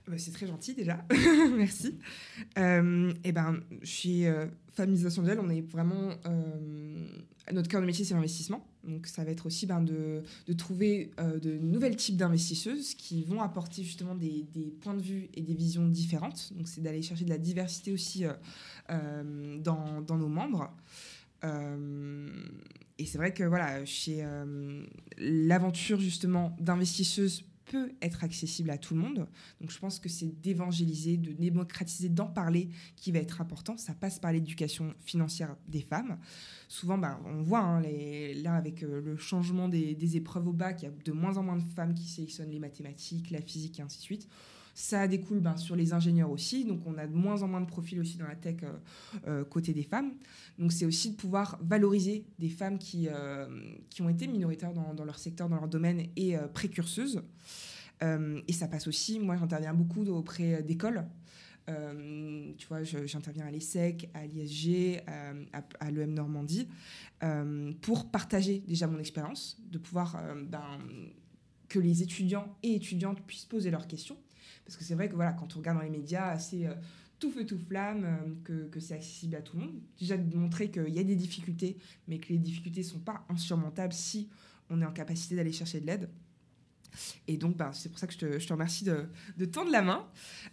[0.07, 1.05] Bah, c'est très gentil déjà,
[1.55, 1.97] merci.
[2.57, 6.11] Euh, et ben, chez euh, Familisation on est vraiment.
[6.25, 7.07] Euh,
[7.51, 8.65] notre cœur de métier, c'est l'investissement.
[8.83, 10.23] Donc, ça va être aussi ben, de,
[10.57, 14.47] trouver euh, de nouvelles types d'investisseuses qui vont apporter justement des,
[14.81, 16.51] points de vue et des visions différentes.
[16.55, 18.23] Donc, c'est d'aller chercher de la diversité aussi
[18.89, 20.71] dans, dans, nos membres.
[21.43, 24.25] et c'est vrai que voilà, chez
[25.17, 29.29] l'aventure justement d'investisseuse peut être accessible à tout le monde.
[29.61, 32.67] Donc je pense que c'est d'évangéliser, de démocratiser, d'en parler
[32.97, 33.77] qui va être important.
[33.77, 36.19] Ça passe par l'éducation financière des femmes.
[36.67, 40.51] Souvent, bah, on voit hein, les, là avec euh, le changement des, des épreuves au
[40.51, 43.41] bac, il y a de moins en moins de femmes qui sélectionnent les mathématiques, la
[43.41, 44.27] physique et ainsi de suite.
[44.73, 47.65] Ça découle ben, sur les ingénieurs aussi, donc on a de moins en moins de
[47.65, 48.71] profils aussi dans la tech euh,
[49.27, 50.13] euh, côté des femmes.
[50.57, 53.47] Donc c'est aussi de pouvoir valoriser des femmes qui, euh,
[53.89, 57.21] qui ont été minoritaires dans, leur secteur, dans leur domaine et précurseuses.
[58.47, 61.05] Et ça passe aussi, moi j'interviens beaucoup auprès d'écoles.
[61.67, 66.67] tu vois, j'interviens à l'ESSEC, à l'ISG, à, à l'EM Normandie,
[67.81, 70.19] pour partager déjà mon expérience, de pouvoir
[70.49, 70.79] ben,
[71.69, 74.17] que les étudiants et étudiantes puissent poser leurs questions
[74.71, 76.73] parce que c'est vrai que voilà, quand on regarde dans les médias, c'est euh,
[77.19, 79.81] tout feu, tout flamme, euh, que, que c'est accessible à tout le monde.
[79.99, 81.77] Déjà de montrer qu'il y a des difficultés,
[82.07, 84.29] mais que les difficultés ne sont pas insurmontables si
[84.69, 86.09] on est en capacité d'aller chercher de l'aide.
[87.27, 89.71] Et donc, bah, c'est pour ça que je te, je te remercie de, de, tendre
[89.71, 90.07] la main.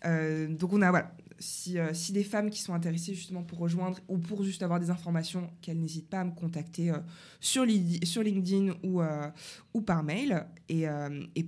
[0.05, 3.59] Euh, donc, on a, voilà, si, euh, si, des femmes qui sont intéressées justement pour
[3.59, 6.98] rejoindre ou pour juste avoir des informations, qu'elles n'hésitent pas à me contacter euh,
[7.40, 9.28] sur, LinkedIn ou, euh,
[9.86, 10.47] par mail.
[10.69, 10.86] Et,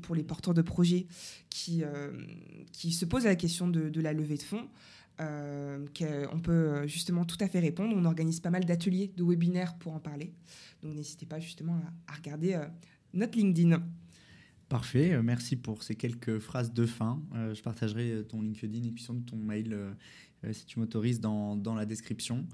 [0.02, 1.06] pour les porteurs de projets
[1.50, 1.82] qui,
[2.72, 4.68] qui se posent la question de, la levée de fonds,
[5.18, 7.94] on peut justement tout à fait répondre.
[7.94, 10.32] On organise pas mal d'ateliers, de webinaires pour en parler.
[10.82, 12.58] Donc, n'hésitez pas justement à regarder
[13.12, 13.82] notre LinkedIn.
[14.70, 17.20] Parfait, euh, merci pour ces quelques phrases de fin.
[17.34, 19.76] Euh, je partagerai euh, ton LinkedIn et puis ton mail,
[20.52, 22.46] si tu m'autorises, dans, dans, la description.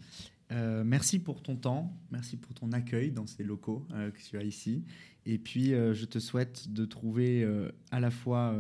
[0.51, 4.84] Merci pour ton temps, merci pour ton accueil dans ces locaux que tu as ici.
[5.26, 7.47] Et puis, je te souhaite de trouver
[7.90, 8.56] à la fois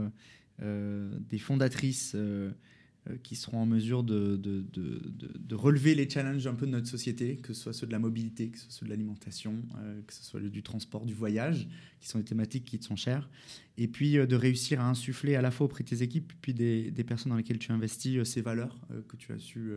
[0.58, 2.16] des fondatrices
[3.22, 5.00] qui seront en mesure de, de, de,
[5.38, 7.98] de, relever les challenges un peu de notre société, que ce soit ceux de la
[7.98, 11.14] mobilité, que ce soit ceux de l'alimentation, euh, que ce soit le, du transport, du
[11.14, 11.68] voyage,
[12.00, 13.28] qui sont des thématiques qui te sont chères,
[13.78, 16.54] et puis euh, de réussir à insuffler à la fois auprès de tes équipes, puis
[16.54, 19.72] des, des personnes dans lesquelles tu investis, euh, ces valeurs euh, que tu as su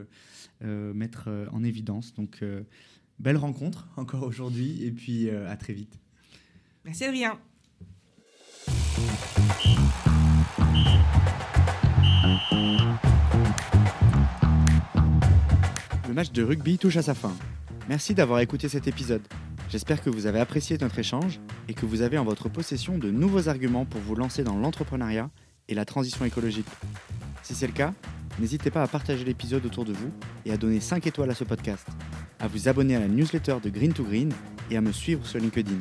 [0.64, 2.14] euh, mettre en évidence.
[2.14, 2.44] Donc,
[3.20, 6.00] belle rencontre encore aujourd'hui, et puis à très vite.
[6.86, 7.40] Merci Adrien.
[16.20, 17.32] Match de rugby touche à sa fin.
[17.88, 19.22] Merci d'avoir écouté cet épisode.
[19.70, 21.40] J'espère que vous avez apprécié notre échange
[21.70, 25.30] et que vous avez en votre possession de nouveaux arguments pour vous lancer dans l'entrepreneuriat
[25.70, 26.68] et la transition écologique.
[27.42, 27.94] Si c'est le cas,
[28.38, 30.12] n'hésitez pas à partager l'épisode autour de vous
[30.46, 31.88] et à donner 5 étoiles à ce podcast,
[32.42, 34.34] à vous abonner à la newsletter de Green to Green
[34.70, 35.80] et à me suivre sur LinkedIn.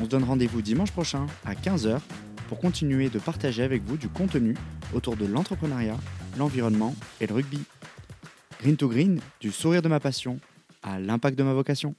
[0.00, 2.00] On se donne rendez-vous dimanche prochain à 15h
[2.48, 4.56] pour continuer de partager avec vous du contenu
[4.92, 5.98] autour de l'entrepreneuriat,
[6.36, 7.60] l'environnement et le rugby.
[8.62, 10.38] Green to Green, du sourire de ma passion
[10.84, 11.96] à l'impact de ma vocation.